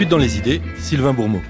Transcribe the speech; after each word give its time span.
suite 0.00 0.08
dans 0.08 0.16
les 0.16 0.38
idées, 0.38 0.62
Sylvain 0.78 1.12
Bourmeau. 1.12 1.42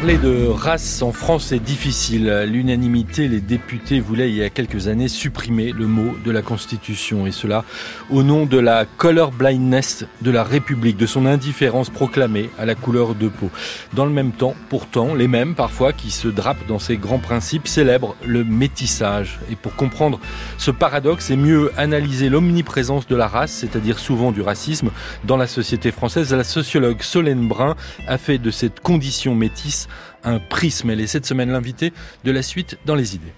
Parler 0.00 0.16
de 0.16 0.46
race 0.46 1.02
en 1.02 1.12
France 1.12 1.52
est 1.52 1.58
difficile. 1.58 2.46
L'unanimité, 2.48 3.28
les 3.28 3.42
députés 3.42 4.00
voulaient 4.00 4.30
il 4.30 4.36
y 4.36 4.42
a 4.42 4.48
quelques 4.48 4.88
années 4.88 5.08
supprimer 5.08 5.72
le 5.72 5.86
mot 5.86 6.16
de 6.24 6.30
la 6.30 6.40
Constitution 6.40 7.26
et 7.26 7.32
cela 7.32 7.66
au 8.08 8.22
nom 8.22 8.46
de 8.46 8.56
la 8.56 8.86
color 8.86 9.30
blindness 9.30 10.06
de 10.22 10.30
la 10.30 10.42
République, 10.42 10.96
de 10.96 11.04
son 11.04 11.26
indifférence 11.26 11.90
proclamée 11.90 12.48
à 12.58 12.64
la 12.64 12.74
couleur 12.74 13.14
de 13.14 13.28
peau. 13.28 13.50
Dans 13.92 14.06
le 14.06 14.10
même 14.10 14.32
temps, 14.32 14.54
pourtant, 14.70 15.14
les 15.14 15.28
mêmes 15.28 15.54
parfois 15.54 15.92
qui 15.92 16.10
se 16.10 16.28
drapent 16.28 16.66
dans 16.66 16.78
ces 16.78 16.96
grands 16.96 17.18
principes 17.18 17.68
célèbrent 17.68 18.16
le 18.24 18.42
métissage. 18.42 19.38
Et 19.50 19.54
pour 19.54 19.76
comprendre 19.76 20.18
ce 20.56 20.70
paradoxe, 20.70 21.26
c'est 21.26 21.36
mieux 21.36 21.72
analyser 21.76 22.30
l'omniprésence 22.30 23.06
de 23.06 23.16
la 23.16 23.28
race, 23.28 23.52
c'est-à-dire 23.52 23.98
souvent 23.98 24.32
du 24.32 24.40
racisme, 24.40 24.92
dans 25.24 25.36
la 25.36 25.46
société 25.46 25.92
française. 25.92 26.32
La 26.32 26.42
sociologue 26.42 27.02
Solène 27.02 27.46
Brun 27.46 27.76
a 28.08 28.16
fait 28.16 28.38
de 28.38 28.50
cette 28.50 28.80
condition 28.80 29.34
métisse 29.34 29.88
un 30.24 30.38
prisme. 30.38 30.90
Elle 30.90 31.00
est 31.00 31.06
cette 31.06 31.26
semaine 31.26 31.50
l'invitée 31.50 31.92
de 32.24 32.30
la 32.30 32.42
suite 32.42 32.78
dans 32.86 32.94
les 32.94 33.14
idées. 33.14 33.32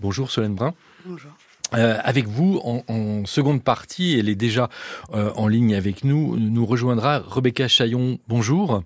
Bonjour 0.00 0.30
Solène 0.30 0.54
Brun. 0.54 0.74
Bonjour. 1.04 1.30
Euh, 1.74 1.98
avec 2.02 2.26
vous, 2.26 2.60
en, 2.64 3.24
seconde 3.26 3.62
partie, 3.62 4.18
elle 4.18 4.28
est 4.28 4.34
déjà 4.34 4.68
euh, 5.14 5.30
en 5.36 5.46
ligne 5.46 5.74
avec 5.74 6.04
nous, 6.04 6.36
nous 6.36 6.66
rejoindra 6.66 7.18
Rebecca 7.18 7.68
Chaillon. 7.68 8.18
Bonjour. 8.26 8.82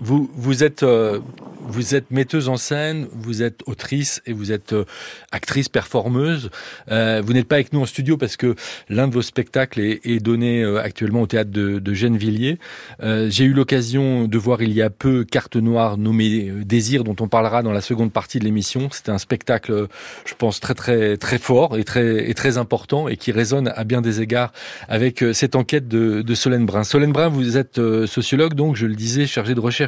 Vous, 0.00 0.30
vous, 0.34 0.64
êtes, 0.64 0.82
euh, 0.82 1.20
vous 1.60 1.94
êtes 1.94 2.10
metteuse 2.10 2.48
en 2.48 2.56
scène, 2.56 3.08
vous 3.12 3.42
êtes 3.42 3.60
autrice 3.66 4.22
et 4.24 4.32
vous 4.32 4.50
êtes 4.50 4.72
euh, 4.72 4.84
actrice, 5.32 5.68
performeuse. 5.68 6.50
Euh, 6.90 7.22
vous 7.24 7.34
n'êtes 7.34 7.46
pas 7.46 7.56
avec 7.56 7.74
nous 7.74 7.80
en 7.82 7.86
studio 7.86 8.16
parce 8.16 8.36
que 8.36 8.54
l'un 8.88 9.06
de 9.06 9.12
vos 9.12 9.22
spectacles 9.22 9.80
est, 9.80 10.00
est 10.06 10.18
donné 10.18 10.64
actuellement 10.64 11.20
au 11.20 11.26
théâtre 11.26 11.50
de, 11.50 11.78
de 11.78 11.94
Gennevilliers. 11.94 12.58
J'ai 13.00 13.44
eu 13.44 13.52
l'occasion 13.52 14.26
de 14.26 14.38
voir 14.38 14.62
il 14.62 14.72
y 14.72 14.82
a 14.82 14.90
peu 14.90 15.24
Carte 15.24 15.56
Noire 15.56 15.98
nommée 15.98 16.50
Désir, 16.64 17.04
dont 17.04 17.16
on 17.20 17.28
parlera 17.28 17.62
dans 17.62 17.72
la 17.72 17.80
seconde 17.80 18.12
partie 18.12 18.38
de 18.38 18.44
l'émission. 18.44 18.88
C'était 18.90 19.10
un 19.10 19.18
spectacle, 19.18 19.88
je 20.24 20.34
pense, 20.34 20.60
très 20.60 20.74
très 20.74 21.16
très 21.16 21.38
fort 21.38 21.76
et 21.76 21.84
très, 21.84 22.30
et 22.30 22.34
très 22.34 22.56
important 22.58 23.08
et 23.08 23.16
qui 23.16 23.32
résonne 23.32 23.72
à 23.74 23.84
bien 23.84 24.00
des 24.00 24.20
égards 24.20 24.52
avec 24.88 25.24
cette 25.32 25.54
enquête 25.54 25.88
de, 25.88 26.22
de 26.22 26.34
Solène 26.34 26.66
Brun. 26.66 26.84
Solène 26.84 27.12
Brun, 27.12 27.28
vous 27.28 27.56
êtes 27.56 27.80
sociologue, 28.06 28.54
donc 28.54 28.76
je 28.76 28.86
le 28.86 28.94
disais, 28.94 29.26
chargée 29.26 29.54
de 29.54 29.60
recherche 29.60 29.81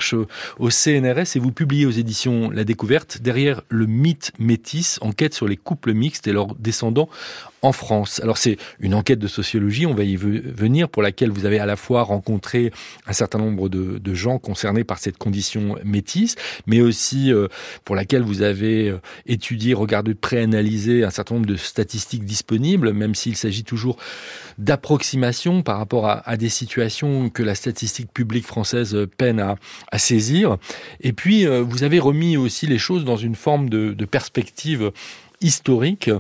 au 0.59 0.71
CNRS 0.71 1.37
et 1.37 1.39
vous 1.39 1.53
publiez 1.53 1.87
aux 1.87 1.91
éditions 1.91 2.51
La 2.51 2.65
Découverte. 2.65 3.19
Derrière 3.21 3.63
le 3.69 3.87
mythe 3.87 4.33
métis, 4.39 4.99
enquête 5.03 5.35
sur 5.35 5.47
les 5.47 5.57
couples 5.57 5.93
mixtes 5.93 6.27
et 6.27 6.33
leurs 6.33 6.55
descendants 6.57 7.09
en 7.65 7.73
France. 7.73 8.21
Alors 8.23 8.37
c'est 8.37 8.59
une 8.79 8.95
enquête 8.95 9.19
de 9.19 9.27
sociologie, 9.27 9.87
on 9.87 9.95
va 9.95 10.05
y 10.05 10.17
venir, 10.17 10.91
pour 10.91 11.03
laquelle 11.03 11.31
vous 11.31 11.47
avez 11.47 11.59
à 11.59 11.67
la 11.67 11.77
fois 11.77 12.03
rencontré 12.03 12.71
un 13.07 13.15
certain 13.15 13.39
nombre 13.39 13.71
de, 13.71 14.15
gens 14.15 14.39
concernés 14.39 14.85
par 14.85 14.99
cette 14.99 15.19
condition 15.19 15.77
métisse, 15.83 16.37
mais 16.67 16.81
aussi 16.81 17.33
euh, 17.33 17.49
pour 17.85 17.97
laquelle 17.97 18.23
vous 18.23 18.43
avez 18.43 18.91
euh, 18.91 19.01
étudié, 19.27 19.75
regardé 19.75 20.13
de 20.13 20.19
près, 20.19 20.43
analysé 20.43 21.03
un 21.03 21.11
certain 21.11 21.37
nombre 21.37 21.47
de 21.47 21.57
statistiques 21.57 22.25
disponibles, 22.25 22.93
même 22.93 23.15
s'il 23.17 23.35
s'agit 23.35 23.65
toujours 23.65 23.97
d'approximation 24.59 25.63
par 25.63 25.79
rapport 25.79 26.07
à, 26.07 26.37
des 26.37 26.49
situations 26.49 27.29
que 27.29 27.43
la 27.43 27.57
statistique 27.57 28.13
publique 28.13 28.47
française 28.47 28.97
peine 29.17 29.41
à, 29.41 29.99
saisir. 29.99 30.59
Et 31.01 31.13
puis, 31.13 31.47
euh, 31.47 31.63
vous 31.63 31.83
avez 31.83 31.99
remis 31.99 32.37
aussi 32.37 32.67
les 32.67 32.79
choses 32.79 33.05
dans 33.05 33.17
une 33.17 33.35
forme 33.35 33.69
de 33.69 34.05
perspective 34.05 34.93
historique. 35.41 36.11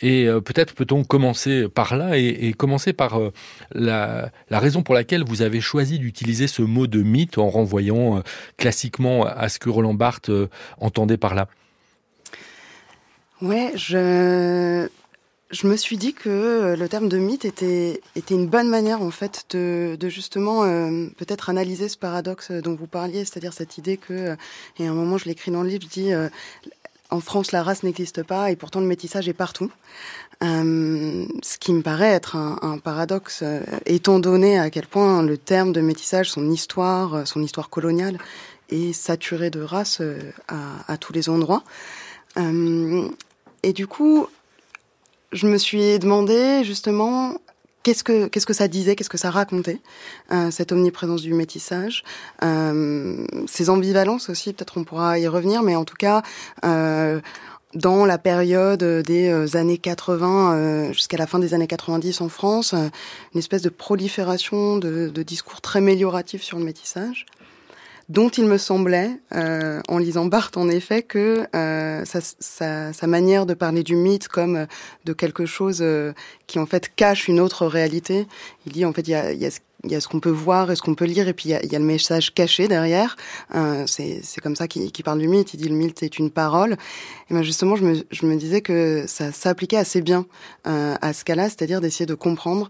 Et 0.00 0.26
euh, 0.26 0.40
peut-être 0.40 0.74
peut-on 0.74 1.04
commencer 1.04 1.68
par 1.68 1.96
là 1.96 2.16
et, 2.16 2.52
commencer 2.56 2.92
par 2.92 3.18
euh, 3.18 3.32
la, 3.72 4.30
raison 4.50 4.82
pour 4.82 4.94
laquelle 4.94 5.24
vous 5.24 5.42
avez 5.42 5.60
choisi 5.60 5.98
d'utiliser 5.98 6.46
ce 6.46 6.62
mot 6.62 6.86
de 6.86 7.02
mythe 7.02 7.38
en 7.38 7.48
renvoyant 7.48 8.18
euh, 8.18 8.20
classiquement 8.56 9.24
à 9.24 9.48
ce 9.48 9.58
que 9.58 9.68
Roland 9.68 9.94
Barthes 9.94 10.30
entendait 10.78 11.16
par 11.16 11.34
là. 11.34 11.48
Ouais, 13.40 13.72
je 13.74 14.88
je 15.50 15.66
me 15.66 15.76
suis 15.76 15.96
dit 15.96 16.12
que 16.12 16.76
le 16.78 16.88
terme 16.90 17.08
de 17.08 17.16
mythe 17.16 17.46
était, 17.46 18.02
était 18.16 18.34
une 18.34 18.48
bonne 18.48 18.68
manière 18.68 19.00
en 19.00 19.10
fait 19.10 19.46
de, 19.48 19.96
de 19.98 20.08
justement 20.10 20.64
peut-être 21.16 21.48
analyser 21.48 21.88
ce 21.88 21.96
paradoxe 21.96 22.50
dont 22.50 22.74
vous 22.74 22.86
parliez, 22.86 23.24
c'est-à-dire 23.24 23.54
cette 23.54 23.78
idée 23.78 23.96
que, 23.96 24.36
et 24.78 24.86
à 24.86 24.90
un 24.90 24.94
moment 24.94 25.16
je 25.16 25.24
l'écris 25.24 25.50
dans 25.50 25.62
le 25.62 25.70
livre, 25.70 25.84
je 25.84 25.88
dis 25.88 26.12
en 27.10 27.20
France, 27.20 27.52
la 27.52 27.62
race 27.62 27.82
n'existe 27.82 28.22
pas 28.22 28.50
et 28.50 28.56
pourtant 28.56 28.80
le 28.80 28.86
métissage 28.86 29.28
est 29.28 29.34
partout. 29.34 29.70
Euh, 30.42 31.26
ce 31.42 31.58
qui 31.58 31.72
me 31.72 31.82
paraît 31.82 32.12
être 32.12 32.36
un, 32.36 32.78
paradoxe, 32.78 33.40
euh, 33.42 33.60
étant 33.86 34.20
donné 34.20 34.58
à 34.58 34.70
quel 34.70 34.86
point 34.86 35.22
le 35.22 35.36
terme 35.36 35.72
de 35.72 35.80
métissage, 35.80 36.30
son 36.30 36.48
histoire, 36.50 37.14
euh, 37.14 37.24
son 37.24 37.42
histoire 37.42 37.70
coloniale, 37.70 38.18
est 38.68 38.92
saturé 38.92 39.50
de 39.50 39.60
race 39.60 40.02
à, 40.48 40.98
tous 40.98 41.14
les 41.14 41.30
endroits. 41.30 41.64
et 42.36 43.72
du 43.72 43.86
coup, 43.86 44.26
je 45.32 45.46
me 45.46 45.56
suis 45.56 45.98
demandé 45.98 46.62
justement 46.64 47.38
qu'est-ce 47.88 48.04
que 48.04 48.26
qu'est-ce 48.26 48.44
que 48.44 48.52
ça 48.52 48.68
disait, 48.68 48.96
qu'est-ce 48.96 49.08
que 49.08 49.16
ça 49.16 49.30
racontait, 49.30 49.80
euh, 50.30 50.50
cette 50.50 50.72
omniprésence 50.72 51.22
du 51.22 51.32
métissage, 51.32 52.04
euh, 52.42 53.26
ces 53.46 53.70
ambivalences 53.70 54.28
aussi, 54.28 54.52
peut-être 54.52 54.76
on 54.76 54.84
pourra 54.84 55.18
y 55.18 55.26
revenir, 55.26 55.62
mais 55.62 55.76
en 55.76 55.84
tout 55.84 55.96
cas. 55.96 56.22
Euh, 56.64 57.20
dans 57.74 58.06
la 58.06 58.16
période 58.16 58.82
des 58.82 59.56
années 59.56 59.76
80 59.76 60.90
jusqu'à 60.92 61.18
la 61.18 61.26
fin 61.26 61.38
des 61.38 61.52
années 61.52 61.66
90 61.66 62.22
en 62.22 62.30
France, 62.30 62.72
une 62.72 63.38
espèce 63.38 63.60
de 63.60 63.68
prolifération 63.68 64.78
de, 64.78 65.10
de 65.10 65.22
discours 65.22 65.60
très 65.60 65.80
amélioratifs 65.80 66.42
sur 66.42 66.58
le 66.58 66.64
métissage 66.64 67.26
dont 68.08 68.28
il 68.28 68.46
me 68.46 68.58
semblait, 68.58 69.10
euh, 69.34 69.80
en 69.88 69.98
lisant 69.98 70.26
Barthes 70.26 70.56
en 70.56 70.68
effet, 70.68 71.02
que 71.02 71.46
euh, 71.54 72.04
sa, 72.04 72.20
sa, 72.20 72.92
sa, 72.92 73.06
manière 73.06 73.46
de 73.46 73.54
parler 73.54 73.82
du 73.82 73.96
mythe 73.96 74.28
comme 74.28 74.56
euh, 74.56 74.66
de 75.04 75.12
quelque 75.12 75.46
chose 75.46 75.78
euh, 75.82 76.12
qui 76.46 76.58
en 76.58 76.66
fait 76.66 76.94
cache 76.94 77.28
une 77.28 77.40
autre 77.40 77.66
réalité. 77.66 78.26
Il 78.66 78.72
dit 78.72 78.84
en 78.84 78.92
fait 78.92 79.06
il 79.08 79.10
y 79.10 79.14
a, 79.14 79.26
a 79.26 79.50
il 79.84 79.92
y 79.92 79.94
a 79.94 80.00
ce 80.00 80.08
qu'on 80.08 80.20
peut 80.20 80.30
voir 80.30 80.70
et 80.70 80.76
ce 80.76 80.82
qu'on 80.82 80.94
peut 80.94 81.04
lire, 81.04 81.28
et 81.28 81.32
puis 81.32 81.48
il 81.48 81.52
y 81.52 81.54
a, 81.54 81.62
il 81.62 81.72
y 81.72 81.76
a 81.76 81.78
le 81.78 81.84
message 81.84 82.34
caché 82.34 82.66
derrière. 82.68 83.16
Euh, 83.54 83.84
c'est 83.86 84.40
comme 84.42 84.56
ça 84.56 84.66
qu'il 84.66 84.90
parle 85.04 85.20
du 85.20 85.28
mythe. 85.28 85.54
Il 85.54 85.58
dit 85.58 85.68
le 85.68 85.74
mythe 85.74 86.02
est 86.02 86.18
une 86.18 86.30
parole. 86.30 86.72
Et 87.30 87.34
ben 87.34 87.42
justement, 87.42 87.76
je 87.76 87.84
me, 87.84 87.94
je 88.10 88.26
me 88.26 88.36
disais 88.36 88.60
que 88.60 89.04
ça 89.06 89.30
s'appliquait 89.30 89.76
assez 89.76 90.02
bien 90.02 90.26
euh, 90.66 90.96
à 91.00 91.12
ce 91.12 91.24
cas-là, 91.24 91.44
c'est-à-dire 91.44 91.80
d'essayer 91.80 92.06
de 92.06 92.14
comprendre 92.14 92.68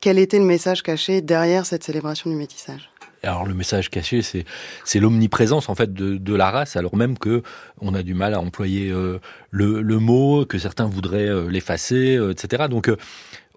quel 0.00 0.18
était 0.18 0.38
le 0.38 0.44
message 0.44 0.82
caché 0.82 1.20
derrière 1.20 1.64
cette 1.66 1.84
célébration 1.84 2.30
du 2.30 2.36
métissage 2.36 2.90
alors 3.22 3.46
le 3.46 3.54
message 3.54 3.90
caché, 3.90 4.22
c'est 4.22 4.44
c'est 4.84 5.00
l'omniprésence 5.00 5.68
en 5.68 5.74
fait 5.74 5.92
de, 5.92 6.34
la 6.34 6.50
race, 6.50 6.76
alors 6.76 6.96
même 6.96 7.18
que 7.18 7.42
on 7.80 7.94
a 7.94 8.02
du 8.02 8.14
mal 8.14 8.34
à 8.34 8.40
employer 8.40 8.90
euh, 8.90 9.18
le, 9.50 9.82
le, 9.82 9.98
mot, 9.98 10.44
que 10.46 10.58
certains 10.58 10.86
voudraient 10.86 11.28
euh, 11.28 11.48
l'effacer, 11.48 12.16
euh, 12.16 12.30
etc. 12.30 12.66
Donc 12.68 12.90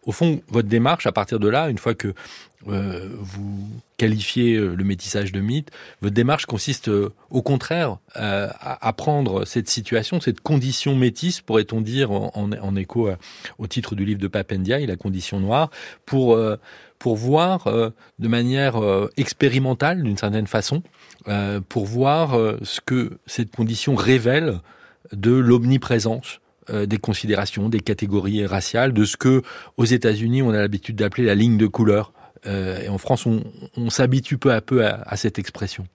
au 0.03 0.11
fond, 0.11 0.41
votre 0.47 0.67
démarche, 0.67 1.05
à 1.05 1.11
partir 1.11 1.39
de 1.39 1.47
là, 1.47 1.69
une 1.69 1.77
fois 1.77 1.93
que 1.93 2.13
vous 2.65 3.69
qualifiez 3.97 4.57
le 4.57 4.83
métissage 4.83 5.31
de 5.31 5.39
mythe, 5.39 5.71
votre 6.01 6.13
démarche 6.13 6.45
consiste 6.45 6.89
au 6.89 7.41
contraire 7.41 7.97
à, 8.13 8.93
prendre 8.93 9.45
cette 9.45 9.69
situation, 9.69 10.21
cette 10.21 10.41
condition 10.41 10.95
métisse, 10.95 11.41
pourrait-on 11.41 11.81
dire, 11.81 12.11
en, 12.11 12.75
écho 12.75 13.09
au 13.57 13.67
titre 13.67 13.95
du 13.95 14.05
livre 14.05 14.19
de 14.19 14.27
Papendia, 14.27 14.79
La 14.79 14.95
condition 14.95 15.39
noire, 15.39 15.71
pour 16.05 16.37
pour 17.01 17.15
voir 17.15 17.65
euh, 17.65 17.89
de 18.19 18.27
manière 18.27 18.77
euh, 18.77 19.09
expérimentale, 19.17 20.03
d'une 20.03 20.17
certaine 20.17 20.45
façon, 20.45 20.83
euh, 21.27 21.59
pour 21.67 21.85
voir 21.85 22.37
ce 22.61 22.79
que 22.79 23.17
cette 23.25 23.53
condition 23.55 23.95
révèle 23.95 24.59
de 25.11 25.31
l'omniprésence 25.31 26.39
des 26.71 26.99
considérations, 26.99 27.67
des 27.67 27.79
catégories 27.79 28.45
raciales, 28.45 28.93
de 28.93 29.03
ce 29.03 29.17
que 29.17 29.41
aux 29.77 29.83
États-Unis 29.83 30.41
on 30.41 30.51
a 30.51 30.59
l'habitude 30.59 30.95
d'appeler 30.95 31.25
la 31.25 31.35
ligne 31.35 31.57
de 31.57 31.67
couleur. 31.67 32.13
Et 32.45 32.89
en 32.89 32.97
France, 32.97 33.25
on, 33.25 33.43
on 33.77 33.89
s'habitue 33.89 34.37
peu 34.37 34.51
à 34.51 34.61
peu 34.61 34.85
à, 34.85 35.01
à 35.05 35.17
cette 35.17 35.37
expression. 35.39 35.85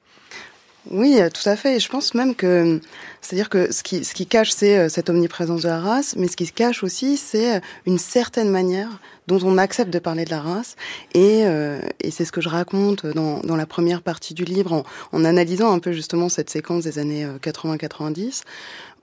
Oui, 0.91 1.19
tout 1.35 1.49
à 1.49 1.57
fait. 1.57 1.77
Et 1.77 1.81
je 1.81 1.89
pense 1.89 2.15
même 2.15 2.37
que, 2.37 2.81
c'est-à-dire 3.21 3.49
que 3.49 3.73
ce 3.73 3.83
qui, 3.83 4.05
ce 4.05 4.15
qui 4.15 4.27
cache, 4.27 4.51
c'est 4.51 4.89
cette 4.89 5.11
omniprésence 5.11 5.63
de 5.63 5.69
la 5.69 5.81
race, 5.81 6.15
mais 6.17 6.29
ce 6.29 6.37
qui 6.37 6.47
se 6.47 6.53
cache 6.53 6.85
aussi, 6.85 7.17
c'est 7.17 7.61
une 7.87 7.99
certaine 7.99 8.51
manière 8.51 9.01
dont 9.27 9.41
on 9.43 9.59
accepte 9.59 9.93
de 9.93 9.99
parler 9.99 10.25
de 10.25 10.31
la 10.31 10.41
race. 10.41 10.77
Et, 11.15 11.43
euh, 11.45 11.81
et 12.01 12.11
c'est 12.11 12.25
ce 12.25 12.33
que 12.33 12.41
je 12.41 12.49
raconte 12.49 13.07
dans, 13.07 13.41
dans, 13.41 13.57
la 13.57 13.67
première 13.67 14.03
partie 14.03 14.35
du 14.35 14.45
livre, 14.45 14.73
en, 14.73 14.85
en, 15.13 15.25
analysant 15.25 15.73
un 15.73 15.79
peu 15.79 15.93
justement 15.93 16.29
cette 16.29 16.51
séquence 16.51 16.85
des 16.85 16.99
années 16.99 17.27
80-90, 17.43 18.43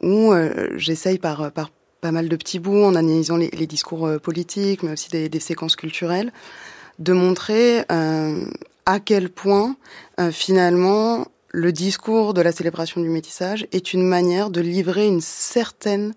euh, 0.01 0.07
où 0.07 0.31
euh, 0.31 0.69
j'essaye 0.77 1.17
par, 1.17 1.51
par 1.51 1.71
pas 2.01 2.11
mal 2.11 2.27
de 2.27 2.35
petits 2.35 2.59
bouts, 2.59 2.83
en 2.83 2.95
analysant 2.95 3.37
les, 3.37 3.49
les 3.49 3.67
discours 3.67 4.09
politiques, 4.21 4.83
mais 4.83 4.91
aussi 4.91 5.09
des, 5.09 5.29
des, 5.29 5.39
séquences 5.39 5.75
culturelles, 5.75 6.31
de 6.99 7.13
montrer 7.13 7.85
à 7.89 8.99
quel 8.99 9.29
point 9.29 9.75
finalement 10.31 11.27
le 11.53 11.71
discours 11.71 12.33
de 12.33 12.41
la 12.41 12.51
célébration 12.51 12.99
du 12.99 13.09
métissage 13.09 13.67
est 13.71 13.93
une 13.93 14.03
manière 14.03 14.49
de 14.49 14.59
livrer 14.59 15.05
une 15.05 15.21
certaine 15.21 16.13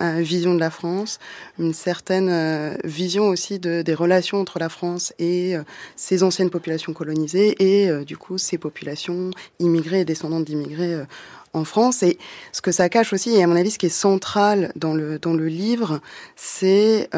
euh, 0.00 0.20
vision 0.20 0.54
de 0.54 0.58
la 0.58 0.70
France, 0.70 1.18
une 1.58 1.74
certaine 1.74 2.28
euh, 2.28 2.74
vision 2.84 3.28
aussi 3.28 3.58
de, 3.58 3.82
des 3.82 3.94
relations 3.94 4.40
entre 4.40 4.58
la 4.58 4.68
France 4.68 5.12
et 5.18 5.54
euh, 5.54 5.62
ses 5.94 6.22
anciennes 6.22 6.48
populations 6.48 6.92
colonisées 6.92 7.54
et 7.60 8.04
du 8.04 8.16
coup 8.16 8.36
ces 8.36 8.58
populations 8.58 9.30
immigrées 9.58 10.00
et 10.00 10.04
descendantes 10.04 10.44
d'immigrés 10.44 11.04
en 11.52 11.64
France. 11.64 12.02
Et 12.02 12.18
ce 12.50 12.62
que 12.62 12.72
ça 12.72 12.88
cache 12.88 13.12
aussi, 13.12 13.36
et 13.36 13.42
à 13.42 13.46
mon 13.46 13.56
avis 13.56 13.70
ce 13.70 13.78
qui 13.78 13.86
est 13.86 13.90
central 13.90 14.72
dans 14.74 14.94
le, 14.94 15.18
dans 15.18 15.34
le 15.34 15.46
livre, 15.46 16.00
c'est 16.34 17.10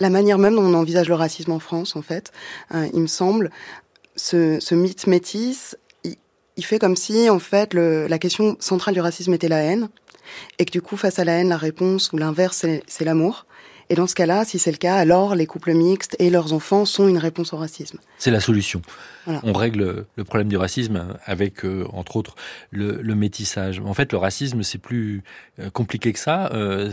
la 0.00 0.10
manière 0.10 0.38
même 0.38 0.54
dont 0.54 0.64
on 0.64 0.74
envisage 0.74 1.08
le 1.08 1.14
racisme 1.14 1.52
en 1.52 1.58
France, 1.58 1.96
en 1.96 2.02
fait, 2.02 2.32
il 2.72 3.00
me 3.00 3.06
semble. 3.06 3.50
Ce, 4.16 4.74
mythe 4.74 5.06
métis, 5.06 5.76
il 6.04 6.64
fait 6.64 6.78
comme 6.78 6.96
si, 6.96 7.30
en 7.30 7.38
fait, 7.38 7.74
la 7.74 8.18
question 8.18 8.56
centrale 8.60 8.94
du 8.94 9.00
racisme 9.00 9.32
était 9.34 9.48
la 9.48 9.62
haine, 9.62 9.88
et 10.58 10.64
que 10.64 10.70
du 10.70 10.82
coup, 10.82 10.96
face 10.96 11.18
à 11.18 11.24
la 11.24 11.32
haine, 11.32 11.48
la 11.48 11.56
réponse 11.56 12.12
ou 12.12 12.18
l'inverse, 12.18 12.66
c'est 12.86 13.04
l'amour. 13.04 13.46
Et 13.90 13.94
dans 13.94 14.06
ce 14.06 14.14
cas-là, 14.14 14.44
si 14.44 14.58
c'est 14.58 14.70
le 14.70 14.76
cas, 14.76 14.96
alors 14.96 15.34
les 15.34 15.46
couples 15.46 15.72
mixtes 15.72 16.14
et 16.18 16.28
leurs 16.28 16.52
enfants 16.52 16.84
sont 16.84 17.08
une 17.08 17.16
réponse 17.16 17.52
au 17.52 17.56
racisme. 17.56 17.98
C'est 18.18 18.30
la 18.30 18.40
solution. 18.40 18.82
On 19.42 19.52
règle 19.52 20.06
le 20.16 20.24
problème 20.24 20.48
du 20.48 20.56
racisme 20.56 21.14
avec, 21.24 21.64
euh, 21.64 21.86
entre 21.92 22.16
autres, 22.16 22.34
le, 22.70 23.02
le, 23.02 23.14
métissage. 23.14 23.78
En 23.78 23.92
fait, 23.92 24.12
le 24.12 24.18
racisme, 24.18 24.62
c'est 24.62 24.78
plus 24.78 25.22
euh, 25.60 25.68
compliqué 25.68 26.14
que 26.14 26.18
ça. 26.18 26.50
Euh, 26.54 26.90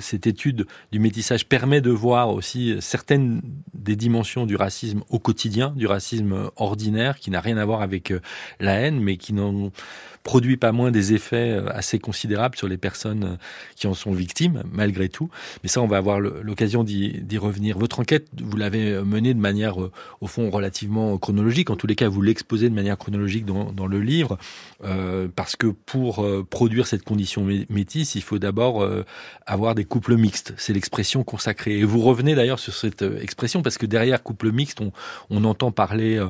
cette 0.00 0.28
étude 0.28 0.66
du 0.92 1.00
métissage 1.00 1.48
permet 1.48 1.80
de 1.80 1.90
voir 1.90 2.30
aussi 2.30 2.76
certaines 2.80 3.42
des 3.74 3.96
dimensions 3.96 4.46
du 4.46 4.54
racisme 4.54 5.02
au 5.10 5.18
quotidien, 5.18 5.72
du 5.76 5.88
racisme 5.88 6.50
ordinaire, 6.54 7.18
qui 7.18 7.32
n'a 7.32 7.40
rien 7.40 7.56
à 7.56 7.64
voir 7.64 7.82
avec 7.82 8.12
la 8.60 8.74
haine, 8.74 9.00
mais 9.00 9.16
qui 9.16 9.32
n'ont 9.32 9.72
produit 10.22 10.56
pas 10.56 10.72
moins 10.72 10.90
des 10.90 11.14
effets 11.14 11.60
assez 11.68 11.98
considérables 11.98 12.56
sur 12.56 12.68
les 12.68 12.76
personnes 12.76 13.38
qui 13.76 13.86
en 13.86 13.94
sont 13.94 14.12
victimes, 14.12 14.62
malgré 14.72 15.08
tout. 15.08 15.30
Mais 15.62 15.68
ça, 15.68 15.80
on 15.80 15.86
va 15.86 15.96
avoir 15.96 16.20
l'occasion 16.20 16.84
d'y 16.84 17.38
revenir. 17.38 17.78
Votre 17.78 18.00
enquête, 18.00 18.28
vous 18.40 18.56
l'avez 18.56 19.02
menée 19.02 19.34
de 19.34 19.40
manière, 19.40 19.76
au 20.20 20.26
fond, 20.26 20.50
relativement 20.50 21.18
chronologique 21.18 21.70
en 21.70 21.76
tous 21.76 21.86
les 21.86 21.94
cas, 21.94 22.08
vous 22.08 22.22
l'exposez 22.22 22.68
de 22.68 22.74
manière 22.74 22.98
chronologique 22.98 23.44
dans, 23.44 23.72
dans 23.72 23.86
le 23.86 24.00
livre, 24.00 24.38
euh, 24.84 25.28
parce 25.34 25.56
que 25.56 25.66
pour 25.66 26.20
euh, 26.20 26.46
produire 26.48 26.86
cette 26.86 27.02
condition 27.04 27.46
métisse, 27.68 28.14
il 28.14 28.22
faut 28.22 28.38
d'abord 28.38 28.82
euh, 28.82 29.04
avoir 29.46 29.74
des 29.74 29.84
couples 29.84 30.16
mixtes. 30.16 30.54
C'est 30.56 30.72
l'expression 30.72 31.24
consacrée. 31.24 31.78
Et 31.78 31.84
vous 31.84 32.00
revenez 32.00 32.34
d'ailleurs 32.34 32.58
sur 32.58 32.74
cette 32.74 33.02
euh, 33.02 33.20
expression, 33.20 33.62
parce 33.62 33.78
que 33.78 33.86
derrière 33.86 34.22
couple 34.22 34.52
mixte, 34.52 34.80
on, 34.80 34.92
on 35.30 35.44
entend 35.44 35.72
parler, 35.72 36.24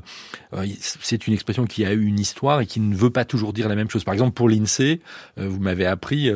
c'est 0.80 1.26
une 1.26 1.34
expression 1.34 1.66
qui 1.66 1.84
a 1.84 1.92
eu 1.92 2.04
une 2.04 2.18
histoire 2.18 2.60
et 2.60 2.66
qui 2.66 2.80
ne 2.80 2.94
veut 2.94 3.10
pas 3.10 3.24
toujours 3.24 3.52
dire 3.52 3.68
la 3.68 3.74
même 3.74 3.81
chose. 3.90 4.04
Par 4.04 4.14
exemple, 4.14 4.32
pour 4.32 4.48
l'INSEE, 4.48 5.00
vous 5.36 5.60
m'avez 5.60 5.86
appris 5.86 6.30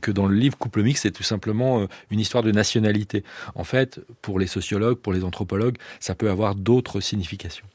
que 0.00 0.10
dans 0.10 0.26
le 0.26 0.34
livre 0.36 0.56
couple 0.56 0.82
mixte, 0.82 1.02
c'est 1.02 1.10
tout 1.10 1.22
simplement 1.22 1.86
une 2.10 2.20
histoire 2.20 2.42
de 2.42 2.52
nationalité. 2.52 3.24
En 3.54 3.64
fait, 3.64 4.00
pour 4.22 4.38
les 4.38 4.46
sociologues, 4.46 4.98
pour 4.98 5.12
les 5.12 5.24
anthropologues, 5.24 5.76
ça 6.00 6.14
peut 6.14 6.30
avoir 6.30 6.54
d'autres 6.54 7.00
significations. 7.00 7.66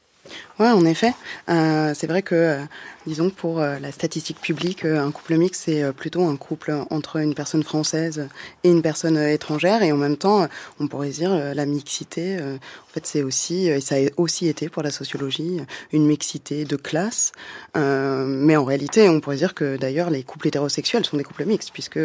Ouais, 0.60 0.68
en 0.70 0.86
effet. 0.86 1.12
Euh, 1.48 1.94
c'est 1.96 2.06
vrai 2.06 2.22
que, 2.22 2.34
euh, 2.36 2.60
disons 3.08 3.28
pour 3.28 3.60
euh, 3.60 3.80
la 3.80 3.90
statistique 3.90 4.40
publique, 4.40 4.84
un 4.84 5.10
couple 5.10 5.36
mixte, 5.36 5.64
c'est 5.64 5.92
plutôt 5.92 6.24
un 6.24 6.36
couple 6.36 6.72
entre 6.90 7.16
une 7.16 7.34
personne 7.34 7.64
française 7.64 8.28
et 8.62 8.70
une 8.70 8.80
personne 8.80 9.18
étrangère. 9.18 9.82
Et 9.82 9.90
en 9.90 9.96
même 9.96 10.16
temps, 10.16 10.46
on 10.78 10.86
pourrait 10.86 11.08
dire 11.08 11.34
la 11.54 11.66
mixité, 11.66 12.38
en 12.40 12.92
fait, 12.92 13.04
c'est 13.04 13.22
aussi, 13.22 13.66
et 13.66 13.80
ça 13.80 13.96
a 13.96 13.98
aussi 14.16 14.46
été 14.46 14.68
pour 14.68 14.84
la 14.84 14.92
sociologie, 14.92 15.60
une 15.92 16.06
mixité 16.06 16.64
de 16.64 16.76
classe. 16.76 17.32
mais 17.74 18.56
en 18.56 18.64
réalité, 18.64 19.08
on 19.08 19.20
pourrait 19.20 19.36
dire 19.36 19.54
que 19.54 19.76
d'ailleurs, 19.76 20.10
les 20.10 20.22
couples 20.22 20.48
hétérosexuels 20.48 21.04
sont 21.04 21.16
des 21.16 21.24
couples 21.24 21.44
mixtes, 21.44 21.70
puisque 21.72 21.98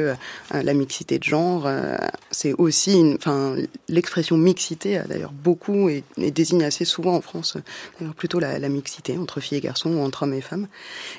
la 0.52 0.74
mixité 0.74 1.20
de 1.20 1.24
genre, 1.24 1.70
c'est 2.32 2.54
aussi, 2.54 3.16
enfin, 3.16 3.56
l'expression 3.88 4.38
mixité 4.38 4.98
a 4.98 5.04
d'ailleurs 5.04 5.34
beaucoup 5.34 5.90
et, 5.90 6.04
et, 6.18 6.32
désigne 6.32 6.64
assez 6.64 6.86
souvent 6.86 7.16
en 7.16 7.22
France, 7.22 7.58
plutôt 8.18 8.39
la, 8.40 8.70
mixité 8.70 9.18
entre 9.18 9.40
filles 9.40 9.58
et 9.58 9.62
garçons 9.62 9.92
ou 9.92 10.04
entre 10.04 10.24
hommes 10.24 10.34
et 10.34 10.42
femmes. 10.42 10.68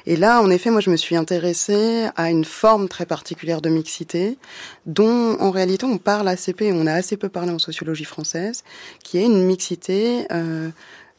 Et 0.07 0.17
là, 0.17 0.41
en 0.41 0.51
effet, 0.51 0.71
moi, 0.71 0.81
je 0.81 0.91
me 0.91 0.97
suis 0.97 1.17
intéressée 1.17 2.09
à 2.17 2.31
une 2.31 2.45
forme 2.45 2.89
très 2.89 3.07
particulière 3.07 3.61
de 3.61 3.69
mixité, 3.69 4.39
dont 4.87 5.37
en 5.41 5.51
réalité 5.51 5.85
on 5.85 5.99
parle 5.99 6.29
assez 6.29 6.53
peu, 6.53 6.71
on 6.73 6.87
a 6.87 6.93
assez 6.93 7.17
peu 7.17 7.29
parlé 7.29 7.51
en 7.51 7.59
sociologie 7.59 8.05
française, 8.05 8.65
qui 9.03 9.19
est 9.19 9.25
une 9.25 9.45
mixité 9.45 10.27
euh, 10.33 10.71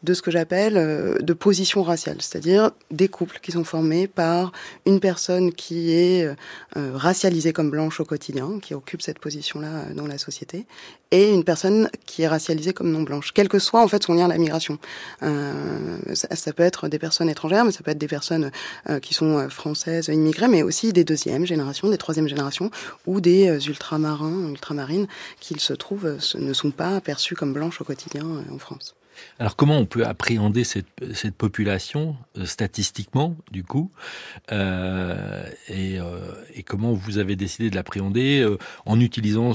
de 0.03 0.13
ce 0.13 0.21
que 0.21 0.31
j'appelle 0.31 0.77
euh, 0.77 1.17
de 1.19 1.33
position 1.33 1.83
raciale, 1.83 2.17
c'est-à-dire 2.19 2.71
des 2.89 3.07
couples 3.07 3.39
qui 3.41 3.51
sont 3.51 3.63
formés 3.63 4.07
par 4.07 4.51
une 4.85 4.99
personne 4.99 5.53
qui 5.53 5.91
est 5.91 6.25
euh, 6.25 6.91
racialisée 6.95 7.53
comme 7.53 7.69
blanche 7.69 7.99
au 7.99 8.05
quotidien, 8.05 8.59
qui 8.61 8.73
occupe 8.73 9.01
cette 9.01 9.19
position-là 9.19 9.67
euh, 9.67 9.93
dans 9.93 10.07
la 10.07 10.17
société, 10.17 10.65
et 11.11 11.31
une 11.31 11.43
personne 11.43 11.89
qui 12.05 12.23
est 12.23 12.27
racialisée 12.27 12.73
comme 12.73 12.91
non 12.91 13.01
blanche, 13.03 13.31
quel 13.33 13.47
que 13.47 13.59
soit 13.59 13.83
en 13.83 13.87
fait 13.87 14.01
son 14.01 14.13
lien 14.13 14.25
à 14.25 14.27
la 14.29 14.37
migration. 14.37 14.77
Ça, 15.19 16.27
ça, 16.33 16.53
peut 16.53 16.63
être 16.63 16.87
des 16.87 16.99
personnes 16.99 17.29
étrangères, 17.29 17.65
mais 17.65 17.73
ça 17.73 17.83
peut 17.83 17.91
être 17.91 17.97
des 17.97 18.07
personnes 18.07 18.49
qui 19.01 19.13
sont 19.13 19.49
françaises, 19.49 20.07
immigrées, 20.07 20.47
mais 20.47 20.63
aussi 20.63 20.93
des 20.93 21.03
deuxièmes 21.03 21.45
générations, 21.45 21.89
des 21.89 21.97
troisième 21.97 22.29
générations, 22.29 22.71
ou 23.07 23.19
des 23.19 23.47
ultramarins, 23.67 24.51
ultramarines, 24.51 25.07
qui 25.41 25.59
se 25.59 25.73
trouvent 25.73 26.17
ne 26.35 26.53
sont 26.53 26.71
pas 26.71 27.01
perçus 27.01 27.35
comme 27.35 27.51
blanches 27.51 27.81
au 27.81 27.83
quotidien 27.83 28.25
en 28.49 28.57
France. 28.57 28.95
Alors 29.39 29.55
comment 29.55 29.77
on 29.77 29.85
peut 29.85 30.05
appréhender 30.05 30.63
cette, 30.63 30.87
population 31.37 32.15
euh, 32.37 32.45
statistiquement, 32.45 33.35
du 33.51 33.63
coup, 33.63 33.91
euh, 34.51 35.43
et, 35.67 35.99
euh, 35.99 36.19
et, 36.53 36.63
comment 36.63 36.93
vous 36.93 37.17
avez 37.17 37.35
décidé 37.35 37.69
de 37.69 37.75
l'appréhender 37.75 38.47
en 38.85 38.99
utilisant 38.99 39.53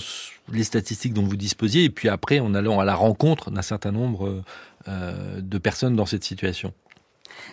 les 0.52 0.64
statistiques 0.64 1.12
dont 1.12 1.24
vous 1.24 1.36
disposiez, 1.36 1.84
et 1.84 1.90
puis 1.90 2.08
après 2.08 2.40
en 2.40 2.54
allant 2.54 2.80
à 2.80 2.84
la 2.84 2.94
rencontre 2.94 3.50
d'un 3.50 3.62
certain 3.62 3.92
nombre 3.92 4.42
de 4.86 5.58
personnes 5.58 5.96
dans 5.96 6.06
cette 6.06 6.24
situation? 6.24 6.72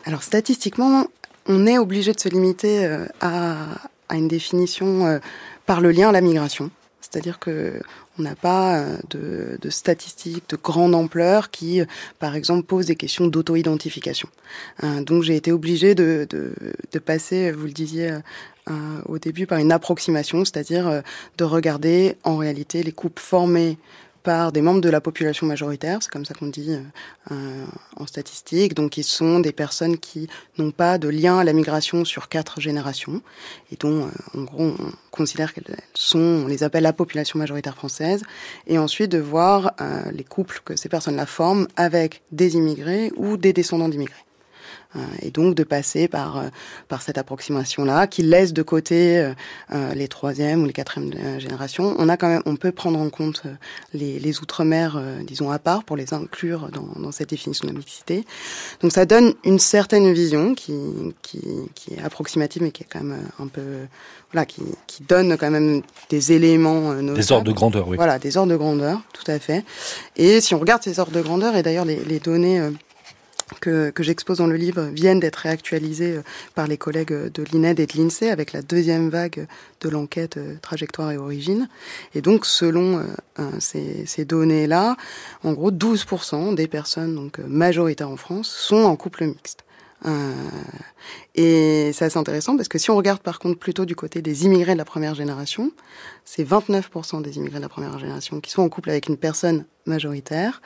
Alors 0.06 0.24
statistiquement, 0.24 1.08
on 1.48 1.68
est 1.68 1.78
obligé 1.78 2.14
de 2.14 2.20
se 2.20 2.30
limiter 2.30 2.86
à 3.22 3.68
une 4.12 4.28
définition 4.28 5.20
par 5.66 5.82
le 5.82 5.92
lien 5.92 6.10
à 6.10 6.12
la 6.12 6.22
migration. 6.22 6.72
C'est-à-dire 7.02 7.38
que 7.38 7.82
on 8.20 8.24
n'a 8.24 8.36
pas 8.36 8.78
euh, 8.78 9.58
de, 9.62 9.70
statistiques 9.70 10.50
de 10.50 10.56
grande 10.56 10.94
ampleur 10.96 11.50
qui, 11.50 11.82
euh, 11.82 11.86
par 12.20 12.36
exemple, 12.36 12.64
posent 12.64 12.86
des 12.86 12.96
questions 12.96 13.28
d'auto-identification. 13.28 14.30
Euh, 14.84 15.02
donc 15.02 15.24
j'ai 15.24 15.36
été 15.36 15.52
obligée 15.52 15.96
de, 15.96 16.28
passer, 17.06 17.52
vous 17.52 17.66
le 17.66 17.72
disiez 17.72 18.18
au 19.08 19.18
début, 19.18 19.46
par 19.46 19.58
une 19.58 19.74
approximation, 19.74 20.46
c'est-à-dire 20.46 21.02
de 21.38 21.44
regarder 21.44 22.16
en 22.24 22.38
réalité 22.38 22.82
les 22.82 22.94
couples 22.94 23.22
formés 23.22 23.78
par 24.24 24.52
des 24.52 24.62
membres 24.62 24.82
de 24.82 24.90
la 24.90 25.02
population 25.02 25.46
majoritaire, 25.46 26.00
c'est 26.02 26.12
comme 26.12 26.26
ça 26.26 26.34
qu'on 26.34 26.48
dit 26.48 26.78
euh, 27.32 27.66
en 27.98 28.08
statistique. 28.08 28.74
Donc, 28.74 28.98
ils 28.98 29.04
sont 29.04 29.40
des 29.40 29.52
personnes 29.52 29.98
qui 29.98 30.30
n'ont 30.58 30.72
pas 30.72 30.98
de 30.98 31.10
lien 31.10 31.38
à 31.40 31.44
la 31.44 31.54
migration 31.54 32.06
sur 32.06 32.30
quatre 32.30 32.62
générations 32.62 33.22
et 33.72 33.76
dont, 33.76 34.08
euh, 34.08 34.40
en 34.40 34.44
gros, 34.44 34.64
on 34.64 34.92
considère 35.12 35.54
qu'elles 35.54 35.78
sont, 35.94 36.20
on 36.20 36.48
les 36.48 36.64
appelle 36.64 36.84
la 36.84 36.94
population 36.94 37.38
majoritaire 37.38 37.76
française. 37.76 38.24
Et 38.68 38.78
ensuite, 38.78 39.12
de 39.12 39.20
voir 39.20 39.74
euh, 39.82 40.12
les 40.12 40.24
couples 40.24 40.62
que 40.64 40.76
ces 40.76 40.90
personnes-là 40.90 41.26
forment 41.26 41.68
avec 41.76 42.24
des 42.32 42.56
immigrés 42.56 43.12
ou 43.18 43.38
des 43.38 43.54
descendants 43.54 43.90
d'immigrés. 43.90 44.16
Euh, 44.96 45.00
et 45.22 45.32
donc 45.32 45.56
de 45.56 45.64
passer 45.64 46.08
par 46.08 46.38
euh, 46.38 46.44
par 46.88 47.02
cette 47.02 47.18
approximation 47.18 47.84
là 47.84 48.06
qui 48.06 48.22
laisse 48.22 48.54
de 48.54 48.62
côté 48.62 49.18
euh, 49.18 49.94
les 49.96 50.08
troisième 50.08 50.64
ou 50.64 50.66
les 50.66 50.74
quatrième 50.74 51.12
générations. 51.40 51.96
On 51.98 52.10
a 52.10 52.18
quand 52.18 52.28
même 52.28 52.44
on 52.46 52.56
peut 52.56 52.72
prendre 52.72 53.00
en 53.00 53.10
compte 53.10 53.44
les, 53.94 54.20
les 54.20 54.42
outre-mer 54.42 55.02
disons 55.26 55.50
à 55.50 55.60
part 55.60 55.84
pour 55.84 55.98
les 55.98 56.14
inclure 56.14 56.70
dans, 56.70 57.02
dans 57.02 57.12
cette 57.12 57.30
définition 57.30 57.68
de 57.68 57.74
mixité. 57.74 58.26
Donc 58.82 58.92
ça 58.92 59.06
donne 59.06 59.34
une 59.44 59.60
certaine 59.60 60.12
vision 60.14 60.54
qui 60.54 60.76
qui, 61.22 61.42
qui 61.74 61.94
est 61.96 62.02
approximative 62.04 62.62
mais 62.62 62.72
qui 62.72 62.84
est 62.84 62.88
quand 62.92 63.04
même 63.04 63.28
un 63.40 63.48
peu 63.48 63.88
voilà 64.32 64.46
qui, 64.46 64.62
qui 64.88 65.04
donne 65.04 65.38
quand 65.38 65.50
même 65.52 65.82
des 66.10 66.34
éléments 66.34 66.94
notables. 66.94 67.18
des 67.18 67.32
ordres 67.32 67.46
de 67.46 67.52
grandeur 67.52 67.88
oui. 67.88 67.98
Voilà 67.98 68.20
des 68.20 68.38
ordres 68.38 68.52
de 68.52 68.58
grandeur 68.58 69.02
tout 69.14 69.30
à 69.32 69.40
fait. 69.40 69.66
Et 70.18 70.42
si 70.42 70.54
on 70.54 70.60
regarde 70.60 70.84
ces 70.84 71.00
ordres 71.00 71.14
de 71.14 71.22
grandeur 71.22 71.56
et 71.56 71.64
d'ailleurs 71.64 71.86
les, 71.86 72.04
les 72.06 72.20
données 72.20 72.62
que, 73.60 73.90
que 73.90 74.04
j'expose 74.04 74.38
dans 74.38 74.48
le 74.48 74.56
livre 74.56 74.84
viennent 74.92 75.20
d'être 75.20 75.38
réactualisés 75.38 76.18
euh, 76.18 76.22
par 76.56 76.68
les 76.68 76.78
collègues 76.78 77.14
de 77.14 77.44
l'INED 77.44 77.80
et 77.80 77.86
de 77.86 77.98
l'INSEE 77.98 78.30
avec 78.30 78.54
la 78.54 78.62
deuxième 78.62 79.10
vague 79.10 79.48
de 79.82 79.90
l'enquête 79.90 80.38
euh, 80.38 80.56
Trajectoire 80.62 81.12
et 81.12 81.18
Origine. 81.18 81.70
Et 82.16 82.22
donc, 82.22 82.46
selon 82.46 83.00
euh, 83.40 83.44
ces, 83.60 84.06
ces 84.06 84.26
données-là, 84.26 84.98
en 85.44 85.54
gros, 85.54 85.72
12% 85.72 86.56
des 86.56 86.68
personnes 86.68 87.16
donc 87.16 87.40
majoritaires 87.40 88.10
en 88.10 88.18
France 88.18 88.50
sont 88.50 88.84
en 88.84 88.96
couple 88.96 89.26
mixte. 89.26 89.64
Euh, 90.06 90.34
et 91.36 91.92
c'est 91.94 92.06
assez 92.06 92.18
intéressant 92.18 92.58
parce 92.58 92.68
que 92.68 92.78
si 92.78 92.92
on 92.92 92.98
regarde 92.98 93.22
par 93.22 93.40
contre 93.40 93.58
plutôt 93.58 93.86
du 93.86 93.96
côté 93.96 94.22
des 94.22 94.46
immigrés 94.46 94.74
de 94.74 94.78
la 94.78 94.86
première 94.86 95.16
génération, 95.16 95.72
c'est 96.26 96.48
29% 96.48 97.22
des 97.22 97.38
immigrés 97.38 97.58
de 97.58 97.64
la 97.64 97.70
première 97.70 97.98
génération 98.00 98.40
qui 98.40 98.52
sont 98.52 98.62
en 98.62 98.70
couple 98.70 98.90
avec 98.90 99.08
une 99.08 99.18
personne 99.18 99.66
majoritaire, 99.86 100.62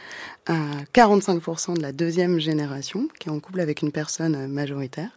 45% 0.47 1.75
de 1.75 1.81
la 1.81 1.91
deuxième 1.91 2.39
génération 2.39 3.07
qui 3.19 3.29
est 3.29 3.31
en 3.31 3.39
couple 3.39 3.59
avec 3.59 3.81
une 3.81 3.91
personne 3.91 4.47
majoritaire, 4.47 5.09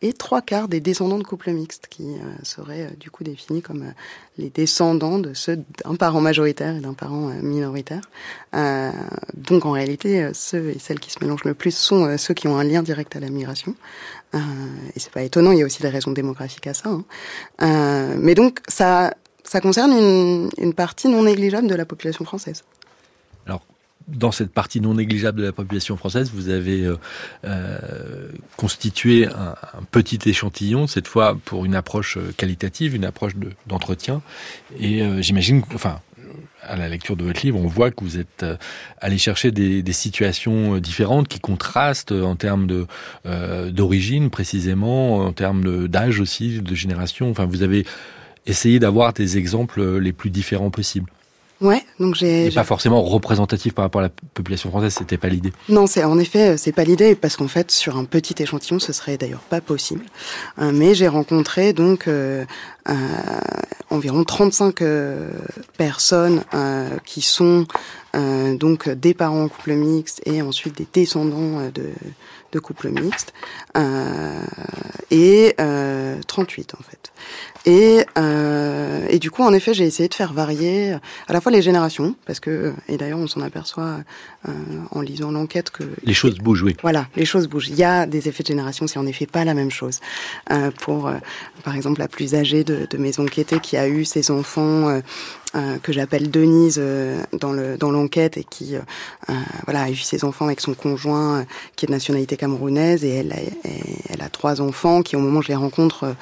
et 0.00 0.12
trois 0.12 0.42
quarts 0.42 0.68
des 0.68 0.80
descendants 0.80 1.18
de 1.18 1.24
couples 1.24 1.50
mixtes 1.50 1.86
qui 1.88 2.14
euh, 2.14 2.32
seraient 2.42 2.82
euh, 2.82 2.96
du 2.98 3.10
coup 3.10 3.24
définis 3.24 3.62
comme 3.62 3.82
euh, 3.82 3.92
les 4.38 4.50
descendants 4.50 5.18
de 5.18 5.32
ceux 5.34 5.56
d'un 5.84 5.94
parent 5.94 6.20
majoritaire 6.20 6.76
et 6.76 6.80
d'un 6.80 6.94
parent 6.94 7.30
minoritaire. 7.42 8.02
donc 9.34 9.66
en 9.66 9.72
réalité, 9.72 10.30
ceux 10.32 10.70
et 10.70 10.78
celles 10.78 11.00
qui 11.00 11.10
se 11.10 11.18
mélangent 11.20 11.44
le 11.44 11.54
plus 11.54 11.76
sont 11.76 12.16
ceux 12.16 12.34
qui 12.34 12.48
ont 12.48 12.58
un 12.58 12.64
lien 12.64 12.82
direct 12.82 13.14
à 13.14 13.20
la 13.20 13.28
migration. 13.28 13.74
et 14.34 14.38
c'est 14.98 15.12
pas 15.12 15.22
étonnant, 15.22 15.52
il 15.52 15.58
y 15.58 15.62
a 15.62 15.66
aussi 15.66 15.82
des 15.82 15.90
raisons 15.90 16.12
démographiques 16.12 16.66
à 16.66 16.74
ça. 16.74 16.88
Hein. 17.58 18.16
mais 18.18 18.34
donc 18.34 18.60
ça, 18.68 19.12
ça 19.44 19.60
concerne 19.60 19.92
une, 20.58 20.74
partie 20.74 21.08
non 21.08 21.24
négligeable 21.24 21.68
de 21.68 21.74
la 21.74 21.84
population 21.84 22.24
française 22.24 22.64
dans 24.08 24.32
cette 24.32 24.52
partie 24.52 24.80
non 24.80 24.94
négligeable 24.94 25.40
de 25.40 25.46
la 25.46 25.52
population 25.52 25.96
française, 25.96 26.30
vous 26.34 26.48
avez 26.48 26.84
euh, 26.84 26.96
euh, 27.44 28.28
constitué 28.56 29.26
un, 29.26 29.54
petit 29.90 30.18
échantillon, 30.26 30.86
cette 30.86 31.08
fois 31.08 31.38
pour 31.44 31.64
une 31.64 31.74
approche 31.74 32.16
euh, 32.16 32.32
qualitative, 32.36 32.94
une 32.94 33.04
approche 33.04 33.32
d'entretien. 33.66 34.22
et 34.78 35.02
j'imagine, 35.22 35.62
enfin, 35.74 36.00
à 36.62 36.76
la 36.76 36.88
lecture 36.88 37.16
de 37.16 37.24
votre 37.24 37.42
livre, 37.42 37.58
on 37.58 37.66
voit 37.66 37.90
que 37.90 38.04
vous 38.04 38.18
êtes 38.18 38.44
allé 39.00 39.18
chercher 39.18 39.50
des, 39.50 39.92
situations 39.92 40.78
différentes 40.78 41.28
qui 41.28 41.40
contrastent 41.40 42.12
en 42.12 42.36
termes 42.36 42.86
d'origine 43.24 44.30
précisément, 44.30 45.18
en 45.18 45.32
termes 45.32 45.88
d'âge 45.88 46.20
aussi, 46.20 46.60
de 46.60 46.74
génération. 46.74 47.30
Enfin, 47.30 47.46
vous 47.46 47.62
avez 47.62 47.84
essayé 48.46 48.78
d'avoir 48.78 49.12
des 49.12 49.38
exemples 49.38 49.98
les 49.98 50.12
plus 50.12 50.30
différents 50.30 50.70
possibles. 50.70 51.10
Ouais, 51.62 51.84
donc 52.00 52.16
j'ai. 52.16 52.50
pas 52.50 52.64
forcément 52.64 53.02
représentatif 53.02 53.72
par 53.72 53.84
rapport 53.84 54.00
à 54.00 54.04
la 54.04 54.10
population 54.34 54.68
française, 54.70 54.94
c'était 54.98 55.16
pas 55.16 55.28
l'idée. 55.28 55.52
Non, 55.68 55.86
c'est 55.86 56.02
en 56.02 56.18
effet, 56.18 56.56
c'est 56.56 56.72
pas 56.72 56.82
l'idée 56.82 57.14
parce 57.14 57.36
qu'en 57.36 57.46
fait, 57.46 57.70
sur 57.70 57.96
un 57.96 58.04
petit 58.04 58.34
échantillon, 58.42 58.80
ce 58.80 58.92
serait 58.92 59.16
d'ailleurs 59.16 59.42
pas 59.42 59.60
possible. 59.60 60.04
Euh, 60.58 60.72
mais 60.74 60.96
j'ai 60.96 61.06
rencontré 61.06 61.72
donc 61.72 62.08
euh, 62.08 62.44
euh, 62.88 62.94
environ 63.90 64.24
35 64.24 64.82
personnes 65.78 66.42
qui 67.04 67.22
sont 67.22 67.66
donc 68.14 68.88
des 68.88 69.14
parents 69.14 69.44
en 69.44 69.48
couple 69.48 69.74
mixte 69.74 70.20
et 70.26 70.42
ensuite 70.42 70.76
des 70.76 70.86
descendants 70.92 71.70
de, 71.72 71.90
de 72.50 72.58
couples 72.58 72.88
mixtes 72.88 73.32
et 75.12 75.54
38 76.26 76.74
en 76.74 76.82
fait. 76.82 77.12
Et, 77.64 78.04
euh, 78.18 79.06
et 79.08 79.18
du 79.18 79.30
coup, 79.30 79.42
en 79.42 79.52
effet, 79.52 79.72
j'ai 79.72 79.84
essayé 79.84 80.08
de 80.08 80.14
faire 80.14 80.32
varier 80.32 80.92
à 81.28 81.32
la 81.32 81.40
fois 81.40 81.52
les 81.52 81.62
générations, 81.62 82.16
parce 82.26 82.40
que, 82.40 82.72
et 82.88 82.96
d'ailleurs, 82.96 83.18
on 83.18 83.28
s'en 83.28 83.40
aperçoit 83.40 83.98
euh, 84.48 84.52
en 84.90 85.00
lisant 85.00 85.30
l'enquête 85.30 85.70
que... 85.70 85.84
Les 86.02 86.14
choses 86.14 86.38
bougent, 86.38 86.64
oui. 86.64 86.76
Voilà, 86.82 87.06
les 87.14 87.24
choses 87.24 87.48
bougent. 87.48 87.68
Il 87.68 87.76
y 87.76 87.84
a 87.84 88.06
des 88.06 88.28
effets 88.28 88.42
de 88.42 88.48
génération, 88.48 88.86
c'est 88.86 88.98
en 88.98 89.06
effet 89.06 89.26
pas 89.26 89.44
la 89.44 89.54
même 89.54 89.70
chose. 89.70 90.00
Euh, 90.50 90.70
pour, 90.80 91.06
euh, 91.06 91.14
par 91.62 91.76
exemple, 91.76 92.00
la 92.00 92.08
plus 92.08 92.34
âgée 92.34 92.64
de, 92.64 92.86
de, 92.90 92.98
mes 92.98 93.20
enquêtés 93.20 93.60
qui 93.60 93.76
a 93.76 93.86
eu 93.86 94.04
ses 94.04 94.30
enfants 94.30 94.88
euh, 94.88 95.00
euh, 95.54 95.76
que 95.82 95.92
j'appelle 95.92 96.30
Denise 96.30 96.78
euh, 96.78 97.22
dans 97.38 97.52
le 97.52 97.76
dans 97.76 97.90
l'enquête 97.90 98.38
et 98.38 98.44
qui 98.44 98.74
euh, 98.74 98.80
voilà 99.66 99.82
a 99.82 99.90
eu 99.90 99.96
ses 99.96 100.24
enfants 100.24 100.46
avec 100.46 100.62
son 100.62 100.72
conjoint 100.72 101.44
qui 101.76 101.84
est 101.84 101.88
de 101.88 101.92
nationalité 101.92 102.38
camerounaise 102.38 103.04
et 103.04 103.10
elle 103.10 103.34
elle 103.64 103.72
a 104.22 104.28
trois 104.28 104.60
enfants 104.60 105.02
qui 105.02 105.16
au 105.16 105.20
moment 105.20 105.40
où 105.40 105.42
je 105.42 105.48
les 105.48 105.54
rencontre 105.54 106.14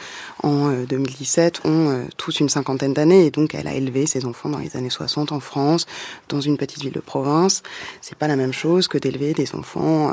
en 0.42 0.70
2017 0.70 1.62
ont 1.64 2.06
tous 2.16 2.40
une 2.40 2.48
cinquantaine 2.48 2.92
d'années. 2.92 3.26
Et 3.26 3.30
donc 3.30 3.54
elle 3.54 3.68
a 3.68 3.74
élevé 3.74 4.06
ses 4.06 4.24
enfants 4.24 4.48
dans 4.48 4.58
les 4.58 4.76
années 4.76 4.90
60 4.90 5.32
en 5.32 5.40
France 5.40 5.86
dans 6.28 6.40
une 6.40 6.56
petite 6.56 6.82
ville 6.82 6.92
de 6.92 7.00
province. 7.00 7.62
C'est 8.00 8.18
pas 8.18 8.28
la 8.28 8.36
même 8.36 8.52
chose 8.52 8.88
que 8.88 8.98
d'élever 8.98 9.34
des 9.34 9.54
enfants 9.54 10.12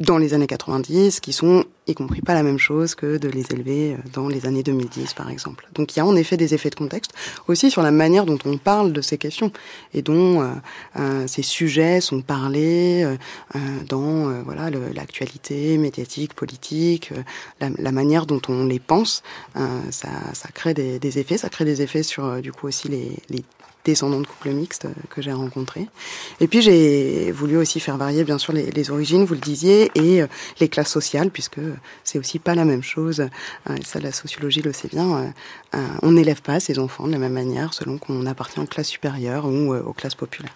dans 0.00 0.18
les 0.18 0.34
années 0.34 0.46
90, 0.46 1.20
qui 1.20 1.32
sont 1.32 1.64
y 1.86 1.94
compris 1.94 2.22
pas 2.22 2.34
la 2.34 2.42
même 2.42 2.58
chose 2.58 2.94
que 2.94 3.18
de 3.18 3.28
les 3.28 3.52
élever 3.52 3.92
euh, 3.92 3.96
dans 4.12 4.28
les 4.28 4.46
années 4.46 4.62
2010, 4.62 5.14
par 5.14 5.30
exemple. 5.30 5.68
Donc 5.74 5.94
il 5.94 5.98
y 5.98 6.02
a 6.02 6.06
en 6.06 6.16
effet 6.16 6.36
des 6.36 6.54
effets 6.54 6.70
de 6.70 6.74
contexte, 6.74 7.12
aussi 7.46 7.70
sur 7.70 7.82
la 7.82 7.90
manière 7.90 8.24
dont 8.24 8.38
on 8.44 8.56
parle 8.56 8.92
de 8.92 9.00
ces 9.00 9.18
questions 9.18 9.52
et 9.92 10.02
dont 10.02 10.40
euh, 10.40 10.46
euh 10.96 11.26
ces 11.26 11.42
sujets 11.42 12.00
sont 12.00 12.22
parlés 12.22 13.02
euh, 13.04 13.16
euh 13.56 13.58
dans 13.88 14.42
voilà 14.42 14.70
l'actualité 14.70 15.78
médiatique, 15.78 16.34
politique, 16.34 17.12
la, 17.60 17.92
manière 17.92 18.26
dont 18.26 18.40
on 18.48 18.64
les 18.64 18.78
pense. 18.78 19.22
ça, 19.90 20.08
ça 20.32 20.48
crée 20.52 20.74
des, 20.74 20.98
des, 20.98 21.18
effets, 21.18 21.38
ça 21.38 21.48
crée 21.48 21.64
des 21.64 21.82
effets 21.82 22.02
sur 22.02 22.40
du 22.40 22.52
coup 22.52 22.66
aussi 22.66 22.88
les, 22.88 23.16
les 23.28 23.44
descendants 23.84 24.20
de 24.20 24.26
couples 24.26 24.50
mixtes 24.50 24.86
que 25.10 25.22
j'ai 25.22 25.32
rencontrés. 25.32 25.88
Et 26.40 26.48
puis 26.48 26.62
j'ai 26.62 27.30
voulu 27.32 27.56
aussi 27.56 27.80
faire 27.80 27.96
varier 27.96 28.24
bien 28.24 28.38
sûr 28.38 28.52
les, 28.52 28.90
origines, 28.90 29.24
vous 29.24 29.34
le 29.34 29.40
disiez, 29.40 29.90
et 29.94 30.22
euh, 30.22 30.26
les 30.60 30.68
classes 30.68 30.90
sociales, 30.90 31.30
puisque 31.30 31.60
c'est 32.02 32.18
aussi 32.18 32.38
pas 32.38 32.54
la 32.54 32.64
même 32.64 32.82
chose. 32.82 33.20
Euh, 33.70 33.76
ça, 33.84 34.00
la 34.00 34.12
sociologie 34.12 34.62
le 34.62 34.72
sait 34.72 34.88
bien. 34.88 35.32
Euh, 35.74 35.78
on 36.02 36.12
n'élève 36.12 36.42
pas 36.42 36.60
ses 36.60 36.78
enfants 36.78 37.06
de 37.06 37.12
la 37.12 37.18
même 37.18 37.32
manière 37.32 37.74
selon 37.74 37.98
qu'on 37.98 38.26
appartient 38.26 38.60
aux 38.60 38.66
classes 38.66 38.88
supérieures 38.88 39.46
ou 39.46 39.74
aux 39.74 39.92
classes 39.92 40.14
populaires. 40.14 40.54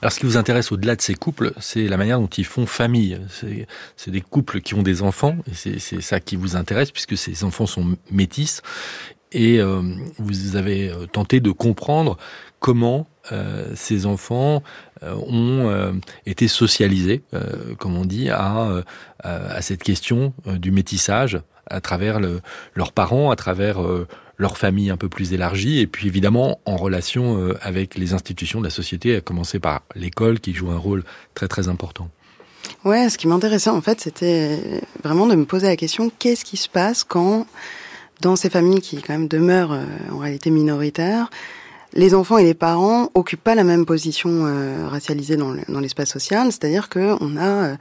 Alors, 0.00 0.12
ce 0.12 0.20
qui 0.20 0.26
vous 0.26 0.36
intéresse 0.36 0.70
au-delà 0.70 0.94
de 0.94 1.02
ces 1.02 1.14
couples, 1.14 1.52
c'est 1.60 1.88
la 1.88 1.96
manière 1.96 2.20
dont 2.20 2.28
ils 2.28 2.44
font 2.44 2.66
famille. 2.66 3.20
C'est 3.96 4.10
des 4.10 4.20
couples 4.20 4.60
qui 4.60 4.74
ont 4.74 4.82
des 4.82 5.02
enfants, 5.02 5.36
et 5.50 5.78
c'est 5.78 6.00
ça 6.00 6.20
qui 6.20 6.36
vous 6.36 6.54
intéresse, 6.54 6.92
puisque 6.92 7.16
ces 7.16 7.42
enfants 7.42 7.66
sont 7.66 7.96
métis 8.10 8.62
et 9.32 9.60
euh, 9.60 9.82
vous 10.18 10.56
avez 10.56 10.88
euh, 10.88 11.06
tenté 11.06 11.40
de 11.40 11.50
comprendre 11.50 12.16
comment 12.60 13.06
euh, 13.30 13.70
ces 13.74 14.06
enfants 14.06 14.62
euh, 15.02 15.14
ont 15.14 15.68
euh, 15.68 15.92
été 16.26 16.48
socialisés, 16.48 17.22
comme 17.78 17.96
on 17.96 18.04
dit, 18.04 18.30
à, 18.30 18.82
à 19.22 19.62
cette 19.62 19.82
question 19.82 20.32
du 20.46 20.70
métissage 20.70 21.40
à 21.66 21.80
travers 21.80 22.18
le, 22.18 22.40
leurs 22.74 22.92
parents, 22.92 23.30
à 23.30 23.36
travers 23.36 23.78
leur 24.38 24.56
famille 24.56 24.90
un 24.90 24.96
peu 24.96 25.08
plus 25.08 25.32
élargie, 25.34 25.80
et 25.80 25.86
puis 25.86 26.06
évidemment 26.06 26.60
en 26.64 26.76
relation 26.76 27.54
avec 27.60 27.96
les 27.96 28.14
institutions 28.14 28.60
de 28.60 28.64
la 28.64 28.70
société, 28.70 29.16
à 29.16 29.20
commencer 29.20 29.58
par 29.58 29.82
l'école 29.94 30.40
qui 30.40 30.54
joue 30.54 30.70
un 30.70 30.78
rôle 30.78 31.04
très 31.34 31.48
très 31.48 31.68
important. 31.68 32.08
Ouais, 32.84 33.08
ce 33.10 33.18
qui 33.18 33.26
m'intéressait 33.26 33.70
en 33.70 33.82
fait, 33.82 34.00
c'était 34.00 34.82
vraiment 35.04 35.26
de 35.26 35.34
me 35.34 35.44
poser 35.44 35.66
la 35.66 35.76
question 35.76 36.10
qu'est-ce 36.18 36.44
qui 36.44 36.56
se 36.56 36.68
passe 36.68 37.04
quand 37.04 37.46
dans 38.20 38.36
ces 38.36 38.50
familles 38.50 38.80
qui 38.80 39.00
quand 39.00 39.12
même 39.12 39.28
demeurent 39.28 39.72
euh, 39.72 39.84
en 40.12 40.18
réalité 40.18 40.50
minoritaires, 40.50 41.30
les 41.94 42.14
enfants 42.14 42.38
et 42.38 42.44
les 42.44 42.54
parents 42.54 43.10
occupent 43.14 43.42
pas 43.42 43.54
la 43.54 43.64
même 43.64 43.86
position 43.86 44.30
euh, 44.46 44.86
racialisée 44.88 45.36
dans 45.36 45.80
l'espace 45.80 46.10
social, 46.10 46.52
c'est-à-dire 46.52 46.88
que 46.88 47.16
on 47.20 47.36
a 47.36 47.64
euh, 47.64 47.76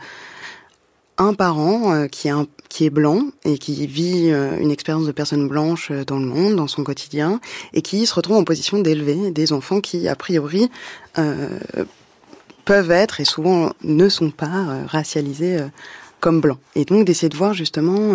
un 1.17 1.33
parent 1.33 2.07
qui 2.07 2.27
est 2.27 2.31
un, 2.31 2.45
qui 2.69 2.85
est 2.85 2.91
blanc 2.91 3.23
et 3.43 3.57
qui 3.57 3.87
vit 3.87 4.29
une 4.29 4.69
expérience 4.69 5.07
de 5.07 5.11
personne 5.11 5.47
blanche 5.47 5.91
dans 6.05 6.19
le 6.19 6.27
monde, 6.27 6.55
dans 6.55 6.67
son 6.67 6.83
quotidien, 6.83 7.41
et 7.73 7.81
qui 7.81 8.05
se 8.05 8.13
retrouve 8.13 8.37
en 8.37 8.43
position 8.43 8.77
d'élever 8.77 9.31
des 9.31 9.51
enfants 9.51 9.81
qui, 9.81 10.07
a 10.07 10.15
priori, 10.15 10.69
peuvent 12.65 12.91
être 12.91 13.19
et 13.19 13.25
souvent 13.25 13.73
ne 13.83 14.09
sont 14.09 14.29
pas 14.29 14.85
racialisés 14.85 15.57
comme 16.19 16.39
blancs. 16.39 16.59
Et 16.75 16.85
donc 16.85 17.03
d'essayer 17.03 17.29
de 17.29 17.35
voir 17.35 17.55
justement 17.55 18.13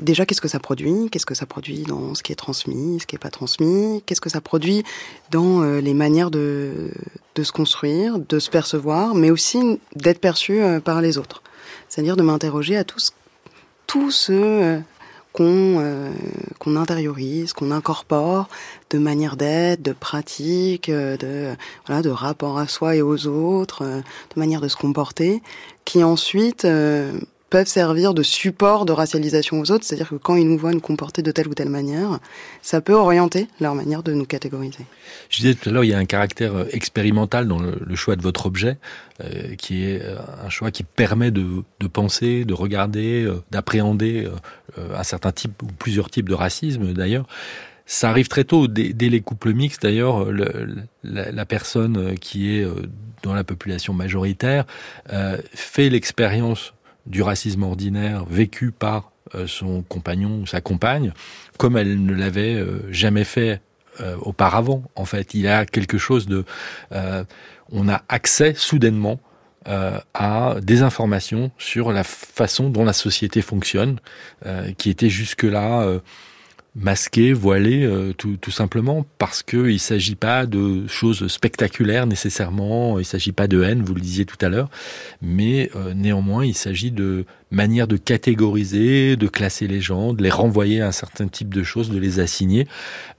déjà 0.00 0.26
qu'est-ce 0.26 0.40
que 0.40 0.48
ça 0.48 0.60
produit, 0.60 1.08
qu'est-ce 1.10 1.26
que 1.26 1.34
ça 1.34 1.46
produit 1.46 1.82
dans 1.82 2.14
ce 2.14 2.22
qui 2.22 2.32
est 2.32 2.36
transmis, 2.36 3.00
ce 3.00 3.06
qui 3.06 3.16
est 3.16 3.18
pas 3.18 3.30
transmis, 3.30 4.02
qu'est-ce 4.06 4.20
que 4.20 4.30
ça 4.30 4.40
produit 4.40 4.84
dans 5.30 5.62
euh, 5.62 5.80
les 5.80 5.94
manières 5.94 6.30
de, 6.30 6.90
de 7.34 7.42
se 7.42 7.52
construire, 7.52 8.18
de 8.18 8.38
se 8.38 8.50
percevoir, 8.50 9.14
mais 9.14 9.30
aussi 9.30 9.80
d'être 9.96 10.20
perçu 10.20 10.60
euh, 10.60 10.80
par 10.80 11.00
les 11.00 11.18
autres? 11.18 11.42
C'est-à-dire 11.88 12.16
de 12.16 12.22
m'interroger 12.22 12.76
à 12.76 12.84
tout 12.84 12.98
ce, 12.98 13.10
tout 13.86 14.10
ce 14.10 14.32
euh, 14.32 14.78
qu'on 15.32 16.12
qu'on 16.58 16.74
intériorise, 16.74 17.52
qu'on 17.52 17.70
incorpore 17.70 18.48
de 18.90 18.98
manière 18.98 19.36
d'être, 19.36 19.82
de 19.82 19.92
pratique, 19.92 20.90
de 20.90 21.54
voilà, 21.86 22.02
de 22.02 22.08
rapport 22.08 22.58
à 22.58 22.66
soi 22.66 22.96
et 22.96 23.02
aux 23.02 23.26
autres, 23.26 23.84
de 23.84 24.40
manière 24.40 24.60
de 24.60 24.68
se 24.68 24.76
comporter, 24.76 25.40
qui 25.84 26.02
ensuite 26.02 26.66
peuvent 27.50 27.66
servir 27.66 28.14
de 28.14 28.22
support 28.22 28.84
de 28.84 28.92
racialisation 28.92 29.60
aux 29.60 29.70
autres, 29.70 29.84
c'est-à-dire 29.84 30.10
que 30.10 30.16
quand 30.16 30.36
ils 30.36 30.46
nous 30.46 30.58
voient 30.58 30.72
nous 30.72 30.80
comporter 30.80 31.22
de 31.22 31.30
telle 31.30 31.48
ou 31.48 31.54
telle 31.54 31.70
manière, 31.70 32.18
ça 32.62 32.80
peut 32.80 32.94
orienter 32.94 33.48
leur 33.60 33.74
manière 33.74 34.02
de 34.02 34.12
nous 34.12 34.26
catégoriser. 34.26 34.84
Je 35.30 35.38
disais 35.38 35.54
tout 35.54 35.68
à 35.68 35.72
l'heure, 35.72 35.84
il 35.84 35.90
y 35.90 35.94
a 35.94 35.98
un 35.98 36.04
caractère 36.04 36.54
euh, 36.54 36.64
expérimental 36.72 37.48
dans 37.48 37.58
le, 37.58 37.96
choix 37.96 38.16
de 38.16 38.22
votre 38.22 38.46
objet, 38.46 38.76
euh, 39.22 39.54
qui 39.56 39.84
est 39.84 40.02
euh, 40.02 40.18
un 40.44 40.50
choix 40.50 40.70
qui 40.70 40.82
permet 40.82 41.30
de, 41.30 41.64
penser, 41.92 42.44
de 42.44 42.54
regarder, 42.54 43.28
d'appréhender 43.50 44.28
un 44.76 45.02
certain 45.02 45.32
type 45.32 45.62
ou 45.62 45.66
plusieurs 45.66 46.10
types 46.10 46.28
de 46.28 46.34
racisme 46.34 46.92
d'ailleurs. 46.92 47.26
Ça 47.86 48.10
arrive 48.10 48.28
très 48.28 48.44
tôt, 48.44 48.68
dès, 48.68 48.92
les 48.92 49.20
couples 49.20 49.54
mixtes 49.54 49.82
d'ailleurs, 49.82 50.26
la, 51.02 51.46
personne 51.46 52.18
qui 52.18 52.50
est 52.50 52.66
dans 53.22 53.32
la 53.32 53.44
population 53.44 53.94
majoritaire 53.94 54.66
fait 55.54 55.88
l'expérience 55.88 56.74
du 57.08 57.22
racisme 57.22 57.62
ordinaire 57.62 58.24
vécu 58.26 58.70
par 58.70 59.12
euh, 59.34 59.46
son 59.46 59.82
compagnon 59.82 60.40
ou 60.42 60.46
sa 60.46 60.60
compagne, 60.60 61.12
comme 61.58 61.76
elle 61.76 62.04
ne 62.04 62.14
l'avait 62.14 62.54
euh, 62.54 62.80
jamais 62.92 63.24
fait 63.24 63.60
auparavant. 64.20 64.84
En 64.94 65.04
fait, 65.06 65.34
il 65.34 65.40
y 65.40 65.48
a 65.48 65.66
quelque 65.66 65.98
chose 65.98 66.28
de, 66.28 66.44
on 67.72 67.88
a 67.88 68.02
accès 68.08 68.54
soudainement 68.54 69.18
à 69.66 70.54
des 70.62 70.82
informations 70.82 71.50
sur 71.58 71.90
la 71.90 72.04
façon 72.04 72.70
dont 72.70 72.84
la 72.84 72.92
société 72.92 73.42
fonctionne, 73.42 73.98
qui 74.76 74.90
était 74.90 75.10
jusque-là 75.10 76.00
masqué, 76.74 77.32
voilé, 77.32 77.84
euh, 77.84 78.12
tout, 78.12 78.36
tout, 78.40 78.50
simplement 78.50 79.04
parce 79.18 79.42
qu'il 79.42 79.60
ne 79.64 79.78
s'agit 79.78 80.14
pas 80.14 80.46
de 80.46 80.86
choses 80.86 81.26
spectaculaires 81.28 82.06
nécessairement, 82.06 82.98
il 82.98 83.02
ne 83.02 83.04
s'agit 83.04 83.32
pas 83.32 83.48
de 83.48 83.62
haine, 83.62 83.82
vous 83.82 83.94
le 83.94 84.00
disiez 84.00 84.24
tout 84.26 84.36
à 84.40 84.48
l'heure, 84.48 84.70
mais 85.20 85.70
euh, 85.74 85.94
néanmoins 85.94 86.44
il 86.44 86.54
s'agit 86.54 86.90
de 86.90 87.24
manière 87.50 87.86
de 87.86 87.96
catégoriser, 87.96 89.16
de 89.16 89.26
classer 89.26 89.66
les 89.66 89.80
gens, 89.80 90.12
de 90.12 90.22
les 90.22 90.30
renvoyer 90.30 90.80
à 90.80 90.88
un 90.88 90.92
certain 90.92 91.28
type 91.28 91.54
de 91.54 91.62
choses, 91.62 91.90
de 91.90 91.98
les 91.98 92.20
assigner. 92.20 92.66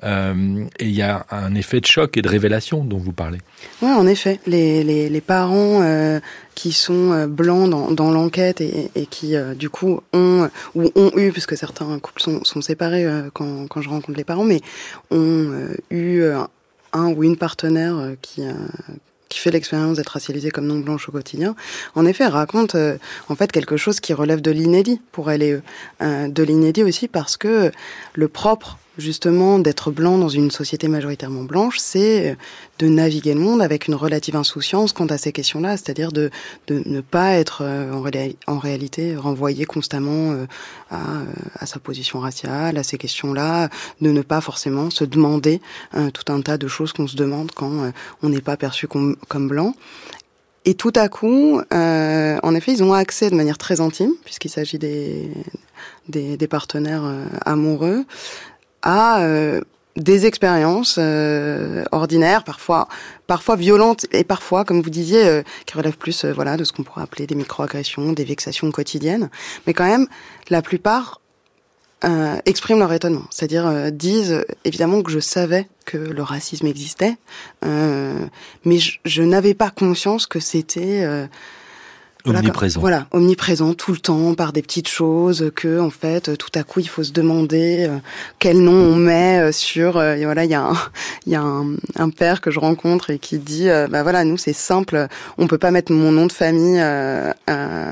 Euh, 0.04 0.66
et 0.78 0.86
il 0.86 0.96
y 0.96 1.02
a 1.02 1.26
un 1.32 1.56
effet 1.56 1.82
de 1.82 1.86
choc 1.86 2.18
et 2.18 2.22
de 2.22 2.30
révélation 2.30 2.84
dont 2.84 2.98
vous 2.98 3.14
parlez. 3.14 3.40
Oui, 3.82 3.90
en 3.90 4.06
effet. 4.08 4.40
Les, 4.46 4.84
les, 4.84 5.22
parents 5.22 5.82
euh, 5.82 6.20
qui 6.56 6.72
sont 6.72 7.12
euh, 7.12 7.28
blancs 7.28 7.70
dans, 7.70 8.12
l'enquête 8.12 8.62
et, 8.62 9.06
qui, 9.10 9.36
du 9.56 9.70
coup, 9.70 10.02
ont, 10.14 10.50
ou 10.76 10.92
ont 10.96 11.12
eu, 11.18 11.32
puisque 11.32 11.58
certains 11.58 12.00
couples 12.00 12.22
sont, 12.22 12.44
sont 12.44 12.62
séparés 12.62 13.08
quand, 13.34 13.68
quand 13.68 13.82
je 13.82 13.90
rencontre 13.90 14.18
les 14.18 14.24
parents, 14.24 14.46
mais 14.46 14.62
ont 15.12 15.52
eu 15.90 16.24
un 16.94 17.08
ou 17.12 17.24
une 17.24 17.38
partenaire 17.38 18.14
qui, 18.22 18.44
qui 19.30 19.40
fait 19.40 19.52
l'expérience 19.52 19.98
d'être 19.98 20.10
racialisée 20.10 20.50
comme 20.50 20.68
non 20.68 20.80
blanche 20.80 21.08
au 21.08 21.12
quotidien, 21.12 21.56
en 21.96 22.06
effet, 22.06 22.26
raconte 22.26 22.76
euh, 22.76 22.98
en 23.30 23.36
fait 23.36 23.52
quelque 23.52 23.78
chose 23.78 24.00
qui 24.00 24.14
relève 24.14 24.42
de 24.42 24.52
l'inédit 24.52 25.02
pour 25.12 25.32
elle 25.32 25.44
et. 25.44 25.60
Euh, 26.02 26.28
de 26.30 26.44
l'inédit 26.44 26.84
aussi 26.84 27.08
parce 27.08 27.38
que 27.38 27.72
le 28.14 28.28
propre 28.28 28.78
justement 28.98 29.60
d'être 29.60 29.92
blanc 29.92 30.18
dans 30.18 30.30
une 30.30 30.52
société 30.52 30.88
majoritairement 30.88 31.44
blanche, 31.44 31.78
c'est 31.80 32.38
de 32.80 32.88
naviguer 32.88 33.34
le 33.34 33.40
monde 33.40 33.62
avec 33.62 33.88
une 33.88 33.96
relative 33.96 34.36
insouciance 34.36 34.94
quant 34.94 35.06
à 35.08 35.18
ces 35.18 35.32
questions-là, 35.32 35.78
c'est-à-dire 35.78 36.12
de, 36.12 36.32
ne 36.70 37.02
pas 37.02 37.34
être 37.34 37.62
euh, 37.64 37.94
en, 38.48 38.60
réalité 38.60 39.16
renvoyé 39.16 39.66
constamment 39.66 40.32
euh, 40.34 40.46
à, 40.90 41.66
sa 41.66 41.80
position 41.80 42.20
raciale, 42.20 42.78
à 42.78 42.84
ces 42.84 42.98
questions-là, 42.98 43.70
de 44.02 44.12
ne 44.12 44.22
pas 44.22 44.42
forcément 44.42 44.90
se 44.90 45.04
demander 45.04 45.62
euh, 45.96 46.10
tout 46.12 46.32
un 46.32 46.42
tas 46.42 46.58
de 46.58 46.68
choses 46.68 46.94
qu'on 46.94 47.08
se 47.08 47.16
demande 47.16 47.52
quand 47.52 47.92
on 48.24 48.30
n'est 48.30 48.42
pas 48.42 48.58
perçu 48.58 48.88
comme, 48.88 49.16
blanc. 49.48 49.74
Et 50.66 50.74
tout 50.74 50.94
à 50.96 51.08
coup, 51.08 51.62
euh, 51.74 52.38
en 52.44 52.54
effet, 52.54 52.74
ils 52.74 52.84
ont 52.84 52.94
accès 52.94 53.30
de 53.30 53.36
manière 53.36 53.58
très 53.58 53.82
intime, 53.82 54.12
puisqu'il 54.26 54.50
s'agit 54.50 54.78
des, 54.78 56.48
partenaires 56.50 57.06
euh, 57.06 57.26
amoureux, 57.46 58.06
à 58.82 59.22
euh, 59.22 59.62
des 60.00 60.26
expériences 60.26 60.98
euh, 60.98 61.84
ordinaires, 61.92 62.44
parfois 62.44 62.88
parfois 63.28 63.56
violentes 63.56 64.06
et 64.12 64.24
parfois, 64.24 64.66
comme 64.66 64.82
vous 64.82 64.90
disiez, 64.90 65.26
euh, 65.26 65.44
qui 65.66 65.78
relèvent 65.78 65.98
plus 65.98 66.26
euh, 66.26 66.34
voilà 66.34 66.58
de 66.58 66.64
ce 66.64 66.74
qu'on 66.74 66.84
pourrait 66.84 67.04
appeler 67.04 67.28
des 67.28 67.36
microagressions, 67.36 68.12
des 68.14 68.24
vexations 68.24 68.72
quotidiennes. 68.72 69.30
Mais 69.68 69.74
quand 69.74 69.86
même, 69.86 70.08
la 70.50 70.62
plupart 70.62 71.22
euh, 72.06 72.38
expriment 72.46 72.80
leur 72.80 72.94
étonnement, 72.94 73.26
c'est-à-dire 73.30 73.92
disent 73.92 74.46
évidemment 74.64 75.04
que 75.04 75.12
je 75.12 75.20
savais 75.20 75.68
que 75.86 75.98
le 75.98 76.24
racisme 76.24 76.66
existait, 76.66 77.18
mais 77.62 78.78
je, 78.78 79.00
je 79.04 79.22
n'avais 79.22 79.54
pas 79.54 79.70
conscience 79.70 80.26
que 80.26 80.40
c'était 80.40 81.28
Omniprésent. 82.26 82.82
Voilà, 82.82 83.08
omniprésent 83.12 83.74
tout 83.74 83.94
le 83.94 83.98
temps 83.98 84.34
par 84.34 84.52
des 84.52 84.62
petites 84.62 84.90
choses 84.90 85.52
que 85.56 85.80
en 85.80 85.90
fait 85.90 86.38
tout 86.38 86.50
à 86.54 86.64
coup 86.64 86.82
il 86.82 86.90
faut 86.90 87.04
se 87.04 87.14
demander 87.14 87.86
euh, 87.88 87.98
quel 88.40 88.60
nom 88.60 88.74
on 88.74 88.96
met 88.96 89.40
euh, 89.40 89.52
sur 89.54 89.96
euh, 89.96 90.16
et 90.16 90.26
voilà 90.26 90.44
il 90.44 90.52
y 90.52 90.54
a 90.54 90.64
un, 90.64 90.74
il 91.26 91.32
y 91.32 91.36
a 91.36 91.42
un, 91.42 91.76
un, 91.96 92.10
père 92.10 92.42
que 92.42 92.52
je 92.52 92.60
rencontre 92.60 93.10
et 93.10 93.20
qui 93.20 93.38
dit 93.38 93.68
bah 93.90 94.04
voilà 94.04 94.26
nous 94.26 94.36
c'est 94.36 94.52
simple 94.52 95.08
on 95.38 95.48
peut 95.48 95.58
pas 95.58 95.72
mettre 95.72 95.94
mon 95.94 96.12
nom 96.12 96.26
de 96.26 96.34
famille 96.34 96.84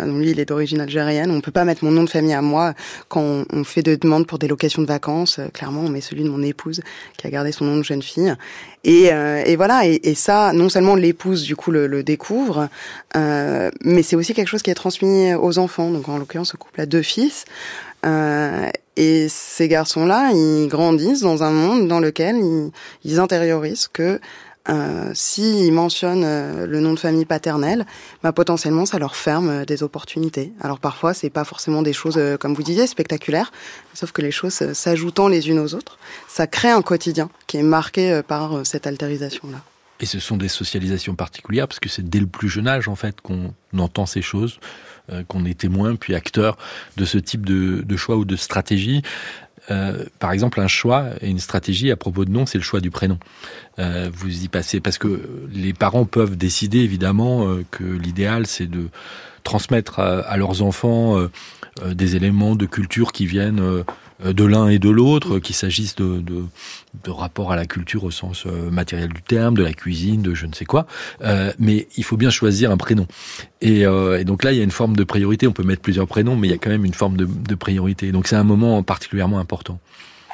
lui 0.05 0.31
il 0.31 0.39
est 0.41 0.45
d'origine 0.45 0.81
algérienne 0.81 1.31
on 1.31 1.39
peut 1.39 1.51
pas 1.51 1.63
mettre 1.63 1.85
mon 1.85 1.91
nom 1.91 2.03
de 2.03 2.09
famille 2.09 2.33
à 2.33 2.41
moi 2.41 2.73
quand 3.07 3.21
on, 3.21 3.45
on 3.53 3.63
fait 3.63 3.81
des 3.81 3.95
demandes 3.95 4.27
pour 4.27 4.39
des 4.39 4.49
locations 4.49 4.81
de 4.81 4.87
vacances 4.87 5.39
clairement 5.53 5.81
on 5.85 5.89
met 5.89 6.01
celui 6.01 6.23
de 6.23 6.29
mon 6.29 6.43
épouse 6.43 6.81
qui 7.17 7.27
a 7.27 7.29
gardé 7.29 7.53
son 7.53 7.63
nom 7.63 7.77
de 7.77 7.83
jeune 7.83 8.01
fille 8.01 8.35
et, 8.83 9.11
euh, 9.11 9.43
et 9.45 9.55
voilà, 9.55 9.85
et, 9.85 9.99
et, 10.03 10.15
ça, 10.15 10.53
non 10.53 10.69
seulement 10.69 10.95
l'épouse 10.95 11.43
du 11.43 11.55
coup 11.55 11.71
le, 11.71 11.87
le 11.87 12.03
découvre, 12.03 12.69
euh, 13.15 13.69
mais 13.83 14.03
c'est 14.03 14.15
aussi 14.15 14.33
quelque 14.33 14.47
chose 14.47 14.61
qui 14.61 14.69
est 14.69 14.75
transmis 14.75 15.33
aux 15.33 15.57
enfants. 15.57 15.89
Donc 15.89 16.07
en 16.09 16.17
l'occurrence, 16.17 16.51
ce 16.51 16.57
couple 16.57 16.81
a 16.81 16.85
deux 16.85 17.01
fils. 17.01 17.45
Euh, 18.05 18.69
et 18.95 19.27
ces 19.29 19.67
garçons-là, 19.67 20.31
ils 20.33 20.67
grandissent 20.67 21.21
dans 21.21 21.43
un 21.43 21.51
monde 21.51 21.87
dans 21.87 21.99
lequel 21.99 22.37
ils, 22.37 22.71
ils 23.03 23.19
intériorisent 23.19 23.87
que 23.87 24.19
euh, 24.69 25.11
s'ils 25.13 25.71
mentionnent 25.71 26.23
euh, 26.25 26.65
le 26.67 26.79
nom 26.79 26.93
de 26.93 26.99
famille 26.99 27.25
paternel, 27.25 27.85
bah, 28.21 28.33
potentiellement 28.33 28.85
ça 28.85 28.99
leur 28.99 29.15
ferme 29.15 29.49
euh, 29.49 29.65
des 29.65 29.81
opportunités. 29.81 30.51
Alors 30.61 30.79
parfois 30.79 31.13
c'est 31.13 31.29
pas 31.29 31.45
forcément 31.45 31.81
des 31.81 31.93
choses 31.93 32.19
comme 32.39 32.53
vous 32.53 32.63
disiez 32.63 32.87
spectaculaires, 32.87 33.51
sauf 33.93 34.11
que 34.11 34.21
les 34.21 34.31
choses 34.31 34.73
s'ajoutant 34.73 35.27
les 35.27 35.49
unes 35.49 35.59
aux 35.59 35.73
autres, 35.73 35.97
ça 36.27 36.47
crée 36.47 36.69
un 36.69 36.81
quotidien 36.81 37.29
qui 37.47 37.57
est 37.57 37.63
marqué 37.63 38.21
par 38.27 38.65
cette 38.65 38.87
altérisation 38.87 39.49
là. 39.51 39.57
Et 39.99 40.05
ce 40.05 40.19
sont 40.19 40.37
des 40.37 40.47
socialisations 40.47 41.15
particulières 41.15 41.67
parce 41.67 41.79
que 41.79 41.89
c'est 41.89 42.07
dès 42.07 42.19
le 42.19 42.27
plus 42.27 42.49
jeune 42.49 42.67
âge 42.67 42.87
en 42.87 42.95
fait 42.95 43.19
qu'on 43.21 43.53
entend 43.77 44.05
ces 44.05 44.21
choses, 44.21 44.59
qu'on 45.27 45.45
est 45.45 45.57
témoin 45.57 45.95
puis 45.95 46.13
acteur 46.13 46.57
de 46.97 47.05
ce 47.05 47.17
type 47.17 47.45
de 47.45 47.97
choix 47.97 48.17
ou 48.17 48.25
de 48.25 48.35
stratégie. 48.35 49.01
Euh, 49.69 50.05
par 50.19 50.31
exemple, 50.31 50.59
un 50.59 50.67
choix 50.67 51.07
et 51.21 51.29
une 51.29 51.39
stratégie 51.39 51.91
à 51.91 51.95
propos 51.95 52.25
de 52.25 52.31
nom, 52.31 52.45
c'est 52.45 52.57
le 52.57 52.63
choix 52.63 52.79
du 52.79 52.91
prénom. 52.91 53.19
Euh, 53.79 54.09
vous 54.13 54.43
y 54.43 54.47
passez 54.47 54.79
parce 54.79 54.97
que 54.97 55.21
les 55.51 55.73
parents 55.73 56.05
peuvent 56.05 56.37
décider 56.37 56.79
évidemment 56.79 57.47
euh, 57.47 57.65
que 57.69 57.83
l'idéal 57.83 58.47
c'est 58.47 58.67
de 58.67 58.89
transmettre 59.47 59.99
à, 59.99 60.19
à 60.19 60.37
leurs 60.37 60.61
enfants 60.61 61.17
euh, 61.17 61.31
euh, 61.81 61.93
des 61.93 62.15
éléments 62.17 62.55
de 62.55 62.65
culture 62.65 63.11
qui 63.13 63.25
viennent 63.25 63.61
euh, 63.61 63.83
de 64.33 64.43
l'un 64.43 64.67
et 64.67 64.79
de 64.79 64.89
l'autre, 64.89 65.39
qu'il 65.39 65.55
s'agisse 65.55 65.95
de, 65.95 66.19
de, 66.19 66.43
de 67.03 67.11
rapport 67.11 67.51
à 67.51 67.55
la 67.55 67.65
culture 67.65 68.03
au 68.03 68.11
sens 68.11 68.45
euh, 68.45 68.69
matériel 68.71 69.09
du 69.13 69.21
terme, 69.21 69.55
de 69.55 69.63
la 69.63 69.73
cuisine, 69.73 70.21
de 70.21 70.33
je 70.33 70.47
ne 70.47 70.53
sais 70.53 70.65
quoi. 70.65 70.85
Euh, 71.23 71.53
mais 71.59 71.87
il 71.95 72.03
faut 72.03 72.17
bien 72.17 72.29
choisir 72.29 72.71
un 72.71 72.77
prénom. 72.77 73.07
Et, 73.61 73.85
euh, 73.85 74.19
et, 74.19 74.25
donc 74.25 74.43
là, 74.43 74.51
il 74.51 74.57
y 74.57 74.61
a 74.61 74.63
une 74.63 74.71
forme 74.71 74.95
de 74.95 75.03
priorité. 75.03 75.47
On 75.47 75.53
peut 75.53 75.63
mettre 75.63 75.81
plusieurs 75.81 76.07
prénoms, 76.07 76.35
mais 76.35 76.47
il 76.47 76.51
y 76.51 76.55
a 76.55 76.57
quand 76.57 76.69
même 76.69 76.85
une 76.85 76.93
forme 76.93 77.15
de, 77.15 77.25
de 77.25 77.55
priorité. 77.55 78.11
Donc 78.11 78.27
c'est 78.27 78.35
un 78.35 78.43
moment 78.43 78.83
particulièrement 78.83 79.39
important. 79.39 79.79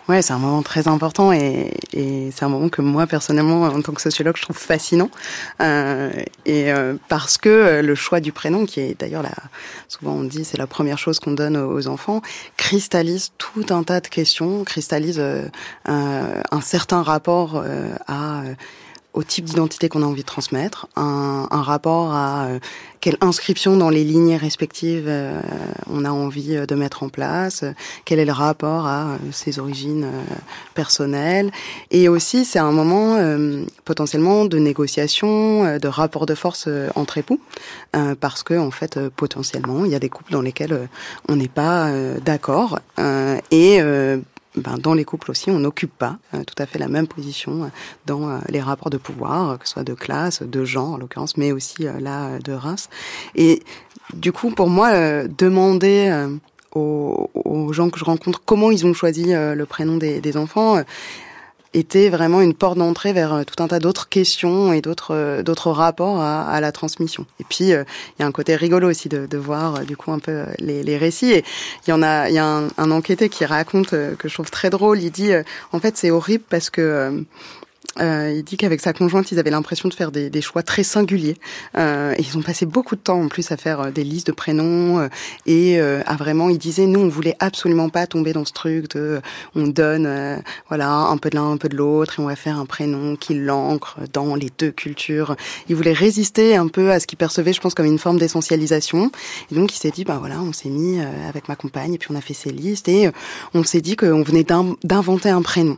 Ouais, 0.10 0.22
c'est 0.22 0.34
un 0.34 0.38
moment 0.38 0.62
très 0.64 0.90
important 0.90 1.32
et, 1.32 1.72
et 1.94 2.30
c'est 2.32 2.44
un 2.44 2.50
moment 2.50 2.68
que 2.68 2.82
moi 2.82 3.08
personnellement, 3.08 3.62
en 3.64 3.82
tant 3.82 3.94
que 3.94 4.02
sociologue, 4.02 4.36
je 4.36 4.42
trouve 4.42 4.58
fascinant. 4.58 5.10
Euh, 5.62 6.12
et 6.46 6.74
euh, 6.74 6.96
parce 7.08 7.38
que 7.38 7.82
le 7.82 7.96
choix 7.96 8.20
du 8.20 8.34
prénom, 8.34 8.66
qui 8.66 8.82
est 8.82 9.00
d'ailleurs 9.00 9.24
la, 9.24 9.32
souvent 9.88 10.16
on 10.16 10.24
dit, 10.24 10.44
c'est 10.44 10.58
la 10.58 10.68
première 10.68 10.98
chose 10.98 11.22
qu'on 11.22 11.32
donne 11.32 11.56
aux 11.56 11.88
enfants, 11.88 12.22
cristallise 12.58 13.32
tout 13.38 13.66
un 13.70 13.84
tas 13.84 14.02
de 14.02 14.08
questions, 14.08 14.66
cristallise 14.66 15.20
euh, 15.20 15.48
un, 15.86 16.42
un, 16.52 16.62
certain 16.62 17.02
rapport 17.02 17.56
euh, 17.56 17.96
à 18.08 18.44
au 19.14 19.24
type 19.24 19.46
d'identité 19.46 19.90
qu'on 19.90 20.02
a 20.02 20.06
envie 20.06 20.22
de 20.22 20.28
transmettre, 20.28 20.88
un, 20.96 21.48
rapport 21.52 22.14
à 22.14 22.46
euh, 22.46 22.60
quelle 23.00 23.18
inscription 23.22 23.78
dans 23.78 23.90
les 23.90 24.04
lignées 24.04 24.38
respectives 24.38 25.06
euh, 25.08 25.40
on 25.90 26.04
a 26.04 26.10
envie 26.10 26.56
de 26.66 26.76
mettre 26.76 27.04
en 27.04 27.10
place, 27.10 27.64
quel 28.06 28.20
est 28.20 28.26
le 28.26 28.32
rapport 28.32 28.88
à 28.88 29.12
euh, 29.12 29.18
ses 29.32 29.60
origines 29.60 30.08
personnelles. 30.74 31.52
Et 31.92 32.10
aussi, 32.10 32.44
c'est 32.44 32.60
un 32.60 32.72
moment 32.72 33.18
potentiellement 33.86 34.46
de 34.46 34.58
négociation, 34.58 35.78
de 35.78 35.88
rapport 35.88 36.26
de 36.26 36.36
force 36.36 36.68
entre 36.96 37.18
époux, 37.18 37.40
parce 38.20 38.44
que 38.44 38.70
fait, 38.72 39.00
potentiellement, 39.10 39.86
il 39.86 39.92
y 39.92 39.96
a 39.96 40.00
des 40.00 40.10
couples 40.10 40.32
dans 40.32 40.42
lesquels 40.42 40.90
on 41.28 41.36
n'est 41.36 41.48
pas 41.48 41.92
d'accord 42.24 42.80
et 43.52 43.82
ben, 44.56 44.78
dans 44.78 44.94
les 44.94 45.04
couples 45.04 45.32
aussi, 45.32 45.50
on 45.50 45.60
n'occupe 45.60 45.92
pas 45.98 46.18
euh, 46.34 46.44
tout 46.44 46.56
à 46.62 46.66
fait 46.66 46.78
la 46.78 46.88
même 46.88 47.08
position 47.08 47.64
euh, 47.64 47.68
dans 48.06 48.30
euh, 48.30 48.38
les 48.50 48.62
rapports 48.62 48.92
de 48.92 48.98
pouvoir, 48.98 49.58
que 49.58 49.68
ce 49.68 49.74
soit 49.74 49.84
de 49.84 49.96
classe, 49.96 50.44
de 50.44 50.64
genre 50.64 50.92
en 50.92 50.98
l'occurrence, 50.98 51.38
mais 51.38 51.52
aussi 51.52 51.84
là 52.00 52.38
de 52.40 52.54
race. 52.54 52.90
Et 53.36 53.64
du 54.14 54.32
coup, 54.32 54.52
pour 54.52 54.70
moi, 54.70 55.28
demander 55.28 56.28
aux, 56.76 57.30
gens 57.72 57.90
que 57.90 57.98
je 57.98 58.06
rencontre 58.06 58.42
comment 58.46 58.70
ils 58.70 58.86
ont 58.86 58.94
choisi 58.94 59.28
le 59.34 59.64
prénom 59.64 59.98
des 59.98 60.38
enfants 60.38 60.84
était 61.74 62.10
vraiment 62.10 62.42
une 62.42 62.54
porte 62.54 62.78
d'entrée 62.78 63.14
vers 63.14 63.34
euh, 63.34 63.44
tout 63.44 63.62
un 63.62 63.68
tas 63.68 63.80
d'autres 63.80 64.10
questions 64.10 64.74
et 64.74 64.82
d'autres 64.82 65.16
euh, 65.16 65.44
d'autres 65.44 65.72
rapports 65.72 66.22
à, 66.22 66.44
à, 66.44 66.62
la 66.62 66.72
transmission. 66.72 67.26
Et 67.40 67.44
puis 67.44 67.74
euh, 67.74 67.84
il 68.18 68.22
y 68.22 68.24
a 68.24 68.28
un 68.28 68.32
côté 68.32 68.56
rigolo 68.56 68.90
aussi 68.90 69.10
de, 69.10 69.26
de 69.26 69.38
voir 69.38 69.82
du 69.82 69.98
coup 69.98 70.12
un 70.12 70.20
peu 70.20 70.44
les, 70.60 70.84
les 70.84 70.98
récits. 70.98 71.32
Et 71.32 71.44
il 71.88 71.90
y 71.90 71.94
en 71.94 72.02
a 72.02 72.30
il 72.30 72.36
y 72.36 72.40
a 72.40 72.46
un, 72.46 72.68
un 72.78 72.92
enquêté 72.92 73.30
qui 73.30 73.46
raconte 73.46 73.90
que 73.90 74.28
je 74.28 74.34
trouve 74.34 74.52
très 74.52 74.70
drôle. 74.70 75.02
Il 75.02 75.12
dit 75.12 75.32
en 75.72 75.80
fait 75.80 75.98
c'est 75.98 76.12
horrible 76.12 76.44
parce 76.50 76.70
que 76.70 77.24
Euh, 78.00 78.34
il 78.36 78.44
dit 78.44 78.58
qu'avec 78.58 78.82
sa 78.82 78.94
conjointe, 78.94 79.32
ils 79.32 79.40
avaient 79.40 79.52
l'impression 79.52 79.88
de 79.88 79.94
faire 79.94 80.12
des, 80.12 80.30
des 80.30 80.42
choix 80.42 80.64
très 80.64 80.84
singuliers. 80.84 81.38
Euh, 81.78 82.16
ils 82.18 82.38
ont 82.38 82.42
passé 82.42 82.66
beaucoup 82.66 82.96
de 82.96 83.02
temps 83.02 83.22
en 83.22 83.28
plus 83.28 83.52
à 83.52 83.58
faire 83.58 83.82
euh, 83.82 83.92
des 83.92 84.04
listes 84.04 84.28
de 84.28 84.32
prénoms 84.32 85.00
euh, 85.00 85.08
et 85.46 85.80
à 85.80 86.16
vraiment, 86.16 86.50
il 86.50 86.58
disait, 86.58 86.86
nous, 86.86 87.00
on 87.00 87.10
voulait 87.10 87.36
absolument 87.40 87.90
pas 87.90 88.08
tomber 88.08 88.34
dans 88.34 88.46
ce 88.46 88.54
truc 88.54 88.96
de, 88.96 89.22
on 89.56 89.68
donne, 89.68 90.42
voilà, 90.68 90.90
un 90.90 91.18
peu 91.18 91.30
de 91.30 91.36
l'un, 91.36 91.52
un 91.52 91.58
peu 91.58 91.70
de 91.70 91.76
l'autre, 91.76 92.20
et 92.20 92.24
on 92.24 92.28
va 92.28 92.36
faire 92.36 92.58
un 92.58 92.66
prénom 92.66 93.16
qui 93.16 93.34
l'ancre 93.34 93.98
dans 94.12 94.36
les 94.36 94.50
deux 94.58 94.72
cultures. 94.72 95.36
Il 95.70 95.76
voulait 95.76 95.94
résister 95.94 96.56
un 96.56 96.68
peu 96.68 96.92
à 96.92 97.00
ce 97.00 97.08
qu'il 97.08 97.18
percevait, 97.18 97.54
je 97.54 97.62
pense, 97.62 97.74
comme 97.74 97.86
une 97.86 98.00
forme 98.00 98.18
d'essentialisation. 98.18 99.12
Et 99.52 99.56
donc, 99.56 99.76
il 99.76 99.80
s'est 99.80 99.92
dit, 99.92 100.04
bah 100.06 100.18
voilà, 100.20 100.40
on 100.42 100.54
s'est 100.54 100.70
mis 100.70 101.00
avec 101.02 101.50
ma 101.50 101.56
compagne 101.56 101.94
et 101.94 101.98
puis 101.98 102.10
on 102.12 102.16
a 102.16 102.22
fait 102.22 102.34
ces 102.34 102.52
listes 102.52 102.88
et 102.88 103.10
on 103.54 103.64
s'est 103.64 103.82
dit 103.82 103.96
qu'on 103.96 104.24
venait 104.24 104.46
d'inventer 104.84 105.30
un 105.30 105.42
prénom. 105.42 105.78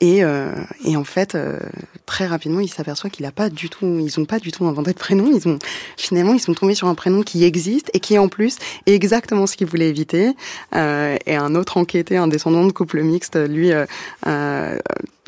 Et, 0.00 0.24
euh, 0.24 0.52
et 0.84 0.96
en 0.96 1.04
fait, 1.04 1.34
euh, 1.34 1.58
très 2.06 2.26
rapidement, 2.26 2.60
il 2.60 2.68
s'aperçoit 2.68 3.10
qu'il 3.10 3.26
a 3.26 3.32
pas 3.32 3.50
du 3.50 3.68
tout, 3.68 3.98
ils 4.00 4.18
ont 4.18 4.24
pas 4.24 4.38
du 4.38 4.50
tout 4.50 4.64
inventé 4.64 4.92
de 4.92 4.98
prénom. 4.98 5.30
Ils 5.30 5.46
ont 5.46 5.58
finalement, 5.96 6.32
ils 6.32 6.40
sont 6.40 6.54
tombés 6.54 6.74
sur 6.74 6.88
un 6.88 6.94
prénom 6.94 7.22
qui 7.22 7.44
existe 7.44 7.90
et 7.92 8.00
qui 8.00 8.18
en 8.18 8.28
plus 8.28 8.56
est 8.86 8.94
exactement 8.94 9.46
ce 9.46 9.56
qu'ils 9.56 9.66
voulaient 9.66 9.90
éviter. 9.90 10.32
Euh, 10.74 11.16
et 11.26 11.36
un 11.36 11.54
autre 11.54 11.76
enquêté, 11.76 12.16
un 12.16 12.28
descendant 12.28 12.64
de 12.64 12.72
couple 12.72 13.02
mixte, 13.02 13.36
lui 13.36 13.72
euh, 13.72 13.84
euh, 14.26 14.78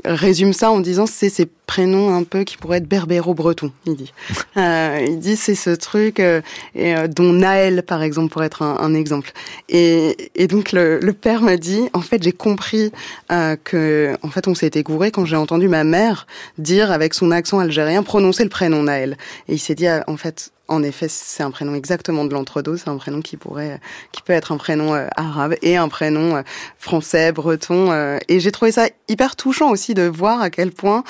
résume 0.04 0.52
ça 0.52 0.70
en 0.70 0.80
disant 0.80 1.06
c'est 1.06 1.28
ces 1.28 1.46
prénoms 1.66 2.14
un 2.14 2.24
peu 2.24 2.44
qui 2.44 2.56
pourraient 2.58 2.78
être 2.78 2.88
berbéro-breton, 2.88 3.72
il 3.86 3.96
dit. 3.96 4.12
Euh, 4.58 5.06
il 5.08 5.18
dit 5.18 5.36
c'est 5.36 5.54
ce 5.54 5.70
truc 5.70 6.20
euh, 6.20 6.42
et, 6.74 6.94
euh, 6.94 7.08
dont 7.08 7.32
Naël, 7.32 7.82
par 7.82 8.02
exemple, 8.02 8.30
pourrait 8.30 8.46
être 8.46 8.60
un, 8.60 8.76
un 8.78 8.92
exemple. 8.92 9.32
Et, 9.70 10.30
et, 10.34 10.46
donc 10.46 10.72
le, 10.72 10.98
le, 10.98 11.12
père 11.14 11.40
m'a 11.40 11.56
dit, 11.56 11.88
en 11.94 12.02
fait, 12.02 12.22
j'ai 12.22 12.32
compris 12.32 12.92
euh, 13.30 13.56
que, 13.64 14.14
en 14.22 14.28
fait, 14.28 14.48
on 14.48 14.54
s'était 14.54 14.82
gouré 14.82 15.10
quand 15.10 15.24
j'ai 15.24 15.36
entendu 15.36 15.68
ma 15.68 15.84
mère 15.84 16.26
dire 16.58 16.92
avec 16.92 17.14
son 17.14 17.30
accent 17.30 17.60
algérien 17.60 18.02
prononcer 18.02 18.42
le 18.42 18.50
prénom 18.50 18.82
Naël. 18.82 19.16
Et 19.48 19.54
il 19.54 19.58
s'est 19.58 19.74
dit, 19.74 19.86
en 20.06 20.16
fait, 20.18 20.52
en 20.72 20.82
effet, 20.82 21.06
c'est 21.08 21.42
un 21.42 21.50
prénom 21.50 21.74
exactement 21.74 22.24
de 22.24 22.32
l'entre-deux. 22.32 22.76
C'est 22.76 22.88
un 22.88 22.96
prénom 22.96 23.20
qui 23.20 23.36
pourrait, 23.36 23.78
qui 24.10 24.22
peut 24.22 24.32
être 24.32 24.52
un 24.52 24.56
prénom 24.56 24.94
euh, 24.94 25.06
arabe 25.16 25.54
et 25.62 25.76
un 25.76 25.88
prénom 25.88 26.36
euh, 26.36 26.42
français, 26.78 27.30
breton. 27.30 27.92
Euh, 27.92 28.18
et 28.28 28.40
j'ai 28.40 28.50
trouvé 28.50 28.72
ça 28.72 28.88
hyper 29.08 29.36
touchant 29.36 29.70
aussi 29.70 29.92
de 29.94 30.02
voir 30.02 30.40
à 30.40 30.50
quel 30.50 30.72
point 30.72 31.04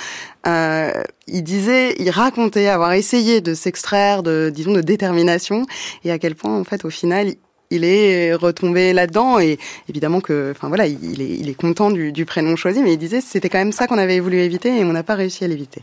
il 0.45 1.45
disait, 1.45 1.95
il 2.01 2.11
racontait 2.11 2.67
avoir 2.67 2.93
essayé 2.95 3.41
de 3.41 3.55
s'extraire 3.55 4.25
de, 4.25 4.51
disons, 4.53 4.73
de 4.73 4.81
détermination 4.81 5.67
et 6.05 6.11
à 6.11 6.19
quel 6.19 6.35
point, 6.35 6.59
en 6.59 6.65
fait, 6.65 6.85
au 6.85 6.91
final, 6.91 7.35
il 7.71 7.85
est 7.85 8.35
retombé 8.35 8.93
là-dedans 8.93 9.39
et 9.39 9.59
évidemment 9.89 10.21
que, 10.21 10.51
enfin 10.51 10.67
voilà, 10.67 10.89
il 10.89 11.23
est, 11.23 11.39
il 11.39 11.49
est 11.49 11.55
content 11.55 11.93
du, 11.93 12.11
du 12.11 12.25
prénom 12.25 12.57
choisi, 12.57 12.83
mais 12.83 12.95
il 12.95 12.99
disait 12.99 13.21
c'était 13.21 13.49
quand 13.49 13.59
même 13.59 13.71
ça 13.71 13.87
qu'on 13.87 13.99
avait 13.99 14.19
voulu 14.19 14.39
éviter 14.39 14.77
et 14.81 14.85
on 14.85 14.93
n'a 14.93 15.05
pas 15.05 15.15
réussi 15.15 15.45
à 15.45 15.49
l'éviter. 15.49 15.83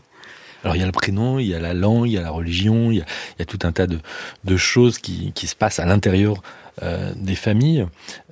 Alors 0.64 0.76
il 0.76 0.80
y 0.80 0.82
a 0.82 0.86
le 0.86 0.92
prénom, 0.92 1.38
il 1.38 1.46
y 1.46 1.54
a 1.54 1.60
la 1.60 1.74
langue, 1.74 2.06
il 2.06 2.12
y 2.12 2.18
a 2.18 2.22
la 2.22 2.30
religion, 2.30 2.90
il 2.90 2.98
y 2.98 3.02
a, 3.42 3.44
tout 3.44 3.58
un 3.62 3.72
tas 3.72 3.86
de, 3.86 4.56
choses 4.56 4.98
qui, 4.98 5.32
se 5.34 5.54
passent 5.54 5.78
à 5.80 5.86
l'intérieur 5.86 6.42
euh, 6.82 7.12
des 7.16 7.34
familles 7.34 7.86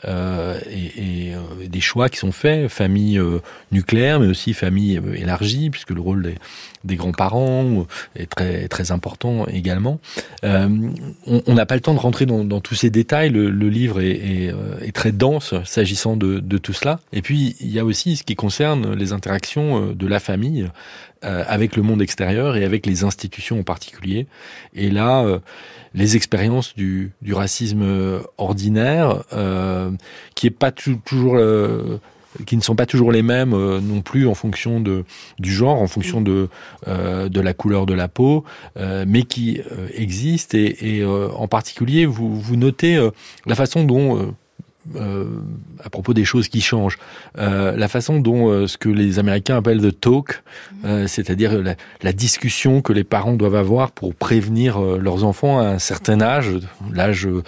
euh, 0.07 0.59
et, 0.71 1.29
et 1.29 1.35
euh, 1.35 1.67
des 1.67 1.81
choix 1.81 2.09
qui 2.09 2.19
sont 2.19 2.33
faits, 2.33 2.69
famille 2.69 3.19
euh, 3.19 3.41
nucléaire, 3.73 4.21
mais 4.21 4.27
aussi 4.27 4.55
famille 4.55 4.99
euh, 4.99 5.15
élargie, 5.15 5.71
puisque 5.71 5.91
le 5.91 6.01
rôle 6.01 6.35
des, 6.85 6.97
grands-parents 6.97 7.87
est 8.17 8.27
très, 8.27 8.91
important 8.91 9.47
également. 9.47 10.01
on 10.43 11.55
n'a 11.55 11.67
pas 11.67 11.75
le 11.75 11.81
temps 11.81 11.93
de 11.93 11.99
rentrer 11.99 12.25
dans, 12.25 12.61
tous 12.61 12.75
ces 12.75 12.89
détails, 12.89 13.29
le, 13.31 13.69
livre 13.69 14.01
est, 14.01 14.93
très 14.95 15.13
dense 15.13 15.55
s'agissant 15.65 16.17
de 16.17 16.59
tout 16.59 16.73
cela. 16.73 17.01
Et 17.13 17.21
puis 17.21 17.57
il 17.61 17.71
y 17.71 17.79
a 17.79 17.85
aussi 17.85 18.17
ce 18.17 18.23
qui 18.23 18.37
concerne 18.37 18.95
les 18.95 19.13
interactions 19.13 19.93
de 19.93 20.07
la 20.07 20.21
famille 20.21 20.71
euh, 21.25 21.45
avec 21.47 21.77
le 21.77 21.83
monde 21.83 22.03
extérieur 22.03 22.57
et 22.57 22.65
avec 22.65 22.87
les 22.87 23.05
institutions 23.05 23.61
en 23.61 23.63
particulier. 23.63 24.27
Et 24.75 24.91
là, 24.91 25.25
euh, 25.25 25.39
les 25.95 26.17
expériences 26.17 26.75
du, 26.75 27.13
du, 27.23 27.35
racisme 27.35 28.23
ordinaire, 28.37 29.25
euh, 29.33 29.91
qui 30.35 30.47
est 30.47 30.51
pas 30.51 30.71
toujours 30.71 31.39
qui 32.47 32.57
ne 32.57 32.63
sont 32.63 32.77
pas 32.77 32.87
toujours 32.87 33.13
les 33.13 33.23
mêmes 33.23 33.55
euh, 33.55 33.81
non 33.81 34.03
plus 34.03 34.27
en 34.27 34.35
fonction 34.35 34.81
de 34.81 35.05
du 35.39 35.53
genre, 35.53 35.81
en 35.81 35.87
fonction 35.87 36.21
de 36.21 36.49
euh, 36.87 37.29
de 37.29 37.41
la 37.41 37.55
couleur 37.55 37.87
de 37.87 37.95
la 37.95 38.09
peau, 38.09 38.45
euh, 38.77 39.05
mais 39.07 39.23
qui 39.23 39.61
existent 39.95 40.57
et, 40.57 40.77
et 40.81 41.05
en 41.05 41.49
particulier 41.49 42.07
vous 42.07 42.41
vous 42.41 42.57
notez 42.57 42.99
la 43.47 43.55
façon 43.55 43.85
dont 43.85 44.35
euh, 44.97 45.25
à 45.85 45.91
propos 45.91 46.15
des 46.15 46.25
choses 46.25 46.49
qui 46.49 46.61
changent, 46.61 46.99
euh, 47.39 47.77
la 47.77 47.89
façon 47.89 48.21
dont 48.21 48.49
euh, 48.49 48.67
ce 48.67 48.79
que 48.79 48.89
les 48.89 49.19
Américains 49.19 49.57
appellent 49.57 49.81
the 49.81 49.99
talk, 49.99 50.43
euh, 50.85 51.07
c'est-à-dire 51.07 51.63
la, 51.63 51.75
la, 52.03 52.13
discussion 52.13 52.81
que 52.81 52.93
les 52.93 53.05
parents 53.05 53.35
doivent 53.35 53.55
avoir 53.55 53.93
pour 53.93 54.15
prévenir 54.15 54.83
euh, 54.83 54.99
leurs 54.99 55.25
enfants 55.25 55.61
à 55.61 55.65
un 55.65 55.79
certain 55.79 56.21
âge, 56.21 56.51
l'âge 56.93 57.27
euh, 57.27 57.43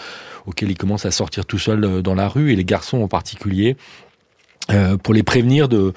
auquel 0.46 0.70
ils 0.70 0.76
commencent 0.76 1.06
à 1.06 1.10
sortir 1.10 1.46
tout 1.46 1.58
seuls 1.58 2.02
dans 2.02 2.14
la 2.14 2.28
rue, 2.28 2.52
et 2.52 2.56
les 2.56 2.64
garçons 2.64 3.02
en 3.02 3.08
particulier, 3.08 3.76
euh, 4.70 4.96
pour 4.96 5.14
les 5.14 5.22
prévenir 5.22 5.68
de 5.68 5.92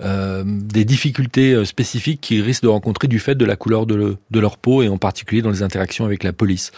euh, 0.00 0.42
des 0.46 0.84
difficultés 0.84 1.52
euh, 1.52 1.64
spécifiques 1.64 2.20
qu'ils 2.20 2.42
risquent 2.42 2.64
de 2.64 2.68
rencontrer 2.68 3.08
du 3.08 3.18
fait 3.18 3.34
de 3.34 3.44
la 3.44 3.56
couleur 3.56 3.86
de, 3.86 3.94
le, 3.94 4.16
de 4.30 4.40
leur 4.40 4.56
peau 4.56 4.82
et 4.82 4.88
en 4.88 4.98
particulier 4.98 5.42
dans 5.42 5.50
les 5.50 5.62
interactions 5.62 6.04
avec 6.04 6.24
la 6.24 6.32
police. 6.32 6.72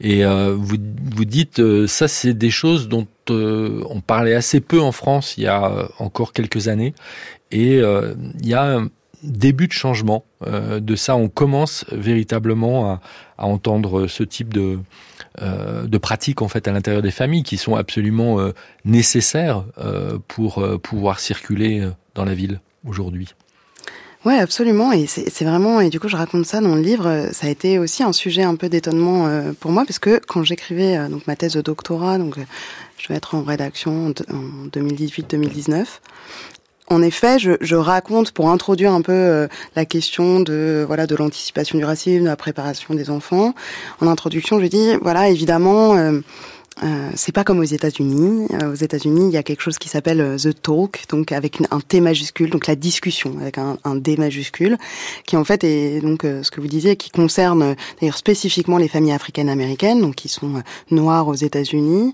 Et 0.00 0.24
euh, 0.24 0.54
vous 0.58 0.76
vous 1.14 1.24
dites 1.24 1.60
euh, 1.60 1.86
ça 1.86 2.08
c'est 2.08 2.34
des 2.34 2.50
choses 2.50 2.88
dont 2.88 3.06
on 3.28 4.00
parlait 4.06 4.34
assez 4.34 4.60
peu 4.60 4.80
en 4.80 4.92
France 4.92 5.34
il 5.36 5.42
y 5.42 5.48
a 5.48 5.88
encore 5.98 6.32
quelques 6.32 6.68
années 6.68 6.94
et 7.50 7.78
il 7.78 8.46
y 8.46 8.54
a 8.54 8.76
un 8.76 8.88
début 9.24 9.66
de 9.66 9.72
changement 9.72 10.24
de 10.46 10.94
ça 10.94 11.16
on 11.16 11.28
commence 11.28 11.84
véritablement 11.90 12.88
à, 12.88 13.00
à 13.36 13.46
entendre 13.46 14.06
ce 14.06 14.22
type 14.22 14.54
de 14.54 14.78
de 15.40 15.98
pratiques 15.98 16.42
en 16.42 16.48
fait 16.48 16.66
à 16.68 16.72
l'intérieur 16.72 17.02
des 17.02 17.10
familles 17.10 17.42
qui 17.42 17.56
sont 17.56 17.74
absolument 17.74 18.40
euh, 18.40 18.52
nécessaires 18.84 19.64
euh, 19.78 20.18
pour 20.28 20.58
euh, 20.58 20.78
pouvoir 20.78 21.20
circuler 21.20 21.80
euh, 21.80 21.90
dans 22.14 22.24
la 22.24 22.34
ville 22.34 22.60
aujourd'hui. 22.84 23.34
Ouais, 24.26 24.38
absolument. 24.38 24.90
Et 24.92 25.06
c'est 25.06 25.44
vraiment, 25.44 25.80
et 25.80 25.88
du 25.88 26.00
coup, 26.00 26.08
je 26.08 26.16
raconte 26.16 26.46
ça 26.46 26.60
dans 26.60 26.74
le 26.74 26.80
livre. 26.80 27.28
Ça 27.30 27.46
a 27.46 27.50
été 27.50 27.78
aussi 27.78 28.02
un 28.02 28.12
sujet 28.12 28.42
un 28.42 28.56
peu 28.56 28.68
d'étonnement 28.68 29.28
euh, 29.28 29.52
pour 29.52 29.70
moi, 29.70 29.84
parce 29.86 30.00
que 30.00 30.20
quand 30.26 30.42
j'écrivais 30.42 30.96
euh, 30.96 31.08
donc 31.08 31.28
ma 31.28 31.36
thèse 31.36 31.52
de 31.52 31.60
doctorat, 31.60 32.18
donc 32.18 32.36
je 32.98 33.08
vais 33.08 33.14
être 33.14 33.36
en 33.36 33.44
rédaction 33.44 34.12
en 34.32 34.66
2018-2019, 34.66 35.84
en 36.88 37.02
effet, 37.02 37.38
je, 37.38 37.74
raconte 37.74 38.32
pour 38.32 38.48
introduire 38.50 38.92
un 38.92 39.02
peu 39.02 39.12
euh, 39.12 39.48
la 39.74 39.84
question 39.84 40.40
de 40.40 40.84
voilà 40.86 41.06
de 41.06 41.16
l'anticipation 41.16 41.78
du 41.78 41.84
racisme, 41.84 42.22
de 42.24 42.28
la 42.28 42.36
préparation 42.36 42.94
des 42.94 43.10
enfants. 43.10 43.54
En 44.00 44.06
introduction, 44.06 44.60
je 44.60 44.66
dis 44.66 44.94
voilà 45.02 45.28
évidemment. 45.28 45.96
Euh, 45.96 46.20
euh, 46.82 47.10
c'est 47.14 47.32
pas 47.32 47.42
comme 47.42 47.60
aux 47.60 47.64
États-Unis. 47.64 48.48
Euh, 48.52 48.72
aux 48.72 48.74
États-Unis, 48.74 49.28
il 49.28 49.32
y 49.32 49.38
a 49.38 49.42
quelque 49.42 49.62
chose 49.62 49.78
qui 49.78 49.88
s'appelle 49.88 50.20
euh, 50.20 50.36
the 50.36 50.60
talk, 50.60 51.04
donc 51.08 51.32
avec 51.32 51.58
un 51.70 51.80
T 51.80 52.00
majuscule, 52.00 52.50
donc 52.50 52.66
la 52.66 52.76
discussion 52.76 53.34
avec 53.40 53.56
un, 53.56 53.76
D 53.96 54.16
majuscule, 54.18 54.76
qui 55.24 55.36
en 55.36 55.44
fait 55.44 55.64
est 55.64 56.00
donc 56.00 56.24
euh, 56.24 56.42
ce 56.42 56.50
que 56.50 56.60
vous 56.60 56.66
disiez, 56.66 56.96
qui 56.96 57.10
concerne 57.10 57.62
euh, 57.62 57.74
d'ailleurs 57.98 58.18
spécifiquement 58.18 58.76
les 58.76 58.88
familles 58.88 59.12
africaines 59.12 59.48
américaines, 59.48 60.02
donc 60.02 60.16
qui 60.16 60.28
sont 60.28 60.62
noires 60.90 61.28
aux 61.28 61.34
États-Unis. 61.34 62.12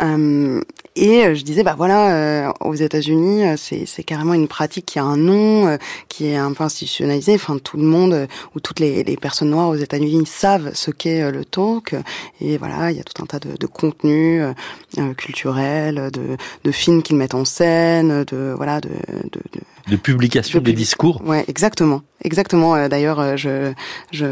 et 0.00 1.34
je 1.34 1.42
disais 1.42 1.62
bah 1.62 1.74
voilà, 1.76 2.54
aux 2.60 2.74
États-Unis, 2.74 3.56
c'est, 3.56 4.02
carrément 4.04 4.34
une 4.34 4.48
pratique 4.48 4.86
qui 4.86 4.98
a 4.98 5.04
un 5.04 5.16
nom, 5.16 5.78
qui 6.08 6.26
est 6.26 6.36
un 6.36 6.52
peu 6.52 6.64
institutionnalisé. 6.64 7.34
Enfin, 7.34 7.58
tout 7.58 7.76
le 7.76 7.84
monde 7.84 8.26
ou 8.54 8.60
toutes 8.60 8.80
les, 8.80 9.04
les 9.04 9.16
personnes 9.16 9.50
noires 9.50 9.68
aux 9.68 9.76
États-Unis 9.76 10.26
savent 10.26 10.70
ce 10.74 10.90
qu'est 10.90 11.30
le 11.30 11.44
talk. 11.44 11.94
Et 12.40 12.58
voilà, 12.58 12.90
il 12.90 12.96
y 12.96 13.00
a 13.00 13.04
tout 13.04 13.22
un 13.22 13.26
tas 13.26 13.38
de, 13.38 13.56
de 13.56 13.66
contenu 13.98 14.42
euh, 14.42 15.14
culturel, 15.14 16.10
de, 16.12 16.36
de 16.64 16.70
films 16.72 17.02
qu'ils 17.02 17.16
mettent 17.16 17.34
en 17.34 17.44
scène, 17.44 18.24
de 18.24 18.54
voilà, 18.56 18.80
de 18.80 18.88
de, 18.88 19.40
de, 19.52 19.90
de 19.90 19.96
publication 19.96 20.58
de 20.60 20.64
des 20.64 20.72
discours. 20.72 21.20
Ouais, 21.24 21.44
exactement, 21.48 22.02
exactement. 22.24 22.74
Euh, 22.74 22.88
D'ailleurs, 22.88 23.20
euh, 23.20 23.36
je 23.36 23.72
je 24.12 24.26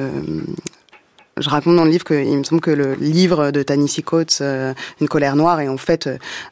je 1.39 1.51
raconte 1.51 1.77
dans 1.77 1.85
le 1.85 1.91
livre 1.91 2.05
qu'il 2.05 2.39
me 2.39 2.45
semble 2.45 2.63
que 2.63 2.71
le 2.71 2.95
livre 2.95 3.51
de 3.51 3.63
Tanissi 3.63 4.03
Coates, 4.03 4.39
euh, 4.41 4.73
Une 5.01 5.09
colère 5.09 5.37
noire, 5.37 5.61
est 5.61 5.69
en 5.69 5.77
fait 5.77 6.09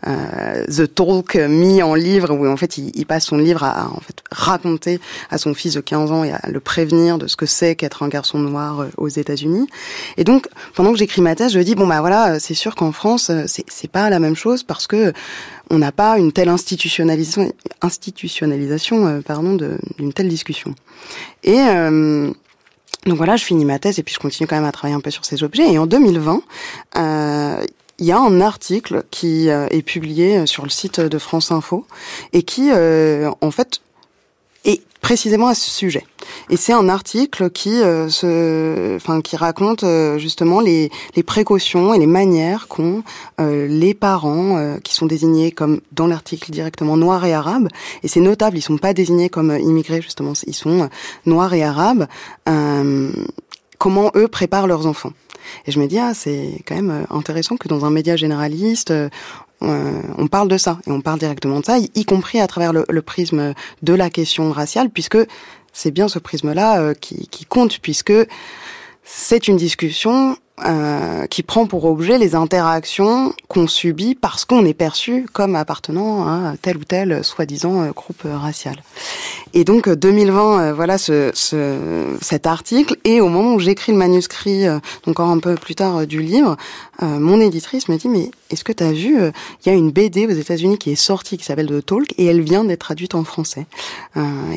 euh, 0.07 0.65
The 0.67 0.95
Talk 0.95 1.37
mis 1.37 1.83
en 1.83 1.95
livre, 1.95 2.31
où 2.33 2.47
en 2.47 2.57
fait 2.57 2.77
il, 2.77 2.91
il 2.95 3.07
passe 3.07 3.27
son 3.27 3.39
livre 3.39 3.65
à, 3.65 3.89
en 3.89 4.01
fait 4.01 4.23
raconter 4.31 5.01
à 5.31 5.39
son 5.39 5.55
fils 5.55 5.75
de 5.75 5.81
15 5.81 6.13
ans 6.13 6.25
et 6.25 6.33
à 6.33 6.41
le 6.49 6.61
prévenir 6.61 7.19
de 7.19 7.27
ce 7.27 7.37
que 7.37 7.47
c'est 7.47 7.77
qu'être 7.77 8.03
un 8.03 8.09
garçon 8.09 8.39
noir 8.39 8.81
euh, 8.81 8.89
aux 8.99 9.09
États-Unis. 9.09 9.67
Et 10.17 10.25
donc, 10.25 10.49
pendant 10.75 10.93
que 10.93 10.99
j'écris 10.99 11.23
ma 11.23 11.35
thèse, 11.35 11.53
je 11.53 11.61
dis 11.61 11.75
bon 11.75 11.87
bah 11.87 12.01
voilà, 12.01 12.39
c'est 12.39 12.55
sûr 12.55 12.75
qu'en 12.75 12.93
France, 12.93 13.31
euh, 13.31 13.45
c'est 13.47 13.91
pas 13.91 14.11
la 14.11 14.19
même 14.19 14.37
chose 14.37 14.63
parce 14.63 14.87
que 14.87 15.13
on 15.71 15.79
n'a 15.79 15.93
pas 15.93 16.19
une 16.19 16.33
telle 16.33 16.49
institutionnalisation, 16.49 17.53
institutionnalisation 17.81 19.07
euh, 19.07 19.21
pardon, 19.21 19.57
d'une 19.99 20.13
telle 20.13 20.29
discussion. 20.29 20.75
Et 21.43 21.59
euh, 21.59 22.31
donc 23.07 23.17
voilà, 23.17 23.37
je 23.37 23.45
finis 23.45 23.65
ma 23.65 23.79
thèse 23.79 23.99
et 23.99 24.03
puis 24.03 24.15
je 24.15 24.19
continue 24.19 24.47
quand 24.47 24.57
même 24.57 24.65
à 24.65 24.73
travailler 24.73 24.97
un 24.97 25.01
peu 25.01 25.11
sur 25.11 25.25
ces 25.25 25.43
objets. 25.43 25.71
Et 25.71 25.79
en 25.79 25.87
2020, 25.87 26.43
euh, 26.97 27.65
il 27.99 28.07
y 28.07 28.13
a 28.13 28.19
un 28.19 28.41
article 28.41 29.05
qui 29.11 29.51
euh, 29.51 29.67
est 29.71 29.83
publié 29.83 30.47
sur 30.47 30.65
le 30.65 30.71
site 30.71 31.01
de 31.01 31.19
France 31.19 31.53
Info 31.53 31.87
et 32.33 32.43
qui, 32.43 32.71
euh, 32.73 33.31
en 33.41 33.51
fait, 33.51 33.81
et 34.65 34.83
précisément 35.01 35.49
à 35.49 35.55
ce 35.55 35.69
sujet. 35.69 36.05
Et 36.49 36.57
c'est 36.57 36.73
un 36.73 36.89
article 36.89 37.51
qui, 37.51 37.83
euh, 37.83 38.09
se, 38.09 38.97
enfin, 38.97 39.21
qui 39.21 39.37
raconte 39.37 39.85
euh, 39.85 40.19
justement 40.19 40.61
les, 40.61 40.91
les, 41.15 41.23
précautions 41.23 41.93
et 41.93 41.99
les 41.99 42.07
manières 42.07 42.69
qu'ont 42.69 43.03
euh, 43.41 43.67
les 43.67 43.93
parents 43.93 44.79
qui 44.83 44.95
sont 44.95 45.07
désignés 45.07 45.53
comme 45.53 45.81
dans 45.93 46.07
l'article 46.07 46.51
directement 46.51 46.97
noirs 46.97 47.25
et 47.25 47.35
arabes. 47.35 47.69
Et 48.03 48.09
c'est 48.09 48.21
notable, 48.21 48.57
ils 48.57 48.63
sont 48.63 48.79
pas 48.79 48.95
désignés 48.95 49.29
comme 49.29 49.57
immigrés 49.59 50.01
justement, 50.01 50.33
ils 50.47 50.55
sont 50.55 50.89
noirs 51.27 51.53
et 51.53 51.63
arabes. 51.63 52.07
comment 53.79 54.11
eux 54.17 54.29
préparent 54.29 54.67
leurs 54.67 54.87
enfants. 54.87 55.13
Et 55.67 55.73
je 55.73 55.79
me 55.79 55.87
dis, 55.87 55.99
ah, 55.99 56.15
c'est 56.15 56.63
quand 56.67 56.75
même 56.75 57.07
intéressant 57.11 57.57
que 57.57 57.69
dans 57.69 57.85
un 57.85 57.91
média 57.91 58.17
généraliste, 58.17 58.95
euh, 59.71 60.01
on 60.19 60.27
parle 60.27 60.49
de 60.49 60.59
ça 60.59 60.79
et 60.87 60.91
on 60.91 61.01
parle 61.01 61.19
directement 61.19 61.61
de 61.61 61.65
ça, 61.65 61.79
y, 61.79 62.05
compris 62.05 62.41
à 62.41 62.47
travers 62.47 62.73
le, 62.73 63.03
prisme 63.03 63.55
de 63.83 63.95
la 63.95 64.11
question 64.11 64.51
raciale, 64.51 64.91
puisque 64.91 65.19
c'est 65.73 65.91
bien 65.91 66.09
ce 66.09 66.19
prisme-là 66.19 66.81
euh, 66.81 66.95
qui, 66.95 67.29
qui 67.29 67.45
compte, 67.45 67.79
puisque 67.81 68.13
c'est 69.05 69.49
une 69.49 69.57
discussion 69.57 70.37
euh, 70.65 71.27
qui 71.27 71.43
prend 71.43 71.67
pour 71.67 71.85
objet 71.85 72.17
les 72.17 72.37
interactions 72.37 73.35
qu'on 73.49 73.67
subit 73.67 74.15
parce 74.15 74.45
qu'on 74.45 74.65
est 74.65 74.73
perçu 74.73 75.27
comme 75.33 75.57
appartenant 75.57 76.29
à 76.29 76.55
tel 76.63 76.77
ou 76.77 76.85
tel 76.85 77.25
soi-disant 77.25 77.83
euh, 77.83 77.91
groupe 77.91 78.23
racial. 78.25 78.77
Et 79.53 79.65
donc 79.65 79.89
2020, 79.89 80.61
euh, 80.61 80.73
voilà 80.73 80.97
ce, 80.97 81.33
cet 82.21 82.47
article. 82.47 82.97
Et 83.03 83.21
au 83.21 83.29
moment 83.29 83.55
où 83.55 83.59
j'écris 83.59 83.91
le 83.91 83.99
manuscrit, 83.99 84.67
donc 85.05 85.19
encore 85.19 85.31
un 85.31 85.41
peu 85.41 85.57
plus 85.57 85.75
tard 85.75 86.07
du 86.07 86.21
livre, 86.21 86.57
mon 87.03 87.41
éditrice 87.41 87.89
me 87.89 87.97
dit 87.97 88.09
mais 88.09 88.31
est-ce 88.51 88.63
que 88.63 88.73
tu 88.73 88.85
as 88.85 88.93
vu, 88.93 89.17
il 89.19 89.69
y 89.69 89.71
a 89.71 89.75
une 89.75 89.91
BD 89.91 90.27
aux 90.27 90.31
États-Unis 90.31 90.79
qui 90.79 90.93
est 90.93 90.97
sortie 90.97 91.37
qui 91.37 91.45
s'appelle 91.45 91.67
The 91.67 91.85
Talk 91.85 92.15
et 92.17 92.27
elle 92.27 92.43
vient 92.43 92.63
d'être 92.63 92.81
traduite 92.81 93.17
en 93.17 93.25
français. 93.25 93.67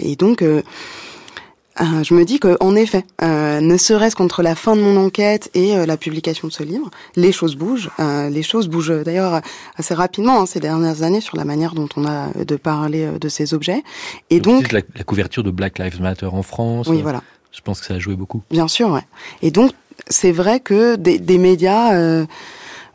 et 0.04 0.16
donc 0.16 0.44
euh, 1.80 2.04
je 2.04 2.14
me 2.14 2.26
dis 2.26 2.40
qu'en 2.40 2.76
effet, 2.76 3.06
euh, 3.22 3.60
ne 3.62 3.78
serait-ce 3.78 4.16
qu'entre 4.16 4.42
la 4.42 4.56
fin 4.56 4.76
de 4.76 4.82
mon 4.82 4.98
enquête 4.98 5.50
et 5.54 5.76
euh, 5.76 5.86
la 5.86 5.98
publication 5.98 6.48
de 6.48 6.54
ce 6.54 6.64
livre, 6.64 6.90
les 7.16 7.32
choses 7.32 7.56
bougent. 7.56 7.90
les 8.00 8.44
choses 8.44 8.68
bougent 8.68 9.04
d'ailleurs 9.04 9.42
assez 9.76 9.94
rapidement 9.94 10.42
hein, 10.42 10.46
ces 10.46 10.60
dernières 10.60 11.04
années 11.04 11.22
sur 11.22 11.38
la 11.38 11.46
manière 11.46 11.74
dont 11.74 11.90
on 11.96 12.06
a 12.06 12.30
de 12.34 12.56
parler 12.56 13.08
de 13.20 13.30
ces 13.30 13.54
objets. 13.54 13.84
Et 14.30 14.40
donc, 14.40 14.72
la, 14.72 14.82
la, 14.96 15.04
couverture 15.04 15.44
de 15.44 15.52
Black 15.52 15.80
Lives 15.80 16.02
Matter 16.02 16.28
en 16.28 16.44
France. 16.44 16.88
Oui, 16.88 17.02
voilà. 17.02 17.22
Je 17.52 17.62
pense 17.62 17.80
que 17.80 17.86
ça 17.86 17.96
a 17.96 18.00
joué 18.00 18.16
beaucoup. 18.16 18.42
Bien 18.50 18.68
sûr, 18.68 18.92
ouais. 18.92 19.06
Et 19.42 19.52
donc, 19.52 19.72
c'est 20.10 20.32
vrai 20.32 20.60
que 20.60 20.96
des, 20.96 21.20
des 21.20 21.38
médias 21.38 22.26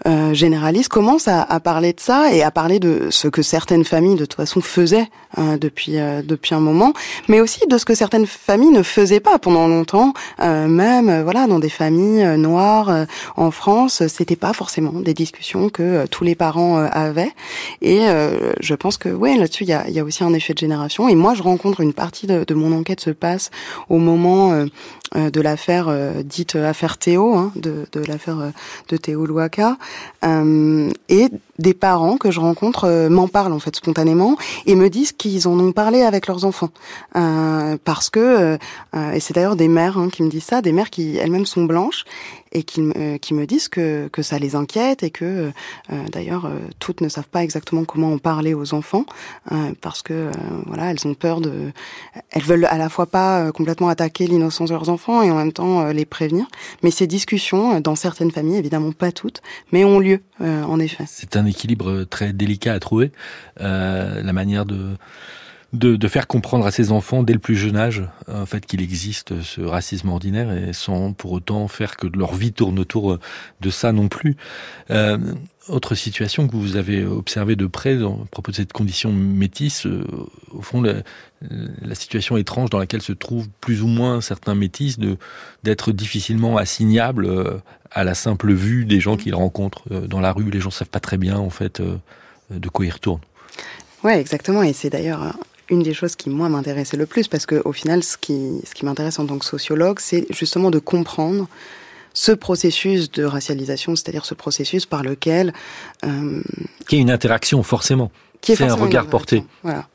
euh, 0.07 0.35
généraliste 0.35 0.89
commence 0.89 1.29
à, 1.29 1.43
à, 1.43 1.61
parler 1.61 1.93
de 1.93 2.01
ça 2.01 2.33
et 2.33 2.43
à 2.43 2.51
parler 2.51 2.81
de 2.81 3.09
ce 3.11 3.29
que 3.29 3.43
certaines 3.43 3.85
familles 3.85 4.15
de 4.15 4.25
toute 4.25 4.35
façon 4.35 4.61
faisaient 4.61 5.09
euh, 5.39 5.57
depuis 5.57 5.99
euh, 5.99 6.23
depuis 6.23 6.55
un 6.55 6.61
moment, 6.61 6.93
mais 7.29 7.41
aussi 7.41 7.67
de 7.69 7.79
ce 7.79 7.85
que 7.85 7.95
certaines 7.95 8.27
familles 8.27 8.71
ne 8.71 8.83
faisaient 8.83 9.21
pas 9.21 9.39
pendant 9.39 9.69
longtemps, 9.69 10.13
même 10.39 11.23
voilà 11.23 11.47
dans 11.47 11.59
des 11.59 11.69
familles 11.69 12.37
noires 12.39 13.07
en 13.37 13.51
France, 13.51 14.07
c'était 14.09 14.37
pas 14.37 14.53
forcément 14.53 14.93
des 14.93 15.15
discussions 15.15 15.69
que 15.69 16.07
tous 16.07 16.25
les 16.25 16.35
parents 16.35 16.77
avaient. 16.79 17.33
Et 17.81 18.01
je 18.61 18.75
pense 18.75 18.97
que 18.97 19.09
ouais 19.09 19.37
là-dessus 19.37 19.65
il 19.65 19.71
y 19.71 19.73
a, 19.73 19.89
y 19.89 19.99
a, 19.99 20.05
aussi 20.05 20.25
un 20.25 20.33
effet 20.35 20.55
de 20.55 20.59
génération. 20.59 21.09
Et 21.09 21.15
moi 21.15 21.35
je 21.35 21.43
rencontre 21.43 21.81
une 21.81 21.93
partie 21.93 22.27
de, 22.27 22.45
de 22.45 22.55
mon 22.55 22.77
enquête 22.77 23.01
se 23.01 23.11
passe 23.11 23.51
au 23.89 23.99
moment 23.99 24.67
de 25.15 25.41
l'affaire 25.41 25.93
dite 26.25 26.57
affaire 26.57 26.99
Théo, 26.99 27.35
hein, 27.35 27.53
de, 27.57 27.87
de 27.93 28.01
l'affaire 28.01 28.53
de 28.89 28.97
Théo 28.97 29.27
Louaka, 29.27 29.63
euh, 29.73 29.75
et 30.23 31.31
des 31.59 31.75
parents 31.75 32.17
que 32.17 32.31
je 32.31 32.41
rencontre 32.41 32.85
euh, 32.85 33.09
m'en 33.09 33.29
parlent 33.29 33.53
en 33.53 33.59
fait 33.59 33.77
spontanément 33.77 34.37
et 34.67 34.75
me 34.75 34.89
disent 34.89 35.13
qu'ils 35.13 35.49
en 35.49 35.59
ont 35.59 35.73
parlé 35.73 36.03
avec 36.03 36.27
leurs 36.27 36.45
enfants 36.45 36.71
euh, 37.17 37.77
parce 37.85 38.11
que 38.11 38.59
et 39.15 39.21
c'est 39.21 39.35
d'ailleurs 39.35 39.57
des 39.57 39.69
mères 39.69 39.99
hein, 39.99 40.09
qui 40.11 40.23
me 40.23 40.31
disent 40.31 40.45
ça, 40.45 40.63
des 40.63 40.73
mères 40.73 40.91
qui 40.91 41.17
elles-mêmes 41.17 41.47
sont 41.47 41.65
blanches 41.65 42.05
et 42.55 42.65
qui, 42.65 42.83
me, 42.83 43.17
qui 43.17 43.33
me 43.33 43.47
disent 43.47 43.69
que, 43.69 44.09
que 44.09 44.21
ça 44.21 44.39
les 44.39 44.55
inquiète 44.55 45.03
et 45.03 45.11
que 45.11 45.51
d'ailleurs 46.11 46.51
toutes 46.79 47.01
ne 47.01 47.09
savent 47.09 47.29
pas 47.29 47.43
exactement 47.43 47.85
comment 47.85 48.13
en 48.13 48.19
parler 48.19 48.53
aux 48.53 48.75
enfants 48.75 49.07
parce 49.81 50.03
que 50.03 50.31
voilà 50.67 50.91
elles 50.91 51.07
ont 51.07 51.15
peur 51.15 51.41
de 51.41 51.73
elles 52.31 52.43
veulent 52.43 52.67
à 52.67 52.77
la 52.77 52.89
fois 52.89 53.07
pas 53.07 53.53
complètement 53.53 53.89
attaquer 53.89 54.27
l'innocence 54.27 54.69
de 54.69 54.75
leurs 54.75 54.91
enfants 54.91 55.23
et 55.23 55.31
en 55.31 55.37
même 55.37 55.53
temps 55.53 55.87
les 55.87 56.05
prévenir 56.05 56.47
mais 56.83 56.91
ces 56.91 57.07
discussions 57.07 57.81
dans 57.81 57.95
certaines 57.95 58.31
familles 58.31 58.59
évidemment 58.59 58.93
pas 58.93 59.13
toutes 59.13 59.43
mais 59.71 59.85
ont 59.85 59.99
lieu, 59.99 60.21
euh, 60.41 60.63
en 60.65 60.79
effet. 60.79 61.05
Un 61.43 61.47
équilibre 61.47 62.05
très 62.05 62.33
délicat 62.33 62.75
à 62.75 62.79
trouver, 62.79 63.13
euh, 63.61 64.23
la 64.23 64.33
manière 64.33 64.65
de, 64.65 64.97
de, 65.73 66.09
faire 66.09 66.27
comprendre 66.27 66.67
à 66.67 66.71
ses 66.71 66.93
enfants 66.93 67.23
dès 67.23 67.33
le 67.33 67.39
plus 67.39 67.57
jeune 67.57 67.77
âge 67.77 68.03
en 68.29 68.47
fait 68.47 68.67
qu'il 68.67 68.83
existe 68.83 69.41
ce 69.43 69.63
racisme 69.63 70.09
ordinaire 70.11 70.53
et 70.53 70.73
sans 70.73 71.13
pour 71.13 71.33
autant 71.33 71.67
faire 71.69 71.97
que 71.97 72.07
leur 72.07 72.35
vie 72.35 72.53
tourne 72.53 72.79
autour 72.79 73.19
de 73.61 73.71
ça 73.71 73.93
non 73.93 74.09
plus. 74.09 74.37
Euh, 74.91 75.19
autre 75.69 75.95
situation 75.95 76.49
que 76.49 76.57
vous 76.57 76.77
avez 76.77 77.05
observée 77.05 77.57
de 77.57 77.67
près 77.67 78.03
à 78.03 78.11
propos 78.31 78.51
de 78.51 78.57
cette 78.57 78.73
condition 78.73 79.13
métisse, 79.13 79.87
au 80.51 80.61
fond, 80.61 80.83
la, 80.83 81.95
situation 81.95 82.37
étrange 82.37 82.69
dans 82.71 82.79
laquelle 82.79 83.03
se 83.03 83.13
trouvent 83.13 83.49
plus 83.61 83.81
ou 83.83 83.87
moins 83.87 84.21
certains 84.21 84.57
métis 84.57 84.99
d'être 85.63 85.93
difficilement 85.93 86.57
assignables 86.57 87.29
à 87.95 88.05
la 88.05 88.15
simple 88.15 88.53
vue 88.53 88.85
des 88.85 89.01
gens 89.01 89.17
qu'ils 89.17 89.35
rencontrent 89.35 89.85
euh, 89.91 90.07
dans 90.07 90.21
la 90.21 90.33
rue. 90.33 90.51
Les 90.51 90.61
gens 90.61 90.71
savent 90.71 90.89
pas 90.89 91.01
très 91.01 91.19
bien 91.19 91.37
en 91.37 91.51
fait 91.51 91.81
euh, 91.81 91.97
de 92.51 92.69
quoi 92.69 92.87
ils 92.87 92.91
retournent. 92.91 93.21
Ouais, 94.05 94.21
exactement. 94.21 94.63
Et 94.63 94.73
c'est 94.73 94.91
d'ailleurs 94.91 95.23
euh, 95.23 95.31
une 95.69 95.83
des 95.83 95.95
choses 95.95 96.17
qui 96.17 96.31
moi 96.31 96.49
m'intéressait 96.49 96.97
le 96.97 97.07
plus 97.07 97.29
parce 97.29 97.47
que 97.47 97.63
au 97.65 97.73
final, 97.73 98.03
ce 98.03 98.17
qui 98.17 98.61
ce 98.65 98.75
qui 98.75 98.85
m'intéresse 98.85 99.19
en 99.19 99.27
tant 99.27 99.39
que 99.39 99.45
sociologue, 99.45 99.99
c'est 100.01 100.27
justement 100.31 100.71
de 100.71 100.79
comprendre 100.79 101.49
ce 102.15 102.33
processus 102.33 103.11
de 103.11 103.25
racialisation, 103.25 103.97
c'est-à-dire 103.97 104.25
ce 104.25 104.35
processus 104.35 104.87
par 104.87 105.03
lequel 105.03 105.53
euh, 106.05 106.43
qui 106.89 106.97
est 106.97 107.01
une 107.01 107.11
interaction 107.11 107.63
forcément. 107.63 108.11
C'est 108.43 108.61
un 108.63 108.75
regard 108.75 109.07
porté. 109.07 109.45
Voilà. 109.63 109.87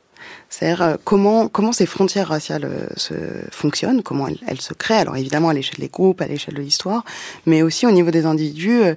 C'est-à-dire 0.48 0.82
euh, 0.82 0.96
comment 1.04 1.48
comment 1.48 1.72
ces 1.72 1.86
frontières 1.86 2.28
raciales 2.28 2.64
euh, 2.64 2.86
se 2.96 3.14
fonctionnent, 3.50 4.02
comment 4.02 4.28
elles, 4.28 4.60
se 4.60 4.74
créent. 4.74 5.00
Alors 5.00 5.16
évidemment 5.16 5.50
à 5.50 5.54
l'échelle 5.54 5.80
des 5.80 5.88
groupes, 5.88 6.20
à 6.20 6.26
l'échelle 6.26 6.54
de 6.54 6.62
l'histoire, 6.62 7.04
mais 7.46 7.62
aussi 7.62 7.86
au 7.86 7.90
niveau 7.90 8.10
des 8.10 8.26
individus. 8.26 8.82
Euh, 8.82 8.94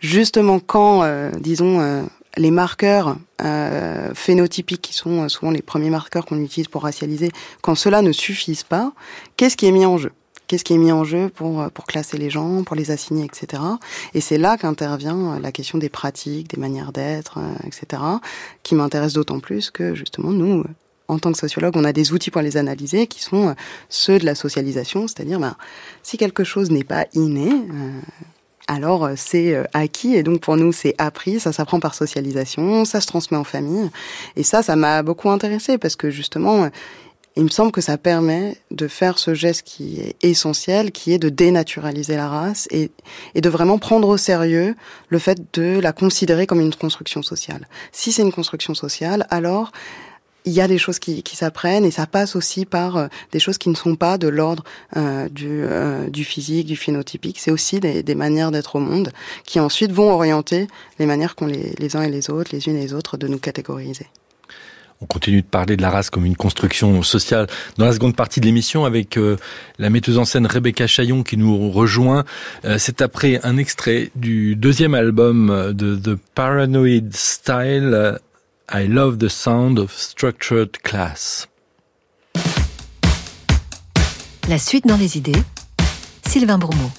justement 0.00 0.60
quand, 0.60 1.04
disons, 1.40 2.08
les 2.38 2.50
marqueurs 2.50 3.18
phénotypiques, 4.14 4.80
qui 4.80 4.94
sont 4.94 5.28
souvent 5.28 5.50
les 5.50 5.60
premiers 5.60 5.90
marqueurs 5.90 6.24
qu'on 6.24 6.40
utilise 6.40 6.68
pour 6.68 6.84
racialiser, 6.84 7.30
quand 7.60 7.74
cela 7.74 8.00
ne 8.00 8.10
suffisent 8.10 8.62
pas, 8.62 8.92
qu'est-ce 9.36 9.58
qui 9.58 9.66
est 9.66 9.72
mis 9.72 9.84
en 9.84 9.98
jeu? 9.98 10.10
Qu'est-ce 10.50 10.64
qui 10.64 10.74
est 10.74 10.78
mis 10.78 10.90
en 10.90 11.04
jeu 11.04 11.28
pour, 11.28 11.70
pour 11.70 11.86
classer 11.86 12.18
les 12.18 12.28
gens, 12.28 12.64
pour 12.64 12.74
les 12.74 12.90
assigner, 12.90 13.24
etc. 13.24 13.62
Et 14.14 14.20
c'est 14.20 14.36
là 14.36 14.56
qu'intervient 14.56 15.38
la 15.38 15.52
question 15.52 15.78
des 15.78 15.88
pratiques, 15.88 16.50
des 16.50 16.60
manières 16.60 16.90
d'être, 16.90 17.38
etc., 17.64 18.02
qui 18.64 18.74
m'intéresse 18.74 19.12
d'autant 19.12 19.38
plus 19.38 19.70
que 19.70 19.94
justement, 19.94 20.32
nous, 20.32 20.64
en 21.06 21.20
tant 21.20 21.30
que 21.30 21.38
sociologue, 21.38 21.76
on 21.76 21.84
a 21.84 21.92
des 21.92 22.12
outils 22.12 22.32
pour 22.32 22.42
les 22.42 22.56
analyser 22.56 23.06
qui 23.06 23.22
sont 23.22 23.54
ceux 23.88 24.18
de 24.18 24.24
la 24.24 24.34
socialisation, 24.34 25.06
c'est-à-dire 25.06 25.38
ben, 25.38 25.54
si 26.02 26.16
quelque 26.16 26.42
chose 26.42 26.72
n'est 26.72 26.82
pas 26.82 27.06
inné, 27.14 27.48
euh, 27.48 28.00
alors 28.68 29.10
c'est 29.16 29.54
euh, 29.54 29.64
acquis 29.72 30.14
et 30.14 30.22
donc 30.22 30.40
pour 30.40 30.56
nous 30.56 30.72
c'est 30.72 30.94
appris, 30.98 31.40
ça 31.40 31.52
s'apprend 31.52 31.80
par 31.80 31.94
socialisation, 31.94 32.84
ça 32.84 33.00
se 33.00 33.06
transmet 33.06 33.36
en 33.36 33.44
famille 33.44 33.90
et 34.36 34.42
ça 34.42 34.62
ça 34.62 34.76
m'a 34.76 35.02
beaucoup 35.02 35.30
intéressé 35.30 35.78
parce 35.78 35.96
que 35.96 36.10
justement 36.10 36.68
il 37.40 37.44
me 37.44 37.48
semble 37.48 37.72
que 37.72 37.80
ça 37.80 37.96
permet 37.96 38.58
de 38.70 38.86
faire 38.86 39.18
ce 39.18 39.32
geste 39.32 39.62
qui 39.62 39.98
est 39.98 40.14
essentiel, 40.22 40.92
qui 40.92 41.14
est 41.14 41.18
de 41.18 41.30
dénaturaliser 41.30 42.14
la 42.14 42.28
race 42.28 42.68
et, 42.70 42.90
de 43.34 43.48
vraiment 43.48 43.78
prendre 43.78 44.08
au 44.08 44.18
sérieux 44.18 44.76
le 45.08 45.18
fait 45.18 45.38
de 45.54 45.80
la 45.80 45.94
considérer 45.94 46.46
comme 46.46 46.60
une 46.60 46.74
construction 46.74 47.22
sociale. 47.22 47.66
Si 47.92 48.12
c'est 48.12 48.20
une 48.20 48.30
construction 48.30 48.74
sociale, 48.74 49.26
alors 49.30 49.72
il 50.44 50.52
y 50.52 50.60
a 50.60 50.68
des 50.68 50.76
choses 50.76 50.98
qui, 50.98 51.22
s'apprennent 51.32 51.86
et 51.86 51.90
ça 51.90 52.06
passe 52.06 52.36
aussi 52.36 52.66
par 52.66 52.98
euh, 52.98 53.06
des 53.32 53.38
choses 53.38 53.56
qui 53.56 53.70
ne 53.70 53.74
sont 53.74 53.96
pas 53.96 54.18
de 54.18 54.28
l'ordre 54.28 54.62
euh, 54.98 55.30
du, 55.30 55.64
euh, 55.64 56.10
du 56.10 56.24
physique, 56.24 56.66
du 56.66 56.76
phénotypique. 56.76 57.38
C'est 57.38 57.50
aussi 57.50 57.80
des, 57.80 58.02
des 58.02 58.14
manières 58.14 58.50
d'être 58.50 58.76
au 58.76 58.80
monde 58.80 59.12
qui 59.44 59.60
ensuite 59.60 59.92
vont 59.92 60.12
orienter 60.12 60.68
les 60.98 61.06
manières 61.06 61.36
qu'ont 61.36 61.46
les, 61.46 61.74
les 61.78 61.96
uns 61.96 62.02
et 62.02 62.10
les 62.10 62.28
autres, 62.28 62.50
les 62.52 62.68
unes 62.68 62.76
et 62.76 62.82
les 62.82 62.92
autres, 62.92 63.16
de 63.16 63.28
nous 63.28 63.38
catégoriser. 63.38 64.08
On 65.02 65.06
continue 65.06 65.40
de 65.40 65.46
parler 65.46 65.76
de 65.76 65.82
la 65.82 65.90
race 65.90 66.10
comme 66.10 66.26
une 66.26 66.36
construction 66.36 67.02
sociale 67.02 67.46
dans 67.78 67.86
la 67.86 67.92
seconde 67.92 68.14
partie 68.14 68.40
de 68.40 68.44
l'émission 68.44 68.84
avec 68.84 69.16
euh, 69.16 69.36
la 69.78 69.88
metteuse 69.88 70.18
en 70.18 70.26
scène 70.26 70.46
Rebecca 70.46 70.86
Chaillon 70.86 71.22
qui 71.22 71.38
nous 71.38 71.70
rejoint. 71.70 72.24
Euh, 72.66 72.76
c'est 72.78 73.00
après 73.00 73.40
un 73.42 73.56
extrait 73.56 74.10
du 74.14 74.56
deuxième 74.56 74.94
album 74.94 75.72
de 75.72 75.96
The 75.96 76.18
Paranoid 76.34 77.12
Style, 77.12 78.18
I 78.72 78.86
Love 78.86 79.16
the 79.18 79.28
Sound 79.28 79.78
of 79.78 79.92
Structured 79.96 80.72
Class. 80.82 81.48
La 84.48 84.58
suite 84.58 84.86
dans 84.86 84.96
les 84.96 85.16
idées, 85.16 85.42
Sylvain 86.26 86.58
Bourmeau. 86.58 86.90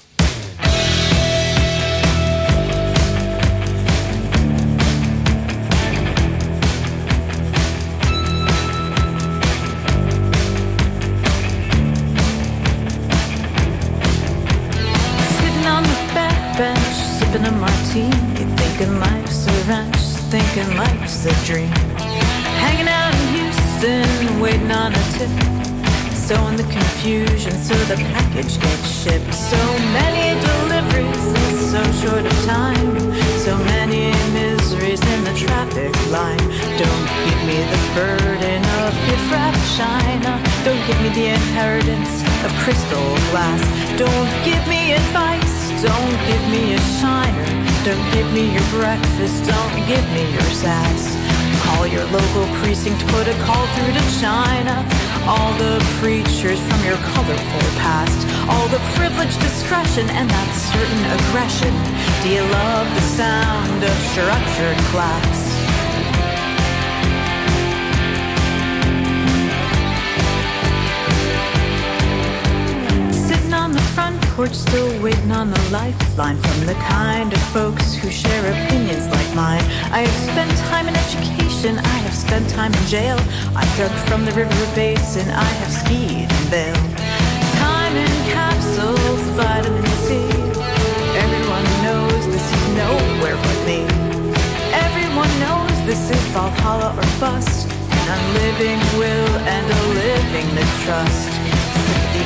Thinking 20.32 20.76
life's 20.78 21.26
a 21.26 21.34
dream. 21.44 21.68
Hanging 22.64 22.88
out 22.88 23.12
in 23.20 23.26
Houston, 23.36 24.40
waiting 24.40 24.72
on 24.72 24.90
a 24.90 25.04
tip. 25.12 25.28
So 26.16 26.34
in 26.48 26.56
the 26.56 26.64
confusion, 26.72 27.52
so 27.52 27.74
the 27.84 27.96
package 27.96 28.58
gets 28.58 28.88
shipped. 28.88 29.34
So 29.34 29.60
many 29.92 30.40
deliveries 30.40 31.26
in 31.36 31.52
so 31.72 31.82
short 32.00 32.24
of 32.24 32.36
time. 32.46 32.96
So 33.44 33.58
many 33.76 34.08
miseries 34.32 35.02
in 35.12 35.20
the 35.24 35.34
traffic 35.36 35.92
line. 36.10 36.46
Don't 36.80 37.06
give 37.26 37.40
me 37.44 37.58
the 37.72 37.80
burden 37.94 38.64
of 38.80 38.92
gift 39.04 39.28
china. 39.76 40.32
Uh, 40.32 40.64
don't 40.64 40.82
give 40.86 40.98
me 41.04 41.10
the 41.10 41.26
inheritance 41.36 42.22
of 42.42 42.50
crystal 42.64 43.08
glass. 43.28 43.60
Don't 43.98 44.32
give 44.46 44.66
me 44.66 44.94
advice. 44.94 45.61
Don't 45.82 46.18
give 46.30 46.44
me 46.48 46.74
a 46.74 46.80
shiner. 47.02 47.44
Don't 47.82 48.12
give 48.14 48.32
me 48.32 48.52
your 48.54 48.62
breakfast. 48.70 49.42
Don't 49.42 49.76
give 49.90 50.06
me 50.14 50.30
your 50.30 50.50
sass. 50.54 51.10
Call 51.66 51.88
your 51.88 52.04
local 52.06 52.46
precinct, 52.62 53.04
put 53.08 53.26
a 53.26 53.34
call 53.42 53.66
through 53.74 53.92
to 53.92 54.04
China. 54.20 54.86
All 55.26 55.52
the 55.58 55.82
preachers 55.98 56.60
from 56.60 56.84
your 56.84 56.98
colorful 57.10 57.66
past. 57.82 58.22
All 58.48 58.68
the 58.68 58.78
privileged 58.94 59.40
discretion 59.40 60.08
and 60.10 60.30
that 60.30 60.50
certain 60.70 61.02
aggression. 61.18 61.74
Do 62.22 62.30
you 62.30 62.42
love 62.46 62.86
the 62.94 63.06
sound 63.18 63.82
of 63.82 63.96
structured 64.14 64.78
class? 64.94 65.51
Porch 74.32 74.54
still 74.54 74.88
waiting 75.02 75.30
on 75.30 75.50
the 75.50 75.60
lifeline 75.70 76.36
from 76.38 76.66
the 76.66 76.74
kind 76.88 77.32
of 77.32 77.42
folks 77.52 77.94
who 77.94 78.10
share 78.10 78.40
opinions 78.52 79.06
like 79.08 79.28
mine. 79.34 79.60
I 79.92 80.00
have 80.08 80.18
spent 80.32 80.50
time 80.72 80.88
in 80.88 80.96
education, 80.96 81.78
I 81.78 81.98
have 82.06 82.14
spent 82.14 82.48
time 82.48 82.72
in 82.72 82.84
jail. 82.86 83.18
I 83.54 83.64
dug 83.76 83.92
from 84.08 84.24
the 84.24 84.32
river 84.32 84.54
basin, 84.74 85.28
I 85.28 85.50
have 85.60 85.70
skied 85.70 86.32
and 86.32 86.46
Vail. 86.48 86.74
Time 87.60 87.94
in 87.94 88.12
capsules, 88.32 89.22
vitamin 89.36 89.86
C. 90.06 90.16
Everyone 91.24 91.66
knows 91.84 92.22
this 92.32 92.46
is 92.56 92.64
nowhere 92.80 93.36
but 93.36 93.58
me. 93.68 93.84
Everyone 94.72 95.32
knows 95.44 95.76
this 95.84 96.10
is 96.10 96.22
Valhalla 96.32 96.96
or 96.96 97.20
bust. 97.20 97.68
An 97.68 98.34
living 98.34 98.80
will 98.98 99.32
and 99.44 99.66
a 99.70 99.82
living 100.00 100.54
mistrust 100.54 101.31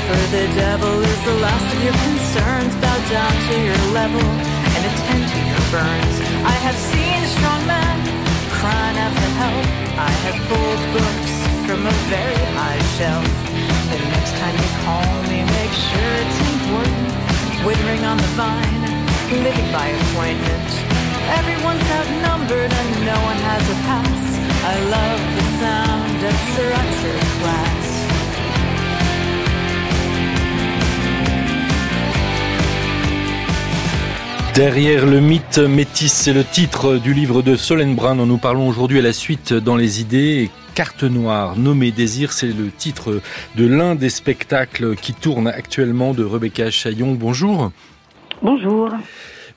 for 0.07 0.23
the 0.35 0.47
devil 0.59 0.95
is 0.99 1.21
the 1.23 1.37
last 1.39 1.67
of 1.75 1.81
your 1.85 1.95
concerns. 1.95 2.75
Bow 2.83 2.99
down 3.11 3.35
to 3.49 3.55
your 3.63 3.83
level 3.95 4.27
and 4.75 4.83
attend 4.91 5.23
to 5.31 5.41
your 5.47 5.63
burns. 5.71 6.17
I 6.43 6.57
have 6.67 6.75
seen 6.75 7.19
strong 7.39 7.63
men 7.71 7.99
crying 8.59 8.99
out 8.99 9.15
for 9.15 9.31
help. 9.39 9.67
I 9.95 10.13
have 10.27 10.39
pulled 10.51 10.83
books 10.91 11.33
from 11.67 11.81
a 11.87 11.95
very 12.11 12.43
high 12.59 12.83
shelf. 12.99 13.27
The 13.93 13.99
next 14.11 14.33
time 14.43 14.57
you 14.59 14.71
call 14.83 15.13
me, 15.31 15.39
make 15.59 15.75
sure 15.91 16.13
it's 16.23 16.41
important. 16.51 17.07
Withering 17.63 18.03
on 18.11 18.19
the 18.19 18.33
vine, 18.35 18.83
living 19.47 19.71
by 19.71 19.87
appointment. 19.95 20.71
Everyone's 21.39 21.87
outnumbered 21.99 22.73
and 22.75 22.91
no 23.07 23.19
one 23.23 23.41
has 23.51 23.65
a 23.71 23.79
pass. 23.87 24.25
I 24.67 24.75
love 24.97 25.21
the 25.39 25.47
sound 25.63 26.19
of 26.27 26.35
structured 26.51 27.27
class. 27.39 27.86
Derrière 34.57 35.05
le 35.05 35.21
mythe 35.21 35.59
métis, 35.59 36.11
c'est 36.11 36.33
le 36.33 36.43
titre 36.43 36.97
du 36.97 37.13
livre 37.13 37.43
de 37.43 37.57
Solène 37.57 37.95
Brun 37.95 38.17
dont 38.17 38.25
nous 38.25 38.39
parlons 38.39 38.67
aujourd'hui 38.67 38.99
à 39.01 39.03
la 39.03 39.13
suite 39.13 39.53
dans 39.53 39.77
les 39.77 40.01
idées. 40.01 40.49
Carte 40.75 41.03
noire, 41.03 41.59
nommé 41.59 41.91
Désir, 41.91 42.33
c'est 42.33 42.47
le 42.47 42.71
titre 42.71 43.21
de 43.55 43.67
l'un 43.67 43.95
des 43.95 44.09
spectacles 44.09 44.97
qui 44.97 45.13
tourne 45.13 45.47
actuellement 45.47 46.15
de 46.15 46.25
Rebecca 46.25 46.71
Chaillon. 46.71 47.13
Bonjour. 47.13 47.71
Bonjour. 48.41 48.89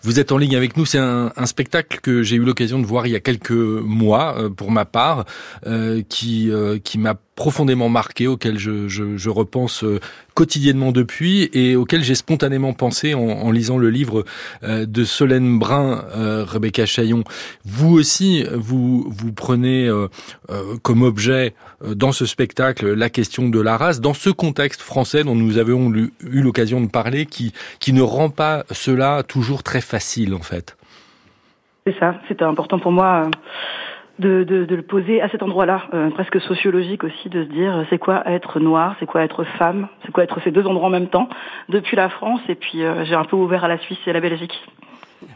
Vous 0.02 0.20
êtes 0.20 0.34
en 0.34 0.38
ligne 0.38 0.58
avec 0.58 0.76
nous. 0.76 0.86
C'est 0.86 0.98
un, 0.98 1.32
spectacle 1.46 2.00
que 2.02 2.22
j'ai 2.22 2.36
eu 2.36 2.44
l'occasion 2.44 2.80
de 2.80 2.86
voir 2.86 3.08
il 3.08 3.12
y 3.12 3.16
a 3.16 3.22
quelques 3.22 3.52
mois, 3.52 4.36
euh, 4.38 4.50
pour 4.50 4.72
ma 4.72 4.84
part, 4.86 5.26
euh, 5.66 6.02
qui 6.08 6.52
euh, 6.52 6.78
qui 6.78 6.98
m'a 6.98 7.16
profondément 7.40 7.88
marqué, 7.88 8.28
auquel 8.28 8.60
je, 8.60 8.90
je, 8.90 9.16
je 9.16 9.30
repense 9.30 9.86
euh, 9.86 10.02
quotidiennement 10.34 10.92
depuis 10.92 11.50
et 11.54 11.78
auquel 11.78 12.04
j'ai 12.04 12.14
spontanément 12.14 12.74
pensé 12.74 13.14
en, 13.14 13.22
en, 13.22 13.50
lisant 13.50 13.78
le 13.78 13.90
livre 13.90 14.26
euh, 14.64 14.86
de 14.86 15.06
Solène 15.06 15.58
Brun, 15.58 16.04
euh, 16.18 16.44
Rebecca 16.46 16.86
Chaillon. 16.86 17.24
Vous 17.64 17.94
aussi, 17.94 18.46
vous, 18.54 19.06
vous 19.10 19.32
prenez 19.32 19.90
comme 20.84 21.02
objet 21.02 21.54
dans 21.86 22.12
ce 22.12 22.26
spectacle 22.26 22.94
la 22.94 23.10
question 23.10 23.48
de 23.48 23.62
la 23.62 23.78
race, 23.78 24.02
dans 24.02 24.14
ce 24.14 24.30
contexte 24.30 24.82
français 24.82 25.24
dont 25.24 25.36
nous 25.36 25.58
avons 25.58 25.94
eu 25.94 26.12
l'occasion 26.42 26.82
de 26.82 26.90
parler, 26.90 27.26
qui, 27.26 27.54
qui 27.80 27.94
ne 27.94 28.02
rend 28.02 28.30
pas 28.30 28.66
cela 28.72 29.24
toujours 29.24 29.64
très 29.64 29.82
facile 29.82 30.34
en 30.34 30.42
fait. 30.42 30.76
C'est 31.88 31.98
ça, 32.00 32.16
c'était 32.28 32.44
important 32.44 32.80
pour 32.80 32.92
moi 32.92 33.30
de, 34.20 34.44
de, 34.44 34.66
de, 34.66 34.76
le 34.76 34.82
poser 34.82 35.22
à 35.22 35.30
cet 35.30 35.42
endroit-là, 35.42 35.84
euh, 35.94 36.10
presque 36.12 36.40
sociologique 36.42 37.04
aussi, 37.04 37.30
de 37.30 37.44
se 37.44 37.50
dire 37.50 37.78
euh, 37.78 37.84
c'est 37.90 37.98
quoi 37.98 38.22
être 38.30 38.60
noir, 38.60 38.96
c'est 39.00 39.06
quoi 39.06 39.24
être 39.24 39.46
femme, 39.58 39.88
c'est 40.06 40.12
quoi 40.12 40.24
être 40.24 40.40
ces 40.44 40.52
deux 40.52 40.68
endroits 40.68 40.88
en 40.88 40.92
même 40.92 41.08
temps, 41.08 41.30
depuis 41.70 41.96
la 41.96 42.10
France, 42.10 42.42
et 42.50 42.56
puis 42.56 42.84
euh, 42.84 43.06
j'ai 43.06 43.16
un 43.16 43.24
peu 43.24 43.38
ouvert 43.38 43.64
à 43.64 43.70
la 43.70 43.78
Suisse 43.80 44.00
et 44.06 44.10
à 44.10 44.14
la 44.14 44.20
Belgique. 44.20 44.66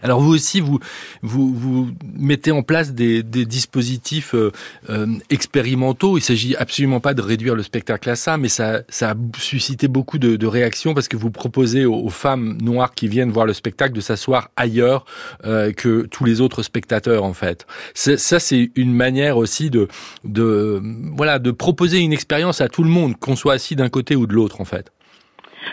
Alors 0.01 0.19
vous 0.19 0.33
aussi, 0.33 0.59
vous, 0.59 0.79
vous, 1.21 1.53
vous 1.53 1.89
mettez 2.17 2.51
en 2.51 2.61
place 2.61 2.93
des, 2.93 3.23
des 3.23 3.45
dispositifs 3.45 4.35
euh, 4.35 4.51
euh, 4.89 5.07
expérimentaux. 5.29 6.17
Il 6.17 6.21
s'agit 6.21 6.55
absolument 6.55 6.99
pas 6.99 7.13
de 7.13 7.21
réduire 7.21 7.55
le 7.55 7.63
spectacle 7.63 8.09
à 8.09 8.15
ça, 8.15 8.37
mais 8.37 8.49
ça, 8.49 8.81
ça 8.89 9.11
a 9.11 9.15
suscité 9.37 9.87
beaucoup 9.87 10.17
de, 10.17 10.35
de 10.35 10.47
réactions 10.47 10.93
parce 10.93 11.07
que 11.07 11.17
vous 11.17 11.31
proposez 11.31 11.85
aux, 11.85 12.09
femmes 12.09 12.57
noires 12.61 12.93
qui 12.93 13.07
viennent 13.07 13.31
voir 13.31 13.45
le 13.45 13.53
spectacle 13.53 13.93
de 13.93 14.01
s'asseoir 14.01 14.49
ailleurs 14.55 15.05
euh, 15.45 15.71
que 15.71 16.05
tous 16.11 16.25
les 16.25 16.41
autres 16.41 16.63
spectateurs 16.63 17.23
en 17.23 17.33
fait. 17.33 17.65
Ça, 17.95 18.39
c'est 18.39 18.71
une 18.75 18.93
manière 18.93 19.37
aussi 19.37 19.69
de, 19.69 19.87
de, 20.23 20.81
voilà, 21.15 21.39
de 21.39 21.51
proposer 21.51 21.99
une 21.99 22.13
expérience 22.13 22.61
à 22.61 22.67
tout 22.67 22.83
le 22.83 22.89
monde, 22.89 23.17
qu'on 23.17 23.35
soit 23.35 23.53
assis 23.53 23.75
d'un 23.75 23.89
côté 23.89 24.15
ou 24.15 24.27
de 24.27 24.33
l'autre 24.33 24.61
en 24.61 24.65
fait. 24.65 24.91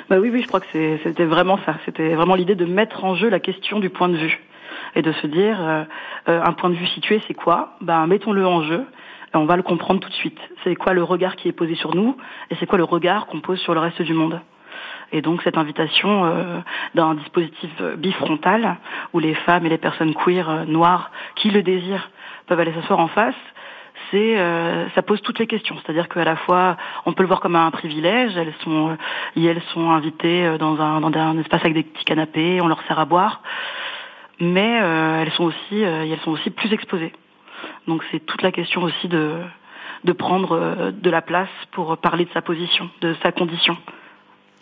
Bah 0.08 0.18
oui, 0.18 0.30
oui, 0.30 0.42
je 0.42 0.46
crois 0.48 0.60
que 0.60 0.98
c'était 1.02 1.24
vraiment 1.24 1.58
ça. 1.64 1.76
C'était 1.84 2.14
vraiment 2.14 2.34
l'idée 2.34 2.54
de 2.54 2.64
mettre 2.64 3.04
en 3.04 3.14
jeu 3.14 3.28
la 3.28 3.40
question 3.40 3.80
du 3.80 3.90
point 3.90 4.08
de 4.08 4.16
vue 4.16 4.40
et 4.94 5.02
de 5.02 5.12
se 5.12 5.26
dire 5.26 5.58
euh, 5.60 5.84
euh, 6.28 6.42
un 6.42 6.52
point 6.52 6.70
de 6.70 6.74
vue 6.74 6.86
situé, 6.86 7.22
c'est 7.26 7.34
quoi? 7.34 7.76
Ben 7.80 8.06
mettons-le 8.06 8.46
en 8.46 8.62
jeu. 8.62 8.84
On 9.32 9.44
va 9.44 9.56
le 9.56 9.62
comprendre 9.62 10.00
tout 10.00 10.08
de 10.08 10.14
suite. 10.14 10.38
C'est 10.64 10.74
quoi 10.74 10.92
le 10.92 11.04
regard 11.04 11.36
qui 11.36 11.48
est 11.48 11.52
posé 11.52 11.76
sur 11.76 11.94
nous 11.94 12.16
et 12.50 12.56
c'est 12.56 12.66
quoi 12.66 12.78
le 12.78 12.84
regard 12.84 13.26
qu'on 13.26 13.40
pose 13.40 13.60
sur 13.60 13.74
le 13.74 13.80
reste 13.80 14.02
du 14.02 14.12
monde? 14.12 14.40
Et 15.12 15.22
donc 15.22 15.42
cette 15.42 15.56
invitation 15.56 16.24
euh, 16.24 16.58
d'un 16.94 17.14
dispositif 17.14 17.70
bifrontal 17.96 18.76
où 19.12 19.20
les 19.20 19.34
femmes 19.34 19.66
et 19.66 19.68
les 19.68 19.78
personnes 19.78 20.14
queer 20.14 20.66
noires 20.66 21.12
qui 21.36 21.50
le 21.50 21.62
désirent 21.62 22.10
peuvent 22.46 22.58
aller 22.58 22.72
s'asseoir 22.72 22.98
en 22.98 23.08
face 23.08 23.36
euh, 24.16 24.88
ça 24.94 25.02
pose 25.02 25.20
toutes 25.22 25.38
les 25.38 25.46
questions. 25.46 25.76
C'est-à-dire 25.78 26.08
qu'à 26.08 26.24
la 26.24 26.36
fois, 26.36 26.76
on 27.06 27.12
peut 27.12 27.22
le 27.22 27.28
voir 27.28 27.40
comme 27.40 27.56
un 27.56 27.70
privilège. 27.70 28.36
Elles 28.36 28.54
sont, 28.62 28.90
euh, 28.90 29.48
elles 29.48 29.62
sont 29.72 29.90
invitées 29.90 30.46
euh, 30.46 30.58
dans 30.58 30.80
un, 30.80 31.00
dans 31.00 31.18
un 31.18 31.38
espace 31.38 31.60
avec 31.60 31.74
des 31.74 31.82
petits 31.82 32.04
canapés, 32.04 32.60
on 32.60 32.68
leur 32.68 32.82
sert 32.86 32.98
à 32.98 33.04
boire, 33.04 33.42
mais 34.40 34.78
elles 34.78 35.32
sont 35.32 35.44
aussi, 35.44 35.82
elles 35.82 36.18
sont 36.20 36.30
aussi 36.30 36.50
plus 36.50 36.72
exposées. 36.72 37.12
Donc 37.86 38.02
c'est 38.10 38.20
toute 38.20 38.42
la 38.42 38.52
question 38.52 38.82
aussi 38.82 39.08
de 39.08 39.34
de 40.02 40.12
prendre 40.12 40.92
de 40.92 41.10
la 41.10 41.20
place 41.20 41.50
pour 41.72 41.98
parler 41.98 42.24
de 42.24 42.30
sa 42.32 42.40
position, 42.40 42.88
de 43.02 43.14
sa 43.22 43.32
condition. 43.32 43.76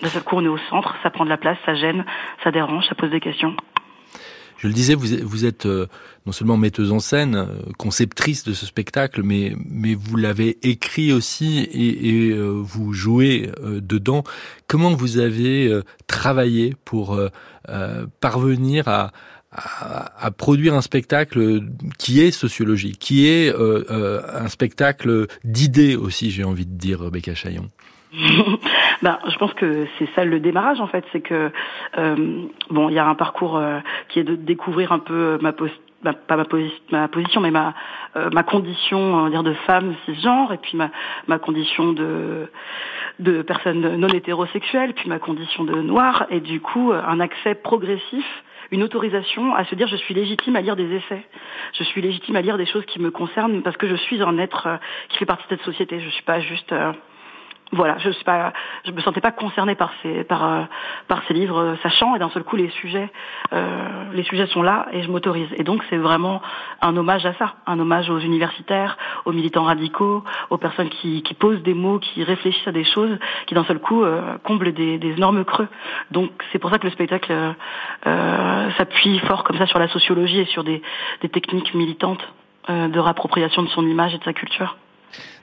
D'un 0.03 0.09
seul 0.09 0.25
coup, 0.25 0.35
on 0.35 0.45
est 0.45 0.49
au 0.49 0.59
centre, 0.69 0.97
ça 1.05 1.11
prend 1.11 1.25
de 1.25 1.31
la 1.31 1.37
place, 1.37 1.59
ça 1.65 1.75
gêne, 1.75 2.05
ça 2.43 2.51
dérange, 2.51 2.87
ça 2.89 2.97
pose 2.97 3.11
des 3.11 3.21
questions. 3.21 3.55
Je 4.59 4.67
le 4.67 4.75
disais, 4.75 4.95
vous, 4.95 5.07
vous 5.23 5.45
êtes 5.45 5.67
euh, 5.67 5.87
non 6.27 6.33
seulement 6.33 6.57
metteuse 6.57 6.91
en 6.91 6.99
scène, 6.99 7.37
euh, 7.37 7.47
conceptrice 7.79 8.43
de 8.43 8.53
ce 8.53 8.67
spectacle, 8.67 9.23
mais, 9.23 9.55
mais 9.65 9.95
vous 9.95 10.17
l'avez 10.17 10.59
écrit 10.69 11.13
aussi 11.13 11.61
et, 11.61 12.09
et 12.09 12.31
euh, 12.33 12.51
vous 12.51 12.93
jouez 12.93 13.51
dedans. 13.63 14.25
Comment 14.67 14.93
vous 14.95 15.19
avez 15.19 15.81
travaillé 16.09 16.75
pour 16.85 17.19
parvenir 18.21 18.89
à, 18.89 19.13
à, 19.51 20.27
à, 20.27 20.31
produire 20.31 20.75
un 20.75 20.83
spectacle 20.83 21.63
qui 21.99 22.21
est 22.21 22.33
sociologique, 22.33 22.99
qui 22.99 23.27
est 23.27 23.55
un 23.55 24.49
spectacle 24.49 25.27
d'idées 25.45 25.97
aussi, 25.97 26.31
j'ai 26.31 26.45
envie 26.45 26.67
de 26.67 26.77
dire, 26.77 27.01
Rebecca 27.01 27.35
Chaillon? 27.35 27.71
ben, 29.03 29.19
je 29.27 29.37
pense 29.37 29.53
que 29.55 29.87
c'est 29.99 30.09
ça 30.15 30.25
le 30.25 30.41
démarrage 30.41 30.81
en 30.81 30.87
fait, 30.87 31.05
c'est 31.13 31.21
que 31.21 31.51
euh, 31.99 32.47
bon, 32.71 32.89
il 32.89 32.95
y 32.95 32.99
a 32.99 33.07
un 33.07 33.15
parcours 33.15 33.57
euh, 33.57 33.81
qui 34.09 34.19
est 34.21 34.25
de 34.25 34.35
découvrir 34.35 34.93
un 34.93 34.99
peu 34.99 35.39
ma 35.41 35.53
posture 35.53 35.83
pas 36.01 36.37
ma, 36.37 36.45
ma, 36.93 37.09
position, 37.09 37.41
mais 37.41 37.51
ma, 37.51 37.75
ma 38.33 38.45
condition 38.45 39.01
on 39.01 39.25
va 39.25 39.31
dire, 39.31 39.43
de 39.43 39.53
femme 39.67 39.97
cisgenre, 40.05 40.53
et 40.53 40.59
puis 40.59 40.77
ma, 40.77 40.93
ma 41.27 41.41
condition 41.41 41.93
de, 41.93 42.49
de 43.19 43.43
personne 43.43 43.97
non 43.97 44.07
hétérosexuelle, 44.07 44.95
puis 44.95 45.09
ma 45.09 45.19
condition 45.19 45.65
de 45.65 45.75
noire, 45.83 46.27
et 46.31 46.39
du 46.39 46.61
coup 46.61 46.93
un 46.93 47.19
accès 47.19 47.57
progressif 47.57 48.25
une 48.71 48.83
autorisation 48.83 49.55
à 49.55 49.65
se 49.65 49.75
dire 49.75 49.89
je 49.89 49.97
suis 49.97 50.15
légitime 50.15 50.55
à 50.55 50.61
lire 50.61 50.77
des 50.77 50.95
essais, 50.95 51.25
je 51.73 51.83
suis 51.83 52.01
légitime 52.01 52.37
à 52.37 52.43
lire 52.43 52.59
des 52.59 52.67
choses 52.67 52.85
qui 52.87 53.01
me 53.01 53.11
concernent 53.11 53.63
parce 53.63 53.77
que 53.77 53.89
je 53.89 53.97
suis 53.97 54.23
un 54.23 54.39
être 54.39 54.69
qui 55.09 55.19
fait 55.19 55.27
partie 55.27 55.45
de 55.45 55.57
cette 55.57 55.65
société. 55.65 56.01
Je 56.01 56.11
suis 56.11 56.23
pas 56.23 56.41
juste 56.41 56.73
voilà, 57.73 57.99
je 57.99 58.11
suis 58.11 58.25
pas, 58.25 58.53
je 58.87 58.93
me 58.93 59.01
sentais 59.01 59.21
pas 59.21 59.31
concernée 59.31 59.75
par 59.75 59.91
ces, 60.03 60.25
par, 60.25 60.45
euh, 60.45 60.63
par 61.07 61.23
ces 61.29 61.35
livres, 61.35 61.59
euh, 61.59 61.75
sachant 61.83 62.17
et 62.17 62.19
d'un 62.19 62.31
seul 62.31 62.43
coup 62.43 62.57
les 62.57 62.71
sujets, 62.71 63.11
euh, 63.53 64.05
les 64.13 64.23
sujets 64.23 64.47
sont 64.47 64.63
là 64.63 64.87
et 64.93 65.03
je 65.03 65.11
m'autorise. 65.11 65.49
Et 65.57 65.65
donc 65.65 65.83
c'est 65.91 65.99
vraiment 65.99 66.41
un 66.81 66.97
hommage 66.97 67.27
à 67.27 67.35
ça, 67.35 67.57
un 67.67 67.79
hommage 67.79 68.09
aux 68.09 68.19
universitaires, 68.19 68.97
aux 69.27 69.33
militants 69.33 69.65
radicaux, 69.65 70.25
aux 70.49 70.57
personnes 70.57 70.89
qui, 70.89 71.23
qui 71.23 71.35
posent 71.35 71.63
des 71.63 71.75
mots, 71.75 71.99
qui 71.99 72.25
réfléchissent 72.25 72.69
à 72.69 72.73
des 72.73 72.85
choses, 72.85 73.19
qui 73.47 73.55
d'un 73.55 73.65
seul 73.65 73.81
coup 73.81 74.05
comblent 74.45 74.73
des, 74.73 74.99
des, 74.99 75.13
énormes 75.13 75.45
creux. 75.45 75.69
Donc 76.11 76.31
c'est 76.53 76.59
pour 76.59 76.71
ça 76.71 76.79
que 76.79 76.87
le 76.87 76.93
spectacle 76.93 77.35
s'appuie 78.05 79.19
fort 79.21 79.45
comme 79.45 79.59
ça 79.59 79.67
sur 79.67 79.79
la 79.79 79.89
sociologie 79.89 80.41
et 80.41 80.47
sur 80.47 80.65
des, 80.65 80.83
des 81.21 81.29
techniques 81.29 81.75
militantes 81.75 82.27
de 82.69 82.99
réappropriation 82.99 83.63
de 83.63 83.69
son 83.69 83.87
image 83.87 84.15
et 84.15 84.19
de 84.19 84.25
sa 84.25 84.33
culture. 84.33 84.77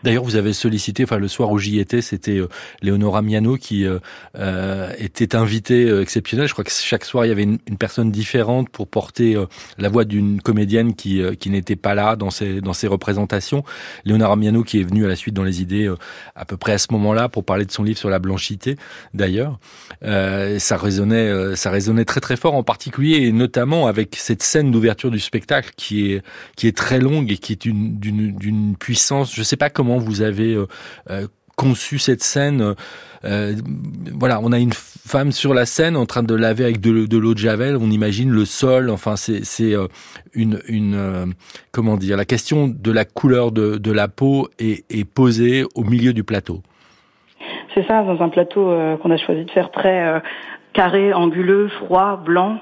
D'ailleurs, 0.05 0.24
vous 0.24 0.36
avez 0.36 0.53
sollicité, 0.53 1.03
enfin 1.03 1.18
le 1.18 1.28
soir 1.28 1.51
où 1.51 1.57
j'y 1.57 1.80
étais, 1.80 2.03
c'était 2.03 2.38
euh, 2.38 2.47
Léonora 2.84 3.24
Miano 3.24 3.57
qui 3.57 3.86
euh, 3.86 3.97
euh 4.38 4.91
était 4.99 5.36
invitée 5.36 5.86
euh, 5.86 6.03
exceptionnelle. 6.03 6.47
Je 6.47 6.53
crois 6.53 6.63
que 6.63 6.72
chaque 6.72 7.05
soir 7.05 7.26
il 7.26 7.30
y 7.30 7.32
avait 7.32 7.43
une, 7.43 7.57
une 7.68 7.78
personne 7.78 8.11
différente 8.11 8.70
pour 8.70 8.88
porter 8.88 9.36
la 9.80 9.89
voix 9.89 10.05
d'une 10.05 10.41
comédienne 10.41 10.93
qui 10.93 11.24
qui 11.39 11.49
n'était 11.49 11.76
pas 11.76 11.95
là 11.95 12.16
dans 12.16 12.30
ses 12.30 12.61
dans 12.61 12.74
ses 12.74 12.88
représentations. 12.88 13.63
Léonora 14.05 14.36
Miano 14.36 14.63
qui 14.63 14.80
est 14.80 14.84
venue 14.84 15.05
à 15.05 15.07
la 15.07 15.16
suite 15.16 15.34
dans 15.34 15.43
les 15.43 15.63
idées 15.63 15.91
à 16.36 16.45
peu 16.45 16.55
près 16.55 16.74
à 16.74 16.78
ce 16.78 16.88
moment-là 16.91 17.28
pour 17.28 17.43
parler 17.43 17.66
de 17.66 17.72
son 17.72 17.84
livre 17.84 17.97
sur 17.97 18.09
la 18.09 18.20
blanchité. 18.20 18.78
D'ailleurs, 19.16 19.59
ça 20.03 20.78
résonnait 20.78 21.55
ça 21.55 21.72
résonnait 21.72 22.05
très 22.05 22.22
très 22.22 22.38
fort, 22.38 22.53
en 22.53 22.63
particulier 22.63 23.26
et 23.26 23.32
notamment 23.32 23.88
avec 23.88 24.16
cette 24.18 24.43
scène 24.43 24.72
d'ouverture 24.72 25.09
du 25.09 25.20
spectacle 25.20 25.72
qui 25.76 26.11
est 26.11 26.22
qui 26.55 26.68
est 26.68 26.78
très 26.78 26.99
longue 26.99 27.32
et 27.32 27.38
qui 27.38 27.53
est 27.53 27.68
d'une 27.68 28.76
puissance. 28.78 29.34
Je 29.34 29.41
sais 29.41 29.55
pas 29.58 29.70
comment 29.70 29.97
vous 29.97 30.22
avez 30.22 30.53
euh, 30.53 30.68
euh, 31.10 31.28
conçu 31.56 31.99
cette 31.99 32.24
scène. 32.24 32.76
Euh, 33.24 33.53
voilà, 34.14 34.39
on 34.43 34.51
a 34.51 34.60
une 34.60 34.74
femme 34.74 35.32
sur 35.32 35.53
la 35.53 35.66
scène 35.66 35.95
en 35.95 36.06
train 36.06 36.24
de 36.24 36.36
laver 36.36 36.64
avec 36.64 36.80
de, 36.80 36.91
l'eau 37.18 37.34
de 37.34 37.39
javel. 37.39 37.78
On 37.78 37.89
imagine 37.89 38.32
le 38.32 38.45
sol. 38.45 38.89
Enfin, 38.89 39.16
c'est 39.16 39.74
une, 40.34 41.34
comment 41.72 41.97
dire 41.97 42.18
la 42.18 42.26
question 42.26 42.68
de 42.68 42.91
la 42.91 43.06
couleur 43.06 43.51
de, 43.51 43.91
la 43.91 44.08
peau 44.08 44.49
est, 44.60 45.10
posée 45.10 45.64
au 45.76 45.84
milieu 45.84 46.14
du 46.14 46.24
plateau. 46.24 46.62
C'est 47.74 47.86
ça, 47.88 48.03
dans 48.03 48.22
un 48.22 48.30
plateau 48.30 48.66
qu'on 49.01 49.12
a 49.12 49.18
choisi 49.18 49.45
de 49.45 49.51
faire 49.51 49.72
très 49.72 50.22
carré, 50.74 51.14
anguleux, 51.14 51.70
froid, 51.70 52.22
blanc 52.24 52.60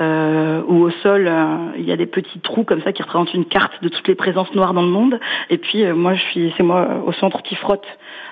euh, 0.00 0.62
où 0.66 0.82
au 0.82 0.90
sol 1.02 1.26
euh, 1.26 1.72
il 1.76 1.84
y 1.84 1.92
a 1.92 1.96
des 1.96 2.06
petits 2.06 2.40
trous 2.40 2.64
comme 2.64 2.82
ça 2.82 2.92
qui 2.92 3.02
représentent 3.02 3.34
une 3.34 3.44
carte 3.44 3.82
de 3.82 3.88
toutes 3.88 4.08
les 4.08 4.14
présences 4.14 4.52
noires 4.54 4.74
dans 4.74 4.82
le 4.82 4.88
monde. 4.88 5.20
Et 5.50 5.58
puis 5.58 5.84
euh, 5.84 5.94
moi 5.94 6.14
je 6.14 6.22
suis, 6.22 6.54
c'est 6.56 6.62
moi 6.62 6.86
euh, 6.88 7.00
au 7.06 7.12
centre 7.12 7.42
qui 7.42 7.54
frotte 7.56 7.86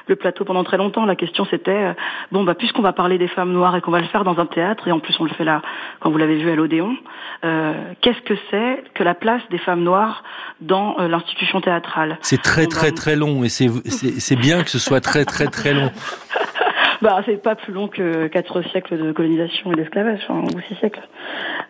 le 0.07 0.17
plateau 0.17 0.45
pendant 0.45 0.65
très 0.65 0.77
longtemps. 0.77 1.05
La 1.05 1.17
question 1.17 1.47
c'était 1.51 1.95
bon 2.33 2.45
bah 2.45 2.55
puisqu'on 2.55 2.83
va 2.83 2.93
parler 2.93 3.19
des 3.19 3.29
femmes 3.29 3.53
noires 3.53 3.77
et 3.77 3.81
qu'on 3.81 3.91
va 3.91 4.01
le 4.01 4.07
faire 4.07 4.25
dans 4.25 4.39
un 4.39 4.47
théâtre 4.47 4.89
et 4.89 4.93
en 4.93 5.01
plus 5.01 5.15
on 5.21 5.25
le 5.25 5.31
fait 5.31 5.45
là 5.45 5.61
quand 6.01 6.11
vous 6.11 6.17
l'avez 6.17 6.37
vu 6.37 6.51
à 6.51 6.57
l'Odéon, 6.57 6.97
qu'est-ce 7.43 8.23
que 8.23 8.35
c'est 8.51 8.85
que 8.95 9.05
la 9.05 9.15
place 9.15 9.43
des 9.51 9.59
femmes 9.59 9.83
noires 9.83 10.25
dans 10.63 10.97
l'institution 10.99 11.61
théâtrale? 11.61 12.17
C'est 12.23 12.41
très 12.41 12.67
très 12.67 12.91
très 12.93 13.17
long 13.17 13.45
et 13.45 13.51
c'est 13.51 13.69
c'est 13.87 14.37
bien 14.37 14.63
que 14.63 14.71
ce 14.71 14.79
soit 14.79 15.03
très 15.03 15.27
très 15.27 15.49
très 15.49 15.75
long. 15.75 15.91
bah, 17.01 17.23
c'est 17.27 17.41
pas 17.43 17.55
plus 17.55 17.73
long 17.73 17.89
que 17.89 18.27
quatre 18.27 18.63
siècles 18.71 18.99
de 18.99 19.13
colonisation 19.13 19.73
et 19.73 19.77
d'esclavage, 19.77 20.27
ou 20.31 20.61
six 20.69 20.75
siècles. 20.77 21.01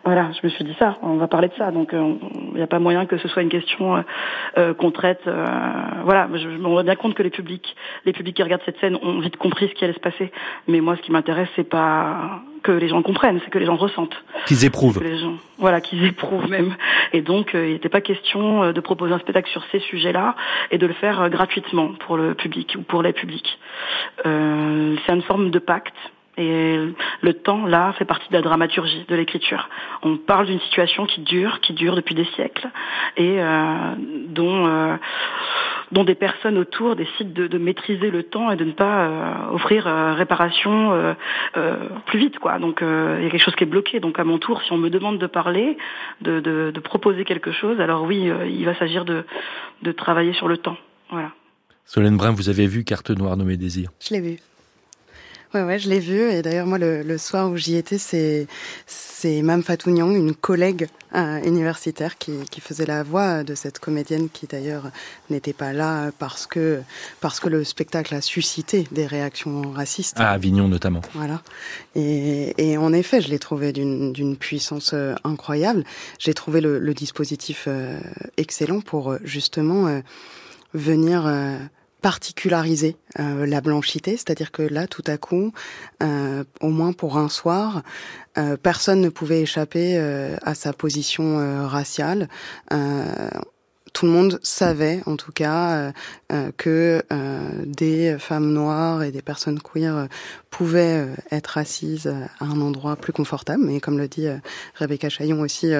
Voilà, 0.03 0.31
je 0.31 0.45
me 0.45 0.49
suis 0.51 0.63
dit 0.63 0.75
ça, 0.79 0.95
on 1.03 1.17
va 1.17 1.27
parler 1.27 1.49
de 1.49 1.53
ça, 1.57 1.71
donc 1.71 1.89
il 1.91 1.97
euh, 1.97 2.55
n'y 2.55 2.61
a 2.61 2.67
pas 2.67 2.79
moyen 2.79 3.05
que 3.05 3.17
ce 3.17 3.27
soit 3.27 3.41
une 3.41 3.49
question 3.49 3.97
euh, 3.97 4.01
euh 4.57 4.73
qu'on 4.73 4.91
traite. 4.91 5.21
Euh, 5.27 5.45
voilà, 6.03 6.27
je, 6.33 6.39
je 6.39 6.57
me 6.57 6.67
rends 6.67 6.83
bien 6.83 6.95
compte 6.95 7.13
que 7.13 7.23
les 7.23 7.29
publics, 7.29 7.75
les 8.05 8.13
publics 8.13 8.35
qui 8.35 8.43
regardent 8.43 8.63
cette 8.65 8.79
scène 8.79 8.97
ont 9.01 9.19
vite 9.19 9.37
compris 9.37 9.67
ce 9.67 9.73
qui 9.73 9.83
allait 9.83 9.93
se 9.93 9.99
passer, 9.99 10.31
mais 10.67 10.81
moi, 10.81 10.95
ce 10.95 11.01
qui 11.01 11.11
m'intéresse, 11.11 11.49
c'est 11.55 11.67
pas 11.67 12.41
que 12.63 12.71
les 12.71 12.89
gens 12.89 13.01
comprennent, 13.01 13.39
c'est 13.43 13.51
que 13.51 13.59
les 13.59 13.65
gens 13.65 13.75
ressentent. 13.75 14.15
Qu'ils 14.45 14.65
éprouvent. 14.65 15.01
les 15.01 15.17
gens, 15.17 15.37
voilà, 15.59 15.79
qu'ils 15.79 16.03
éprouvent 16.03 16.49
même. 16.49 16.75
Et 17.13 17.21
donc, 17.21 17.51
il 17.53 17.71
n'était 17.71 17.87
pas 17.87 18.01
question 18.01 18.73
de 18.73 18.79
proposer 18.81 19.13
un 19.13 19.19
spectacle 19.19 19.49
sur 19.49 19.63
ces 19.71 19.79
sujets-là 19.79 20.35
et 20.71 20.77
de 20.77 20.85
le 20.85 20.93
faire 20.93 21.29
gratuitement 21.29 21.91
pour 21.99 22.17
le 22.17 22.33
public 22.33 22.75
ou 22.77 22.81
pour 22.81 23.01
les 23.01 23.13
publics. 23.13 23.59
Euh, 24.25 24.95
c'est 25.05 25.13
une 25.13 25.21
forme 25.23 25.51
de 25.51 25.59
pacte 25.59 25.95
et 26.39 26.77
le 27.21 27.33
temps, 27.33 27.65
là, 27.65 27.91
fait 27.93 28.05
partie 28.05 28.29
de 28.29 28.33
la 28.33 28.41
dramaturgie 28.41 29.05
de 29.09 29.15
l'écriture. 29.15 29.67
On 30.03 30.15
parle 30.15 30.45
d'une 30.45 30.61
situation 30.61 31.05
qui 31.05 31.19
dure, 31.19 31.59
qui 31.59 31.73
dure 31.73 31.95
depuis 31.97 32.15
des 32.15 32.23
siècles, 32.35 32.69
et 33.17 33.41
euh, 33.41 33.95
dont, 34.27 34.65
euh, 34.65 34.95
dont 35.91 36.05
des 36.05 36.15
personnes 36.15 36.57
autour 36.57 36.95
décident 36.95 37.31
de, 37.33 37.47
de, 37.47 37.57
maîtriser 37.57 38.09
le 38.09 38.23
temps 38.23 38.51
et 38.51 38.55
de 38.55 38.63
ne 38.63 38.71
pas 38.71 39.01
euh, 39.01 39.33
offrir 39.51 39.85
euh, 39.85 40.13
réparation 40.13 40.93
euh, 41.57 41.75
plus 42.05 42.19
vite. 42.19 42.39
Quoi. 42.39 42.57
Donc 42.57 42.79
il 42.81 43.23
y 43.23 43.27
a 43.27 43.29
quelque 43.29 43.43
chose 43.43 43.55
qui 43.55 43.65
est 43.65 43.67
bloqué. 43.67 43.99
Donc 43.99 44.17
à 44.17 44.23
mon 44.23 44.37
tour, 44.37 44.61
si 44.61 44.71
on 44.71 44.77
me 44.77 44.89
demande 44.89 45.17
de 45.17 45.27
parler, 45.27 45.77
de, 46.21 46.39
de, 46.39 46.71
de 46.73 46.79
proposer 46.79 47.25
quelque 47.25 47.51
chose, 47.51 47.81
alors 47.81 48.03
oui, 48.03 48.31
il 48.47 48.65
va 48.65 48.75
s'agir 48.75 49.03
de, 49.03 49.25
de 49.81 49.91
travailler 49.91 50.31
sur 50.33 50.47
le 50.47 50.55
temps. 50.55 50.77
Voilà. 51.09 51.31
Solène 51.85 52.17
Brun, 52.17 52.31
vous 52.31 52.49
avez 52.49 52.67
vu 52.67 52.83
Carte 52.83 53.09
Noire 53.09 53.35
nommée 53.37 53.57
Désir? 53.57 53.91
Je 53.99 54.13
l'ai 54.13 54.21
vu. 54.21 54.39
Ouais, 55.55 55.63
ouais, 55.63 55.79
je 55.79 55.89
l'ai 55.89 55.99
vu. 55.99 56.29
Et 56.29 56.43
d'ailleurs, 56.43 56.67
moi, 56.67 56.77
le, 56.77 57.01
le 57.01 57.17
soir 57.17 57.49
où 57.49 57.57
j'y 57.57 57.75
étais, 57.75 57.97
c'est 57.97 58.45
c'est 58.85 59.41
Mme 59.41 59.63
Fatounian, 59.63 60.11
une 60.11 60.35
collègue 60.35 60.87
euh, 61.15 61.41
universitaire, 61.41 62.19
qui, 62.19 62.33
qui 62.51 62.61
faisait 62.61 62.85
la 62.85 63.01
voix 63.01 63.43
de 63.43 63.55
cette 63.55 63.79
comédienne 63.79 64.29
qui 64.29 64.45
d'ailleurs 64.45 64.91
n'était 65.31 65.53
pas 65.53 65.73
là 65.73 66.11
parce 66.19 66.45
que 66.45 66.81
parce 67.19 67.39
que 67.39 67.49
le 67.49 67.63
spectacle 67.63 68.13
a 68.13 68.21
suscité 68.21 68.87
des 68.91 69.07
réactions 69.07 69.71
racistes. 69.71 70.19
À 70.19 70.29
Avignon 70.29 70.67
notamment. 70.67 71.01
Voilà. 71.15 71.41
Et, 71.95 72.53
et 72.59 72.77
en 72.77 72.93
effet, 72.93 73.19
je 73.19 73.29
l'ai 73.29 73.39
trouvé 73.39 73.73
d'une 73.73 74.37
puissance 74.37 74.91
euh, 74.93 75.15
incroyable. 75.23 75.83
J'ai 76.19 76.35
trouvé 76.35 76.61
le, 76.61 76.77
le 76.77 76.93
dispositif 76.93 77.65
euh, 77.67 77.99
excellent 78.37 78.81
pour 78.81 79.17
justement 79.23 79.99
venir 80.73 81.27
particulariser 82.01 82.95
euh, 83.19 83.45
la 83.45 83.61
blanchité, 83.61 84.11
c'est-à-dire 84.11 84.51
que 84.51 84.61
là, 84.61 84.87
tout 84.87 85.03
à 85.07 85.17
coup, 85.17 85.51
euh, 86.01 86.43
au 86.61 86.69
moins 86.69 86.93
pour 86.93 87.17
un 87.17 87.29
soir, 87.29 87.83
euh, 88.37 88.57
personne 88.57 89.01
ne 89.01 89.09
pouvait 89.09 89.41
échapper 89.41 89.97
à 89.97 90.55
sa 90.55 90.73
position 90.73 91.67
raciale 91.67 92.27
tout 93.93 94.05
le 94.05 94.11
monde 94.11 94.39
savait, 94.43 95.01
en 95.05 95.15
tout 95.15 95.31
cas, 95.31 95.71
euh, 95.71 95.91
euh, 96.31 96.51
que 96.57 97.03
euh, 97.11 97.49
des 97.65 98.17
femmes 98.19 98.51
noires 98.51 99.03
et 99.03 99.11
des 99.11 99.21
personnes 99.21 99.59
queer 99.59 100.07
pouvaient 100.49 101.07
être 101.31 101.57
assises 101.57 102.07
à 102.39 102.45
un 102.45 102.61
endroit 102.61 102.95
plus 102.95 103.13
confortable, 103.13 103.63
mais 103.63 103.79
comme 103.79 103.97
le 103.97 104.07
dit 104.07 104.27
Rebecca 104.75 105.09
Chaillon 105.09 105.41
aussi, 105.41 105.71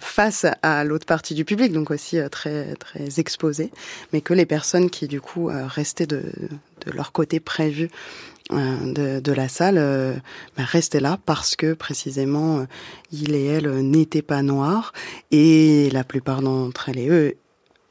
face 0.00 0.44
à 0.62 0.84
l'autre 0.84 1.06
partie 1.06 1.34
du 1.34 1.46
public, 1.46 1.72
donc 1.72 1.90
aussi 1.90 2.18
très 2.30 2.74
très 2.76 3.18
exposée, 3.18 3.72
mais 4.12 4.20
que 4.20 4.34
les 4.34 4.44
personnes 4.44 4.90
qui 4.90 5.08
du 5.08 5.22
coup 5.22 5.48
restaient 5.50 6.06
de, 6.06 6.22
leur 6.92 7.12
côté 7.12 7.40
prévu 7.40 7.90
de, 8.52 9.20
de, 9.20 9.32
la 9.32 9.48
salle 9.48 9.78
euh, 9.78 10.14
bah, 10.56 10.64
restaient 10.64 11.00
là 11.00 11.18
parce 11.24 11.56
que 11.56 11.74
précisément 11.74 12.58
euh, 12.58 12.64
il 13.12 13.34
et 13.34 13.44
elle 13.44 13.70
n'étaient 13.88 14.22
pas 14.22 14.42
noirs 14.42 14.92
et 15.30 15.88
la 15.92 16.04
plupart 16.04 16.42
d'entre 16.42 16.88
elles 16.88 16.98
et 16.98 17.08
eux 17.08 17.36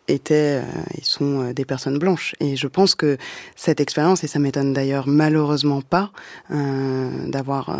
étaient 0.07 0.61
ils 0.97 1.05
sont 1.05 1.51
des 1.51 1.65
personnes 1.65 1.99
blanches. 1.99 2.33
Et 2.39 2.55
je 2.55 2.67
pense 2.67 2.95
que 2.95 3.17
cette 3.55 3.79
expérience 3.79 4.23
et 4.23 4.27
ça 4.27 4.39
m'étonne 4.39 4.73
d'ailleurs 4.73 5.07
malheureusement 5.07 5.81
pas 5.83 6.11
d'avoir 6.49 7.77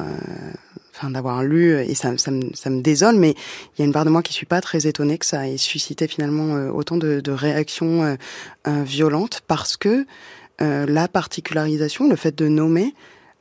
enfin 0.94 1.10
d'avoir 1.10 1.42
lu 1.42 1.76
et 1.76 1.96
ça, 1.96 2.16
ça, 2.20 2.30
me, 2.30 2.54
ça 2.54 2.70
me 2.70 2.82
désole 2.82 3.16
mais 3.16 3.32
il 3.32 3.80
y 3.80 3.82
a 3.82 3.86
une 3.86 3.94
part 3.94 4.06
de 4.06 4.12
moi 4.12 4.22
qui 4.22 4.32
suis 4.32 4.46
pas 4.46 4.62
très 4.62 4.86
étonnée 4.86 5.18
que 5.18 5.26
ça 5.26 5.48
ait 5.48 5.58
suscité 5.58 6.08
finalement 6.08 6.70
autant 6.70 6.98
de, 6.98 7.20
de 7.20 7.32
réactions 7.32 8.16
violentes 8.68 9.42
parce 9.48 9.76
que 9.76 10.06
euh, 10.62 10.86
la 10.86 11.08
particularisation, 11.08 12.10
le 12.10 12.16
fait 12.16 12.36
de 12.36 12.48
nommer, 12.48 12.94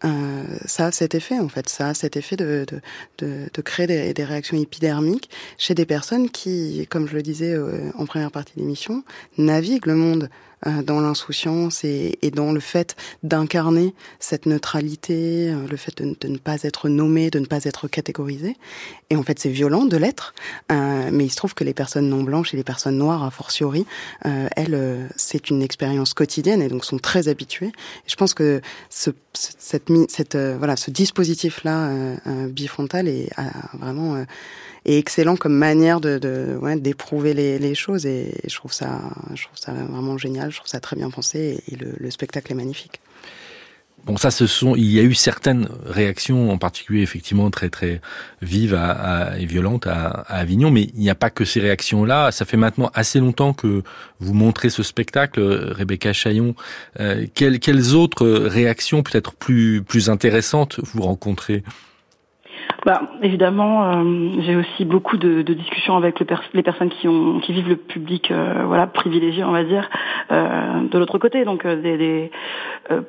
euh, 0.05 0.45
ça 0.65 0.87
a 0.87 0.93
cet 0.93 1.17
effet 1.17 1.41
en 1.41 1.49
fait, 1.49 1.69
ça 1.69 1.89
a 1.89 1.95
cet 1.95 2.17
effet 2.17 2.37
de, 2.37 2.65
de, 2.69 2.81
de, 3.19 3.49
de 3.53 3.63
créer 3.63 3.89
des, 3.89 4.15
des, 4.15 4.25
réactions 4.25 4.57
épidermiques 4.57 5.29
chez 5.57 5.75
des 5.75 5.87
personnes 5.87 6.31
qui, 6.31 6.87
comme 6.89 7.09
je 7.09 7.15
le 7.15 7.23
disais 7.23 7.53
euh, 7.53 7.91
en 7.97 8.07
première 8.07 8.31
partie 8.31 8.55
de 8.55 8.61
l'émission, 8.61 9.03
naviguent 9.39 9.87
le 9.87 9.97
monde 9.97 10.31
dans 10.65 11.01
l'insouciance 11.01 11.85
et, 11.85 12.19
et, 12.23 12.31
dans 12.31 12.53
le 12.53 12.61
fait 12.61 12.97
d'incarner 13.23 13.95
cette 14.19 14.47
neutralité, 14.47 15.53
le 15.69 15.77
fait 15.77 16.03
de, 16.03 16.29
ne 16.29 16.39
pas 16.39 16.63
être 16.63 16.89
nommé, 16.89 17.31
de 17.31 17.39
ne 17.39 17.47
pas 17.47 17.65
être 17.65 17.89
catégorisé. 17.89 18.57
Et 19.11 19.17
en 19.17 19.23
fait, 19.23 19.39
c'est 19.39 19.49
violent 19.49 19.85
de 19.85 19.97
l'être, 19.97 20.35
mais 20.71 21.25
il 21.25 21.31
se 21.31 21.37
trouve 21.37 21.55
que 21.55 21.65
les 21.65 21.75
personnes 21.75 22.09
non 22.09 22.23
blanches 22.23 22.55
et 22.55 22.57
les 22.57 22.65
personnes 22.65 22.99
noires, 22.99 23.23
a 23.23 23.31
fortiori, 23.31 23.87
elles, 24.25 25.09
c'est 25.17 25.51
une 25.51 25.63
expérience 25.63 26.15
quotidienne 26.15 26.63
et 26.63 26.69
donc 26.69 26.85
sont 26.85 26.99
très 26.99 27.29
habituées. 27.29 27.69
Et 28.07 28.11
je 28.11 28.17
pense 28.17 28.35
que 28.35 28.61
ce, 28.91 29.11
cette, 29.33 29.91
cette, 30.09 30.37
voilà, 30.37 30.77
ce 30.77 30.91
dispositif-là 30.91 31.91
bifrontal 32.49 33.09
est 33.09 33.31
vraiment 33.75 34.25
est 34.85 34.99
excellent 34.99 35.37
comme 35.37 35.55
manière 35.55 36.01
de, 36.01 36.19
de 36.19 36.59
ouais, 36.61 36.77
d'éprouver 36.77 37.35
les, 37.35 37.59
les, 37.59 37.75
choses 37.75 38.07
et 38.07 38.35
je 38.47 38.55
trouve 38.55 38.73
ça 38.73 39.01
je 39.35 39.45
trouve 39.45 39.59
ça 39.59 39.73
vraiment 39.73 40.19
génial 40.19 40.51
je 40.51 40.57
trouve 40.57 40.69
ça 40.69 40.81
très 40.81 40.97
bien 40.97 41.11
pensé 41.11 41.63
et, 41.71 41.77
le, 41.77 41.93
le 41.99 42.11
spectacle 42.11 42.53
est 42.53 42.57
magnifique 42.57 43.01
Bon, 44.05 44.17
ça, 44.17 44.31
ce 44.31 44.47
sont. 44.47 44.75
Il 44.75 44.91
y 44.91 45.01
a 45.01 45.03
eu 45.03 45.13
certaines 45.13 45.69
réactions, 45.85 46.51
en 46.51 46.57
particulier 46.57 47.03
effectivement 47.03 47.51
très 47.51 47.69
très 47.69 48.01
vives 48.41 48.75
à, 48.75 48.91
à, 48.91 49.39
et 49.39 49.45
violentes 49.45 49.87
à, 49.87 50.07
à, 50.07 50.39
Avignon, 50.39 50.71
mais 50.71 50.85
il 50.95 51.01
n'y 51.01 51.11
a 51.11 51.15
pas 51.15 51.31
que 51.31 51.45
ces 51.45 51.61
réactions-là. 51.61 52.31
Ça 52.31 52.45
fait 52.45 52.57
maintenant 52.57 52.91
assez 52.95 53.19
longtemps 53.19 53.53
que 53.53 53.83
vous 54.21 54.35
montrez 54.35 54.71
ce 54.71 54.83
spectacle, 54.83 55.41
Rebecca 55.43 56.13
Chaillon. 56.13 56.55
Euh, 57.01 57.27
quelles, 57.35 57.59
quelles 57.59 57.95
autres 57.95 58.27
réactions, 58.27 59.03
peut-être 59.03 59.35
plus 59.35 59.83
plus 59.83 60.09
intéressantes, 60.09 60.81
vous 60.85 61.03
rencontrez 61.03 61.63
bah, 62.85 63.03
évidemment, 63.23 63.85
euh, 63.85 64.41
j'ai 64.41 64.55
aussi 64.55 64.85
beaucoup 64.85 65.17
de, 65.17 65.43
discussions 65.43 65.97
avec 65.97 66.21
les 66.21 66.63
personnes 66.63 66.91
qui, 66.91 67.53
vivent 67.53 67.69
le 67.69 67.77
public, 67.77 68.31
euh, 68.31 68.63
voilà, 68.67 68.87
privilégié, 68.87 69.43
on 69.43 69.51
va 69.51 69.65
dire, 69.65 69.89
euh, 70.31 70.89
de 70.89 70.99
l'autre 70.99 71.19
côté. 71.19 71.45
Donc, 71.45 71.67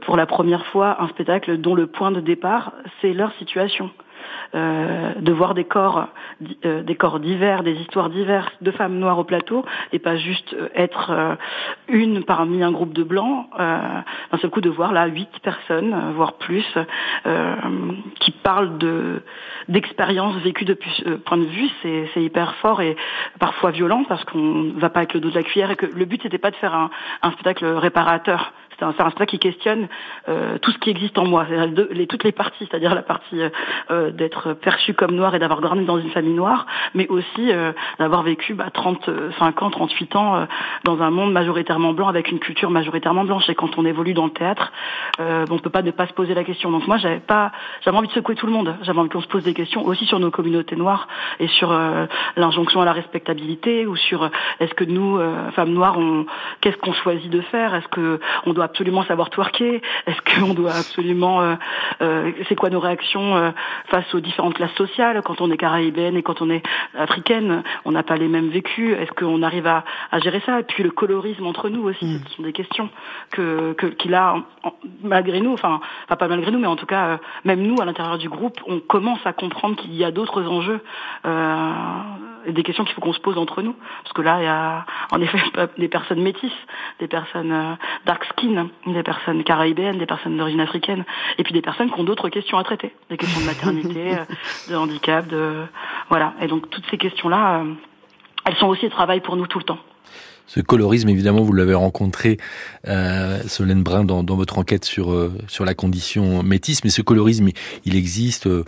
pour 0.02 0.18
la 0.18 0.26
première 0.26 0.66
fois, 0.68 1.02
un 1.02 1.08
spectacle 1.10 1.58
dont 1.58 1.76
le 1.76 1.88
point 1.88 2.12
de 2.12 2.20
départ, 2.20 2.74
c'est 3.02 3.14
leur 3.14 3.32
situation. 3.34 3.92
Euh, 4.56 5.14
de 5.20 5.32
voir 5.32 5.54
des 5.54 5.64
corps, 5.64 6.08
euh, 6.66 6.82
des 6.82 6.96
corps 6.96 7.20
divers, 7.20 7.62
des 7.62 7.74
histoires 7.74 8.10
diverses 8.10 8.52
de 8.62 8.72
femmes 8.72 8.98
noires 8.98 9.20
au 9.20 9.24
plateau, 9.24 9.64
et 9.94 10.00
pas 10.00 10.18
juste 10.18 10.56
euh, 10.56 10.70
être 10.74 11.12
euh, 11.12 11.36
une 11.88 12.24
parmi 12.24 12.64
un 12.64 12.72
groupe 12.72 12.94
de 12.94 13.04
blancs. 13.04 13.48
D'un 13.58 14.38
seul 14.42 14.50
coup, 14.50 14.62
de 14.62 14.70
voir 14.70 14.92
là 14.92 15.06
huit 15.06 15.30
personnes, 15.44 16.14
voire 16.16 16.34
plus, 16.34 16.66
qui 18.20 18.32
parlent 18.32 18.78
de 18.78 19.22
d'expériences 19.68 20.36
vécues 20.38 20.66
depuis 20.66 20.92
ce 21.04 21.12
point 21.12 21.38
de 21.38 21.46
vue, 21.46 21.70
c'est 21.82 22.24
hyper 22.24 22.56
fort 22.56 22.82
et 22.82 22.96
parfois 23.40 23.72
violent 23.72 24.04
parce 24.08 24.24
qu'on 24.26 24.72
va 24.76 24.90
pas 24.90 25.00
avec 25.00 25.14
le 25.14 25.20
dos 25.20 25.30
de 25.30 25.36
la 25.36 25.44
cuillère 25.44 25.72
et 25.72 25.76
que 25.76 25.86
le 25.86 26.06
but 26.06 26.22
c'était 26.24 26.38
pas 26.38 26.52
de 26.52 26.56
faire 26.56 26.74
un, 26.74 26.90
un 27.22 27.32
spectacle 27.32 27.66
réparateur 27.66 28.54
c'est 28.80 28.86
un, 28.86 28.90
un 28.90 29.10
spectacle 29.10 29.32
qui 29.32 29.40
questionne 29.40 29.88
euh, 30.28 30.58
tout 30.60 30.72
ce 30.72 30.78
qui 30.80 30.90
existe 30.90 31.18
en 31.18 31.26
moi, 31.26 31.46
les, 31.92 32.08
toutes 32.08 32.24
les 32.24 32.32
parties, 32.32 32.68
c'est-à-dire 32.70 32.96
la 32.96 33.02
partie 33.02 33.42
euh, 33.92 34.12
d'être 34.12 34.54
perçu 34.54 34.94
comme 34.94 35.12
noir 35.12 35.36
et 35.36 35.40
d'avoir 35.40 35.62
grandi 35.62 35.86
dans 35.86 36.00
une 36.00 36.10
famille 36.10 36.34
noire, 36.34 36.66
mais 36.94 37.08
aussi 37.08 37.52
euh, 37.52 37.72
d'avoir 38.00 38.24
vécu 38.24 38.54
bah, 38.54 38.70
35 38.74 39.64
ans, 39.64 39.70
38 39.70 40.16
ans 40.16 40.36
euh, 40.36 40.46
dans 40.84 41.02
un 41.02 41.10
monde 41.10 41.32
majoritairement 41.32 41.94
blanc 41.94 42.08
avec 42.08 42.32
une 42.32 42.40
culture 42.40 42.70
majoritairement 42.70 43.24
blanche. 43.24 43.50
Et 43.50 43.56
quand 43.56 43.78
on 43.78 43.86
évolue 43.86 44.14
dans 44.14 44.26
le 44.26 44.32
théâtre, 44.32 44.72
euh, 45.20 45.46
on 45.50 45.60
peut 45.60 45.70
pas 45.70 45.82
ne 45.82 45.92
pas 45.92 46.08
se 46.08 46.14
poser 46.14 46.34
la 46.34 46.44
question. 46.44 46.72
Donc 46.72 46.88
moi, 46.88 46.98
j'avais 46.98 47.20
pas, 47.20 47.52
j'avais 47.84 47.98
envie 47.98 48.08
de 48.08 48.14
secouer 48.14 48.36
tout 48.36 48.48
le 48.48 48.54
monde. 48.54 48.76
J'avais 48.82 49.00
envie 49.00 49.10
qu'on 49.10 49.22
se 49.22 49.28
pose 49.28 49.44
des 49.44 49.54
questions 49.54 49.86
aussi 49.86 50.06
sur 50.06 50.20
nos 50.20 50.32
communautés 50.32 50.76
noires 50.76 51.08
et 51.40 51.48
sur 51.48 51.72
euh, 51.72 52.06
l'injonction 52.36 52.82
à 52.82 52.86
la 52.86 52.94
respectabilité 52.94 53.86
ou 53.86 53.96
sur 53.96 54.30
est-ce 54.60 54.74
que 54.74 54.84
nous, 54.84 55.20
femmes 55.56 55.74
noires, 55.74 55.98
qu'est-ce 56.62 56.78
qu'on 56.78 56.94
choisit 56.94 57.30
de 57.30 57.42
faire? 57.42 57.76
Est-ce 57.76 57.88
que 57.90 58.20
on 58.46 58.54
doit 58.54 58.69
absolument 58.70 59.04
savoir 59.04 59.30
twerker 59.30 59.82
Est-ce 60.08 60.40
qu'on 60.40 60.54
doit 60.54 60.72
absolument... 60.72 61.42
Euh, 61.42 61.56
euh, 62.02 62.32
c'est 62.48 62.56
quoi 62.56 62.70
nos 62.70 62.80
réactions 62.80 63.36
euh, 63.36 63.52
face 63.88 64.14
aux 64.14 64.20
différentes 64.20 64.54
classes 64.54 64.76
sociales 64.76 65.22
Quand 65.24 65.42
on 65.42 65.52
est 65.52 65.58
caribéenne 65.58 66.16
et 66.16 66.24
quand 66.24 66.42
on 66.42 66.50
est 66.50 66.64
africaine, 66.98 67.64
on 67.86 67.92
n'a 67.92 68.04
pas 68.04 68.16
les 68.16 68.28
mêmes 68.28 68.50
vécus. 68.50 68.96
Est-ce 68.98 69.12
qu'on 69.12 69.42
arrive 69.44 69.68
à, 69.68 69.84
à, 70.12 70.20
gérer 70.20 70.42
ça? 70.46 70.60
Et 70.60 70.64
puis 70.64 70.84
le 70.84 70.92
colorisme 70.92 71.46
entre 71.46 71.70
nous 71.70 71.84
aussi, 71.84 72.06
mm. 72.06 72.22
ce 72.28 72.36
sont 72.36 72.44
des 72.44 72.54
questions 72.54 72.90
que 73.32 73.74
qu'il 73.98 74.14
a 74.14 74.36
malgré 75.04 75.40
nous, 75.40 75.54
enfin, 75.54 75.80
enfin 76.06 76.16
pas 76.16 76.28
malgré 76.28 76.52
nous, 76.52 76.60
mais 76.60 76.68
en 76.68 76.76
tout 76.76 76.86
cas, 76.86 77.20
même 77.44 77.62
nous, 77.62 77.82
à 77.82 77.86
l'intérieur 77.86 78.18
du 78.18 78.30
groupe, 78.30 78.60
on 78.68 78.80
commence 78.80 79.26
à 79.26 79.34
comprendre 79.34 79.76
qu'il 79.76 79.96
y 79.96 80.04
a 80.04 80.12
d'autres 80.12 80.44
enjeux 80.44 80.82
et 82.46 82.52
des 82.52 82.64
questions 82.64 82.84
qu'il 82.84 82.94
faut 82.94 83.02
qu'on 83.02 83.14
se 83.14 83.20
pose 83.20 83.38
entre 83.38 83.62
nous. 83.62 83.76
Parce 84.04 84.14
que 84.14 84.22
là, 84.22 84.38
il 84.40 84.46
y 84.46 84.48
a 84.48 84.86
en 85.12 85.22
effet 85.22 85.40
des 85.78 85.88
personnes 85.88 86.22
métisses, 86.22 86.52
des 87.00 87.08
personnes 87.08 87.78
dark 88.06 88.24
skin, 88.26 88.59
des 88.86 89.04
personnes 89.04 89.44
caribéennes, 89.44 89.98
des 89.98 90.06
personnes 90.06 90.38
d'origine 90.38 90.62
africaine, 90.62 91.06
et 91.38 91.44
puis 91.44 91.54
des 91.54 91.62
personnes 91.62 91.92
qui 91.92 92.00
ont 92.00 92.04
d'autres 92.04 92.30
questions 92.30 92.58
à 92.58 92.64
traiter, 92.64 92.94
des 93.10 93.18
questions 93.18 93.42
de 93.42 93.46
maternité, 93.46 94.14
euh, 94.18 94.26
de 94.70 94.76
handicap, 94.76 95.28
de 95.28 95.66
voilà. 96.10 96.34
Et 96.42 96.48
donc 96.48 96.70
toutes 96.70 96.86
ces 96.90 96.98
questions-là, 96.98 97.60
euh, 97.60 97.74
elles 98.46 98.56
sont 98.56 98.68
aussi 98.68 98.86
de 98.86 98.92
travail 98.92 99.22
pour 99.22 99.36
nous 99.36 99.48
tout 99.48 99.60
le 99.60 99.66
temps 99.66 99.80
ce 100.50 100.62
colorisme, 100.62 101.10
évidemment, 101.10 101.44
vous 101.44 101.54
l'avez 101.54 101.76
rencontré, 101.76 102.38
euh, 102.88 103.40
Solène 103.48 103.84
Brun, 103.84 104.04
dans, 104.04 104.24
dans 104.24 104.36
votre 104.36 104.58
enquête 104.58 104.84
sur 104.84 105.12
euh, 105.12 105.32
sur 105.48 105.64
la 105.64 105.76
condition 105.76 106.42
métisse. 106.42 106.84
Mais 106.84 106.90
ce 106.90 107.04
colorisme, 107.04 107.50
il 107.86 107.96
existe. 107.96 108.48
Euh, 108.48 108.64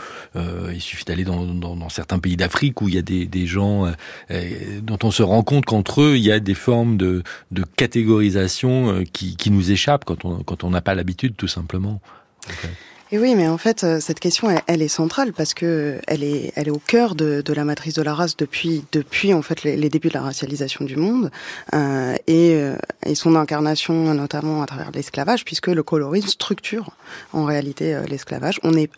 il 0.71 0.79
suffit 0.79 1.05
d'aller 1.05 1.23
dans, 1.23 1.43
dans, 1.43 1.75
dans, 1.75 1.89
certains 1.89 2.19
pays 2.19 2.37
d'Afrique 2.37 2.81
où 2.83 2.87
il 2.87 2.93
y 2.93 2.99
a 2.99 3.01
des, 3.01 3.25
des 3.25 3.47
gens 3.47 3.91
euh, 4.29 4.79
dont 4.83 4.99
on 5.01 5.09
se 5.09 5.23
rend 5.23 5.41
compte 5.41 5.65
qu'entre 5.65 6.03
eux, 6.03 6.17
il 6.17 6.23
y 6.23 6.31
a 6.31 6.39
des 6.39 6.53
formes 6.53 6.97
de, 6.97 7.23
de 7.49 7.63
catégorisation 7.63 8.93
euh, 8.93 9.03
qui, 9.11 9.35
qui 9.35 9.49
nous 9.49 9.71
échappent 9.71 10.05
quand 10.05 10.23
on 10.23 10.43
quand 10.43 10.63
on 10.63 10.69
n'a 10.69 10.81
pas 10.81 10.93
l'habitude, 10.93 11.35
tout 11.35 11.47
simplement. 11.47 11.99
Okay. 12.47 12.69
Et 13.13 13.19
oui, 13.19 13.35
mais 13.35 13.47
en 13.49 13.57
fait, 13.57 13.83
euh, 13.83 13.99
cette 13.99 14.21
question, 14.21 14.47
elle, 14.67 14.81
est 14.81 14.87
centrale 14.87 15.33
parce 15.33 15.53
que 15.53 15.99
elle 16.07 16.23
est, 16.23 16.53
elle 16.55 16.69
est 16.69 16.71
au 16.71 16.79
cœur 16.79 17.13
de, 17.13 17.41
de 17.41 17.53
la 17.53 17.65
matrice 17.65 17.93
de 17.93 18.01
la 18.01 18.13
race 18.13 18.37
depuis, 18.37 18.85
depuis 18.93 19.33
en 19.33 19.41
fait 19.41 19.63
les, 19.63 19.89
débuts 19.89 20.07
de 20.07 20.13
la 20.13 20.21
racialisation 20.21 20.85
du 20.85 20.95
monde 20.95 21.29
euh, 21.73 22.15
et, 22.27 22.55
euh, 22.55 22.77
et, 23.05 23.15
son 23.15 23.35
incarnation 23.35 24.13
notamment 24.13 24.63
à 24.63 24.65
travers 24.65 24.91
l'esclavage, 24.91 25.43
puisque 25.43 25.67
le 25.67 25.83
colorisme 25.83 26.29
structure 26.29 26.91
en 27.33 27.43
réalité 27.43 27.93
euh, 27.93 28.05
l'esclavage. 28.05 28.61
On 28.63 28.77
est 28.77 28.89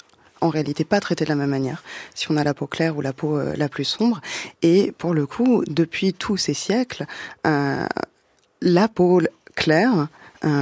en 0.41 0.49
réalité 0.49 0.83
pas 0.83 0.99
traité 0.99 1.23
de 1.23 1.29
la 1.29 1.35
même 1.35 1.49
manière 1.49 1.81
si 2.13 2.29
on 2.29 2.37
a 2.37 2.43
la 2.43 2.53
peau 2.53 2.67
claire 2.67 2.95
ou 2.97 3.01
la 3.01 3.13
peau 3.13 3.37
euh, 3.37 3.53
la 3.57 3.69
plus 3.69 3.85
sombre. 3.85 4.21
Et 4.61 4.93
pour 4.97 5.13
le 5.13 5.25
coup, 5.25 5.63
depuis 5.67 6.13
tous 6.13 6.37
ces 6.37 6.53
siècles, 6.53 7.05
euh, 7.47 7.87
la 8.61 8.87
peau 8.87 9.21
claire 9.55 10.07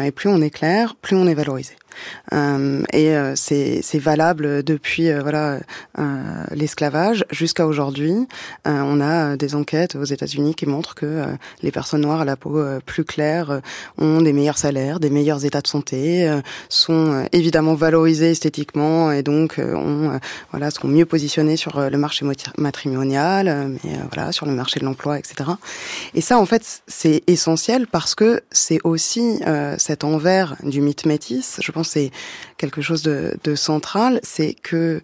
et 0.03 0.11
plus 0.11 0.29
on 0.29 0.39
est 0.41 0.51
clair, 0.51 0.93
plus 0.93 1.15
on 1.15 1.25
est 1.25 1.33
valorisé. 1.33 1.73
Euh, 2.33 2.83
et 2.93 3.15
euh, 3.15 3.33
c'est 3.35 3.99
valable 3.99 4.63
depuis 4.63 5.09
euh, 5.09 5.21
voilà 5.21 5.59
l'esclavage 6.51 7.25
jusqu'à 7.31 7.67
aujourd'hui. 7.67 8.27
On 8.65 9.01
a 9.01 9.37
des 9.37 9.55
enquêtes 9.55 9.95
aux 9.95 10.03
États-Unis 10.03 10.55
qui 10.55 10.65
montrent 10.65 10.95
que 10.95 11.23
les 11.61 11.71
personnes 11.71 12.01
noires 12.01 12.21
à 12.21 12.25
la 12.25 12.35
peau 12.35 12.61
plus 12.85 13.03
claire 13.03 13.61
ont 13.97 14.21
des 14.21 14.33
meilleurs 14.33 14.57
salaires, 14.57 14.99
des 14.99 15.09
meilleurs 15.09 15.45
états 15.45 15.61
de 15.61 15.67
santé, 15.67 16.31
sont 16.69 17.25
évidemment 17.31 17.75
valorisées 17.75 18.31
esthétiquement 18.31 19.11
et 19.11 19.23
donc 19.23 19.59
ont 19.59 20.19
voilà 20.51 20.71
sont 20.71 20.87
mieux 20.87 21.05
positionnés 21.05 21.57
sur 21.57 21.89
le 21.89 21.97
marché 21.97 22.25
matrimonial, 22.57 23.77
mais 23.83 23.91
voilà 24.11 24.31
sur 24.31 24.45
le 24.45 24.53
marché 24.53 24.79
de 24.79 24.85
l'emploi, 24.85 25.19
etc. 25.19 25.51
Et 26.13 26.21
ça 26.21 26.39
en 26.39 26.45
fait 26.45 26.81
c'est 26.87 27.23
essentiel 27.27 27.87
parce 27.87 28.15
que 28.15 28.41
c'est 28.51 28.79
aussi 28.83 29.39
cet 29.77 30.03
envers 30.03 30.55
du 30.63 30.81
mythe 30.81 31.05
métis. 31.05 31.59
C'est 31.83 32.11
quelque 32.57 32.81
chose 32.81 33.03
de, 33.03 33.37
de 33.43 33.55
central, 33.55 34.19
c'est 34.23 34.53
que 34.53 35.01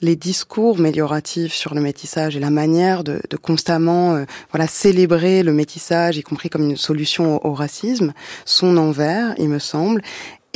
les 0.00 0.16
discours 0.16 0.78
mélioratifs 0.78 1.52
sur 1.52 1.74
le 1.74 1.80
métissage 1.80 2.36
et 2.36 2.40
la 2.40 2.50
manière 2.50 3.02
de, 3.02 3.20
de 3.28 3.36
constamment 3.36 4.14
euh, 4.14 4.24
voilà 4.52 4.66
célébrer 4.68 5.42
le 5.42 5.52
métissage, 5.52 6.16
y 6.16 6.22
compris 6.22 6.50
comme 6.50 6.62
une 6.62 6.76
solution 6.76 7.36
au, 7.36 7.48
au 7.48 7.54
racisme, 7.54 8.12
sont 8.44 8.76
envers, 8.76 9.34
il 9.38 9.48
me 9.48 9.58
semble, 9.58 10.02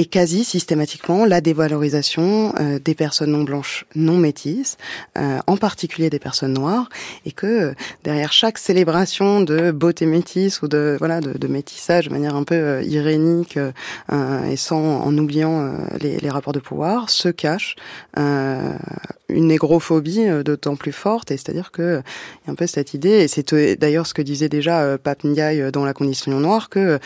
et 0.02 0.06
quasi 0.06 0.42
systématiquement 0.42 1.24
la 1.24 1.40
dévalorisation 1.40 2.52
euh, 2.58 2.80
des 2.84 2.96
personnes 2.96 3.30
non 3.30 3.44
blanches, 3.44 3.86
non 3.94 4.16
métisses, 4.16 4.76
euh, 5.16 5.38
en 5.46 5.56
particulier 5.56 6.10
des 6.10 6.18
personnes 6.18 6.54
noires, 6.54 6.88
et 7.24 7.30
que 7.30 7.46
euh, 7.46 7.74
derrière 8.02 8.32
chaque 8.32 8.58
célébration 8.58 9.42
de 9.42 9.70
beauté 9.70 10.06
métisse 10.06 10.60
ou 10.60 10.66
de 10.66 10.96
voilà 10.98 11.20
de, 11.20 11.38
de 11.38 11.46
métissage 11.46 12.08
de 12.08 12.12
manière 12.12 12.34
un 12.34 12.42
peu 12.42 12.56
euh, 12.56 12.82
irénique 12.82 13.56
euh, 13.58 14.50
et 14.50 14.56
sans 14.56 14.82
en 15.02 15.16
oubliant 15.16 15.72
les, 16.00 16.18
les, 16.18 16.30
rapports 16.30 16.52
de 16.52 16.58
pouvoir, 16.58 17.08
se 17.08 17.28
cache 17.28 17.76
une 18.16 19.46
négrophobie 19.46 20.26
d'autant 20.44 20.74
plus 20.74 20.92
forte, 20.92 21.30
et 21.30 21.36
c'est-à-dire 21.36 21.70
que 21.70 22.02
il 22.42 22.46
y 22.46 22.50
a 22.50 22.52
un 22.52 22.56
peu 22.56 22.66
cette 22.66 22.92
idée, 22.92 23.20
et 23.22 23.28
c'est 23.28 23.54
d'ailleurs 23.78 24.06
ce 24.08 24.14
que 24.14 24.22
disait 24.22 24.48
déjà 24.48 24.98
Pape 24.98 25.22
Ndiaye 25.24 25.70
dans 25.70 25.84
La 25.84 25.94
Condition 25.94 26.38
noire, 26.40 26.68
que 26.68 26.98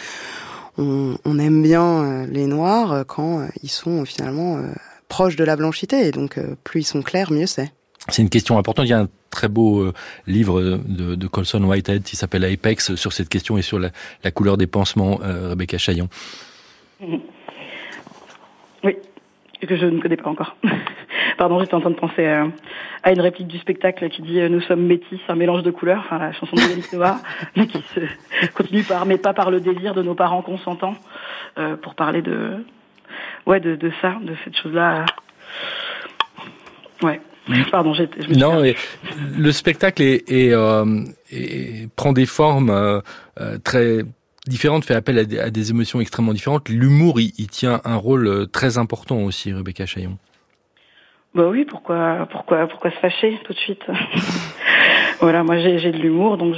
on, 0.79 1.17
on 1.25 1.39
aime 1.39 1.63
bien 1.63 2.05
euh, 2.05 2.27
les 2.27 2.47
noirs 2.47 3.05
quand 3.07 3.41
euh, 3.41 3.47
ils 3.63 3.71
sont 3.71 4.05
finalement 4.05 4.57
euh, 4.57 4.73
proches 5.09 5.37
de 5.37 5.45
la 5.45 5.57
blanchité. 5.57 6.07
Et 6.07 6.11
donc, 6.11 6.39
plus 6.65 6.81
ils 6.81 6.85
sont 6.85 7.03
clairs, 7.03 7.33
mieux 7.33 7.47
c'est. 7.47 7.73
c'est 8.09 8.23
une 8.23 8.31
question 8.31 8.59
importante. 8.59 8.87
Il 8.87 8.91
y 8.91 8.95
a 8.95 9.01
un 9.01 9.09
très 9.37 9.49
beau 9.49 9.81
euh, 9.81 9.93
livre 10.27 10.63
de, 10.63 11.15
de, 11.15 11.27
Colson 11.27 11.63
Whitehead 11.63 12.03
qui 12.03 12.17
s'appelle 12.17 12.45
Apex 12.45 12.95
sur 12.95 13.13
cette 13.13 13.29
question 13.29 13.59
et 13.59 13.63
sur 13.63 13.79
la, 13.79 13.91
la 14.25 14.31
couleur 14.31 14.57
des 14.57 14.67
pansements, 14.67 15.21
euh, 15.23 15.51
Rebecca 15.51 15.77
Chaillon. 15.77 16.09
Que 19.61 19.77
je 19.77 19.87
ne 19.87 20.01
connais 20.01 20.17
pas 20.17 20.31
encore. 20.31 20.57
Pardon, 21.39 21.59
j'étais 21.61 21.75
en 21.75 21.81
train 21.81 21.91
de 21.91 21.97
penser 21.97 22.27
à, 22.27 22.47
à, 23.03 23.13
une 23.13 23.21
réplique 23.21 23.49
du 23.49 23.59
spectacle 23.59 24.09
qui 24.11 24.23
dit 24.23 24.41
Nous 24.49 24.61
sommes 24.63 24.87
métis, 24.87 25.21
un 25.29 25.35
mélange 25.35 25.63
de 25.63 25.71
couleurs, 25.71 26.03
enfin 26.05 26.19
la 26.19 26.33
chanson 26.33 26.57
de 26.57 26.61
Félix 26.61 26.93
Noah, 26.93 27.19
mais 27.57 27.67
qui 27.67 27.83
se 27.95 28.01
continue 28.55 28.83
par 28.83 29.07
Mais 29.07 29.19
pas 29.19 29.35
par 29.35 29.51
le 29.51 29.61
désir 29.61 29.95
de 29.95 30.03
nos 30.03 30.15
parents 30.15 30.43
consentants, 30.43 30.95
euh, 31.59 31.77
pour 31.77 31.95
parler 31.95 32.23
de, 32.23 32.65
ouais, 33.47 33.61
de, 33.61 33.77
de 33.77 33.91
ça, 34.01 34.17
de 34.23 34.35
cette 34.45 34.57
chose-là. 34.57 35.05
Ouais. 37.03 37.21
Pardon, 37.71 37.95
je 37.95 38.05
Non, 38.37 38.63
le 39.39 39.53
spectacle 39.53 40.03
est, 40.03 40.31
est, 40.31 40.53
euh, 40.53 40.85
prend 41.95 42.13
des 42.13 42.27
formes 42.27 42.71
euh, 42.71 43.01
euh, 43.41 43.59
très 43.63 44.01
différentes, 44.49 44.85
fait 44.85 44.95
appel 44.95 45.19
à 45.19 45.51
des, 45.51 45.71
émotions 45.71 46.01
extrêmement 46.01 46.33
différentes. 46.33 46.69
L'humour, 46.69 47.21
il, 47.21 47.33
il, 47.39 47.49
tient 47.49 47.81
un 47.85 47.97
rôle 47.97 48.27
euh, 48.27 48.47
très 48.47 48.79
important 48.79 49.19
aussi, 49.21 49.53
Rebecca 49.53 49.87
Chaillon. 49.87 50.19
Bah 51.35 51.49
oui, 51.51 51.67
pourquoi, 51.67 52.27
pourquoi, 52.31 52.67
pourquoi 52.67 52.91
se 52.91 52.97
fâcher 52.97 53.39
tout 53.45 53.53
de 53.53 53.59
suite? 53.59 53.83
Voilà, 55.21 55.43
moi 55.43 55.59
j'ai 55.59 55.93
de 55.93 55.97
l'humour, 55.97 56.37
donc 56.37 56.55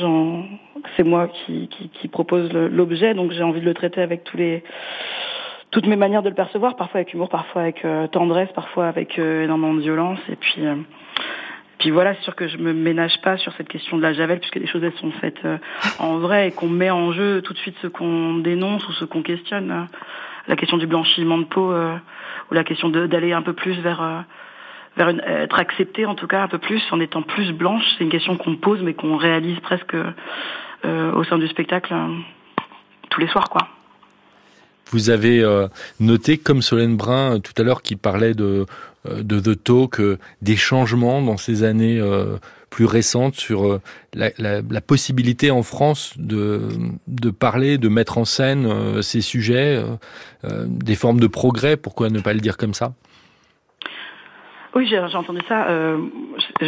c'est 0.97 1.05
moi 1.05 1.29
qui, 1.29 1.69
propose 2.11 2.53
l'objet, 2.53 3.15
donc 3.15 3.31
j'ai 3.31 3.43
envie 3.43 3.61
de 3.61 3.65
le 3.65 3.75
traiter 3.75 4.01
avec 4.01 4.25
toutes 5.71 5.87
mes 5.87 5.97
manières 5.97 6.23
de 6.23 6.29
le 6.29 6.35
percevoir, 6.35 6.75
parfois 6.75 7.01
avec 7.01 7.15
humour, 7.15 7.29
parfois 7.29 7.63
avec 7.63 7.85
euh, 7.85 8.09
tendresse, 8.09 8.49
parfois 8.55 8.89
avec 8.89 9.19
euh, 9.19 9.45
énormément 9.45 9.75
de 9.75 9.81
violence. 9.81 10.19
Et 10.29 10.35
puis, 10.35 10.63
puis 11.79 11.91
voilà, 11.91 12.15
c'est 12.15 12.23
sûr 12.23 12.35
que 12.35 12.49
je 12.49 12.59
me 12.59 12.73
ménage 12.73 13.21
pas 13.23 13.37
sur 13.37 13.53
cette 13.55 13.69
question 13.69 13.97
de 13.97 14.03
la 14.03 14.13
javel, 14.13 14.41
puisque 14.41 14.57
les 14.57 14.67
choses 14.67 14.83
elles 14.83 14.97
sont 15.01 15.13
faites 15.13 15.41
en 15.99 16.19
vrai 16.19 16.49
et 16.49 16.53
qu'on 16.53 16.69
met 16.69 16.91
en 16.91 17.13
jeu 17.13 17.41
tout 17.43 17.53
de 17.53 17.59
suite 17.59 17.77
ce 17.83 17.87
qu'on 17.87 18.39
dénonce 18.39 18.87
ou 18.89 18.93
ce 18.93 19.05
qu'on 19.05 19.23
questionne. 19.23 19.87
La 20.49 20.57
question 20.57 20.77
du 20.79 20.87
blanchiment 20.87 21.39
de 21.39 21.45
peau 21.45 21.73
ou 21.73 22.55
la 22.55 22.65
question 22.65 22.89
d'aller 22.89 23.33
un 23.33 23.43
peu 23.43 23.53
plus 23.53 23.79
vers 23.81 24.25
vers 24.97 25.11
une, 25.11 25.21
être 25.21 25.59
acceptée 25.59 26.07
en 26.07 26.17
tout 26.17 26.27
cas 26.27 26.43
un 26.43 26.49
peu 26.49 26.59
plus 26.59 26.83
en 26.91 26.99
étant 27.01 27.23
plus 27.23 27.53
blanche. 27.53 27.85
C'est 27.97 28.05
une 28.05 28.11
question 28.11 28.37
qu'on 28.37 28.57
pose 28.57 28.83
mais 28.83 28.95
qu'on 28.95 29.17
réalise 29.17 29.61
presque 29.61 29.97
au 30.85 31.25
sein 31.25 31.39
du 31.39 31.47
spectacle 31.47 31.95
tous 33.09 33.21
les 33.21 33.29
soirs, 33.29 33.49
quoi. 33.49 33.78
Vous 34.91 35.11
avez 35.11 35.41
euh, 35.41 35.69
noté, 36.01 36.39
comme 36.39 36.63
Solène 36.63 36.97
Brun 36.97 37.37
euh, 37.37 37.39
tout 37.39 37.53
à 37.59 37.63
l'heure, 37.63 37.83
qui 37.83 37.97
parlait 37.97 38.35
de, 38.35 38.65
euh, 39.07 39.23
de 39.23 39.41
The 39.41 39.63
Talk, 39.63 40.01
des 40.43 40.57
changements 40.57 41.23
dans 41.23 41.37
ces 41.37 41.63
années 41.63 42.03
plus 42.71 42.85
récentes 42.85 43.35
sur 43.35 43.81
la, 44.15 44.31
la, 44.39 44.61
la, 44.61 44.81
possibilité 44.81 45.51
en 45.51 45.63
France 45.63 46.13
de, 46.19 46.69
de 47.07 47.31
parler, 47.31 47.79
de 47.79 47.89
mettre 47.89 48.19
en 48.19 48.25
scène 48.25 49.03
ces 49.03 49.23
sujets, 49.23 49.83
des 50.45 50.95
formes 50.95 51.19
de 51.19 51.27
progrès, 51.27 51.77
pourquoi 51.77 52.11
ne 52.11 52.21
pas 52.21 52.35
le 52.35 52.41
dire 52.41 52.59
comme 52.59 52.75
ça? 52.75 52.93
Oui, 54.75 54.87
j'ai 54.87 54.99
entendu 54.99 55.41
ça. 55.49 55.67
Euh, 55.69 55.99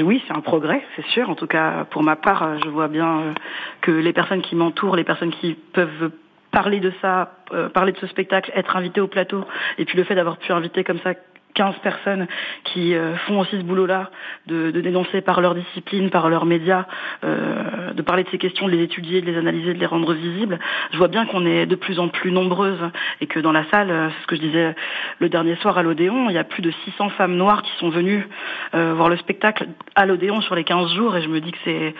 oui, 0.02 0.22
c'est 0.26 0.34
un 0.34 0.40
progrès, 0.40 0.82
c'est 0.96 1.04
sûr. 1.06 1.28
En 1.28 1.34
tout 1.34 1.46
cas, 1.46 1.84
pour 1.90 2.02
ma 2.02 2.16
part, 2.16 2.58
je 2.64 2.68
vois 2.68 2.88
bien 2.88 3.34
que 3.82 3.90
les 3.90 4.12
personnes 4.12 4.42
qui 4.42 4.56
m'entourent, 4.56 4.96
les 4.96 5.04
personnes 5.04 5.30
qui 5.30 5.54
peuvent 5.54 6.10
parler 6.50 6.80
de 6.80 6.92
ça, 7.00 7.32
euh, 7.52 7.68
parler 7.68 7.92
de 7.92 7.98
ce 7.98 8.06
spectacle, 8.06 8.50
être 8.54 8.76
invité 8.76 9.00
au 9.00 9.08
plateau, 9.08 9.44
et 9.78 9.84
puis 9.84 9.96
le 9.96 10.04
fait 10.04 10.14
d'avoir 10.14 10.38
pu 10.38 10.52
inviter 10.52 10.84
comme 10.84 10.98
ça 11.00 11.14
15 11.54 11.74
personnes 11.82 12.28
qui 12.62 12.94
euh, 12.94 13.16
font 13.26 13.40
aussi 13.40 13.56
ce 13.58 13.62
boulot-là, 13.62 14.10
de, 14.46 14.70
de, 14.70 14.80
dénoncer 14.80 15.20
par 15.20 15.40
leur 15.40 15.56
discipline, 15.56 16.08
par 16.08 16.28
leurs 16.28 16.46
médias, 16.46 16.86
euh, 17.24 17.92
de 17.92 18.02
parler 18.02 18.22
de 18.22 18.28
ces 18.28 18.38
questions, 18.38 18.66
de 18.66 18.72
les 18.72 18.84
étudier, 18.84 19.20
de 19.20 19.26
les 19.26 19.36
analyser, 19.36 19.74
de 19.74 19.78
les 19.80 19.86
rendre 19.86 20.14
visibles. 20.14 20.60
Je 20.92 20.98
vois 20.98 21.08
bien 21.08 21.26
qu'on 21.26 21.44
est 21.44 21.66
de 21.66 21.74
plus 21.74 21.98
en 21.98 22.06
plus 22.06 22.30
nombreuses 22.30 22.90
et 23.20 23.26
que 23.26 23.40
dans 23.40 23.50
la 23.50 23.64
salle, 23.64 23.88
c'est 23.88 24.22
ce 24.22 24.26
que 24.28 24.36
je 24.36 24.40
disais 24.42 24.76
le 25.18 25.28
dernier 25.28 25.56
soir 25.56 25.76
à 25.76 25.82
l'Odéon, 25.82 26.30
il 26.30 26.34
y 26.34 26.38
a 26.38 26.44
plus 26.44 26.62
de 26.62 26.70
600 26.84 27.10
femmes 27.10 27.34
noires 27.34 27.62
qui 27.62 27.72
sont 27.78 27.90
venues 27.90 28.28
voir 28.72 29.08
le 29.08 29.16
spectacle 29.16 29.66
à 29.96 30.06
l'Odéon 30.06 30.40
sur 30.42 30.54
les 30.54 30.64
15 30.64 30.94
jours 30.94 31.16
et 31.16 31.22
je 31.22 31.28
me 31.28 31.40
dis 31.40 31.50
que 31.50 31.58
c'est 31.64 31.94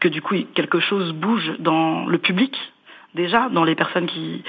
que 0.00 0.08
du 0.08 0.20
coup 0.20 0.34
quelque 0.54 0.80
chose 0.80 1.12
bouge 1.12 1.52
dans 1.60 2.06
le 2.06 2.18
public 2.18 2.58
déjà 3.16 3.48
dans 3.48 3.64
les 3.64 3.74
personnes 3.74 4.06
qui, 4.06 4.44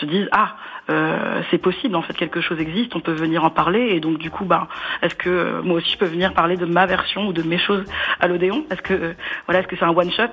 se 0.00 0.06
disent 0.06 0.28
ah 0.32 0.56
euh, 0.88 1.42
c'est 1.50 1.58
possible 1.58 1.94
en 1.96 2.02
fait 2.02 2.14
quelque 2.14 2.40
chose 2.40 2.58
existe 2.60 2.96
on 2.96 3.00
peut 3.00 3.12
venir 3.12 3.44
en 3.44 3.50
parler. 3.50 3.88
Et 3.90 4.00
donc 4.00 4.16
du 4.16 4.30
coup 4.30 4.46
bah 4.46 4.68
est-ce 5.02 5.14
que 5.14 5.28
euh, 5.28 5.62
moi 5.62 5.76
aussi 5.76 5.90
je 5.90 5.98
peux 5.98 6.06
venir 6.06 6.32
parler 6.32 6.56
de 6.56 6.64
ma 6.64 6.86
version 6.86 7.26
ou 7.26 7.32
de 7.34 7.42
mes 7.42 7.58
choses 7.58 7.84
à 8.20 8.28
l'Odéon? 8.28 8.64
Est-ce 8.70 8.82
que 8.82 8.94
euh, 8.94 9.12
voilà 9.46 9.60
est-ce 9.60 9.68
que 9.68 9.76
c'est 9.76 9.84
un 9.84 9.94
one 9.94 10.10
shot? 10.10 10.32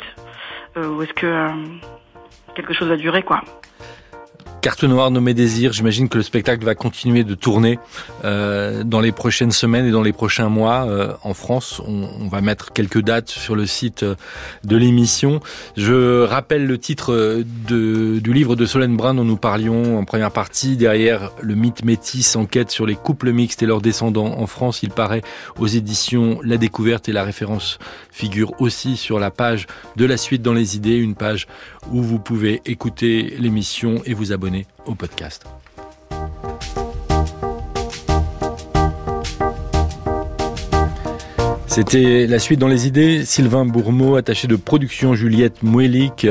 Ou 0.77 1.01
est-ce 1.01 1.13
que 1.13 1.47
quelque 2.55 2.73
chose 2.73 2.87
va 2.87 2.95
durer 2.95 3.23
quoi? 3.23 3.41
Carte 4.61 4.83
noire 4.83 5.09
nommée 5.09 5.33
Désir, 5.33 5.71
j'imagine 5.71 6.09
que 6.09 6.17
le 6.17 6.23
spectacle 6.23 6.65
va 6.65 6.75
continuer 6.75 7.23
de 7.23 7.33
tourner 7.33 7.79
euh, 8.25 8.83
dans 8.83 8.99
les 8.99 9.13
prochaines 9.13 9.51
semaines 9.51 9.85
et 9.85 9.91
dans 9.91 10.01
les 10.01 10.11
prochains 10.11 10.49
mois 10.49 10.85
euh, 10.85 11.13
en 11.23 11.33
France. 11.33 11.81
On, 11.87 12.09
on, 12.19 12.27
va 12.27 12.41
mettre 12.41 12.73
quelques 12.73 13.01
dates 13.01 13.29
sur 13.29 13.55
le 13.55 13.65
site 13.65 14.03
de 14.65 14.75
l'émission. 14.75 15.39
Je 15.77 16.23
rappelle 16.23 16.65
le 16.67 16.77
titre 16.77 17.43
de, 17.69 18.19
du 18.19 18.33
livre 18.33 18.57
de 18.57 18.65
Solène 18.65 18.97
Brun 18.97 19.13
dont 19.13 19.23
nous 19.23 19.37
parlions 19.37 19.97
en 19.97 20.03
première 20.03 20.31
partie. 20.31 20.75
Derrière 20.75 21.31
le 21.41 21.55
mythe 21.55 21.85
métis, 21.85 22.35
enquête 22.35 22.69
sur 22.69 22.85
les 22.85 22.95
couples 22.95 23.31
mixtes 23.31 23.63
et 23.63 23.65
leurs 23.65 23.81
descendants 23.81 24.39
en 24.39 24.45
France. 24.45 24.83
Il 24.83 24.89
paraît 24.89 25.21
aux 25.57 25.67
éditions 25.67 26.39
La 26.43 26.57
Découverte 26.57 27.07
et 27.07 27.13
la 27.13 27.23
référence 27.23 27.79
figure 28.11 28.59
aussi 28.59 28.97
sur 28.97 29.19
la 29.19 29.31
page 29.31 29.67
de 29.95 30.03
la 30.03 30.17
suite 30.17 30.41
dans 30.41 30.53
les 30.53 30.75
idées, 30.75 30.97
une 30.97 31.15
page 31.15 31.47
où 31.93 32.01
vous 32.01 32.19
pouvez 32.19 32.61
écouter 32.65 33.35
l'émission 33.39 34.01
et 34.05 34.13
vous 34.13 34.33
abonner 34.33 34.48
C'était 41.67 42.27
la 42.27 42.39
suite 42.39 42.59
dans 42.59 42.67
les 42.67 42.87
idées. 42.87 43.23
Sylvain 43.25 43.63
Bourmeau, 43.63 44.15
attaché 44.15 44.47
de 44.47 44.55
production 44.55 45.13
Juliette 45.13 45.63
Mouelik, 45.63 46.27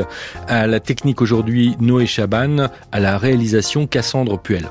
à 0.47 0.67
la 0.67 0.81
technique 0.81 1.23
aujourd'hui 1.23 1.77
Noé 1.81 2.07
Chaban, 2.07 2.69
à 2.93 3.01
la 3.01 3.17
réalisation 3.19 3.87
Cassandre 3.87 4.39
Puel. 4.39 4.69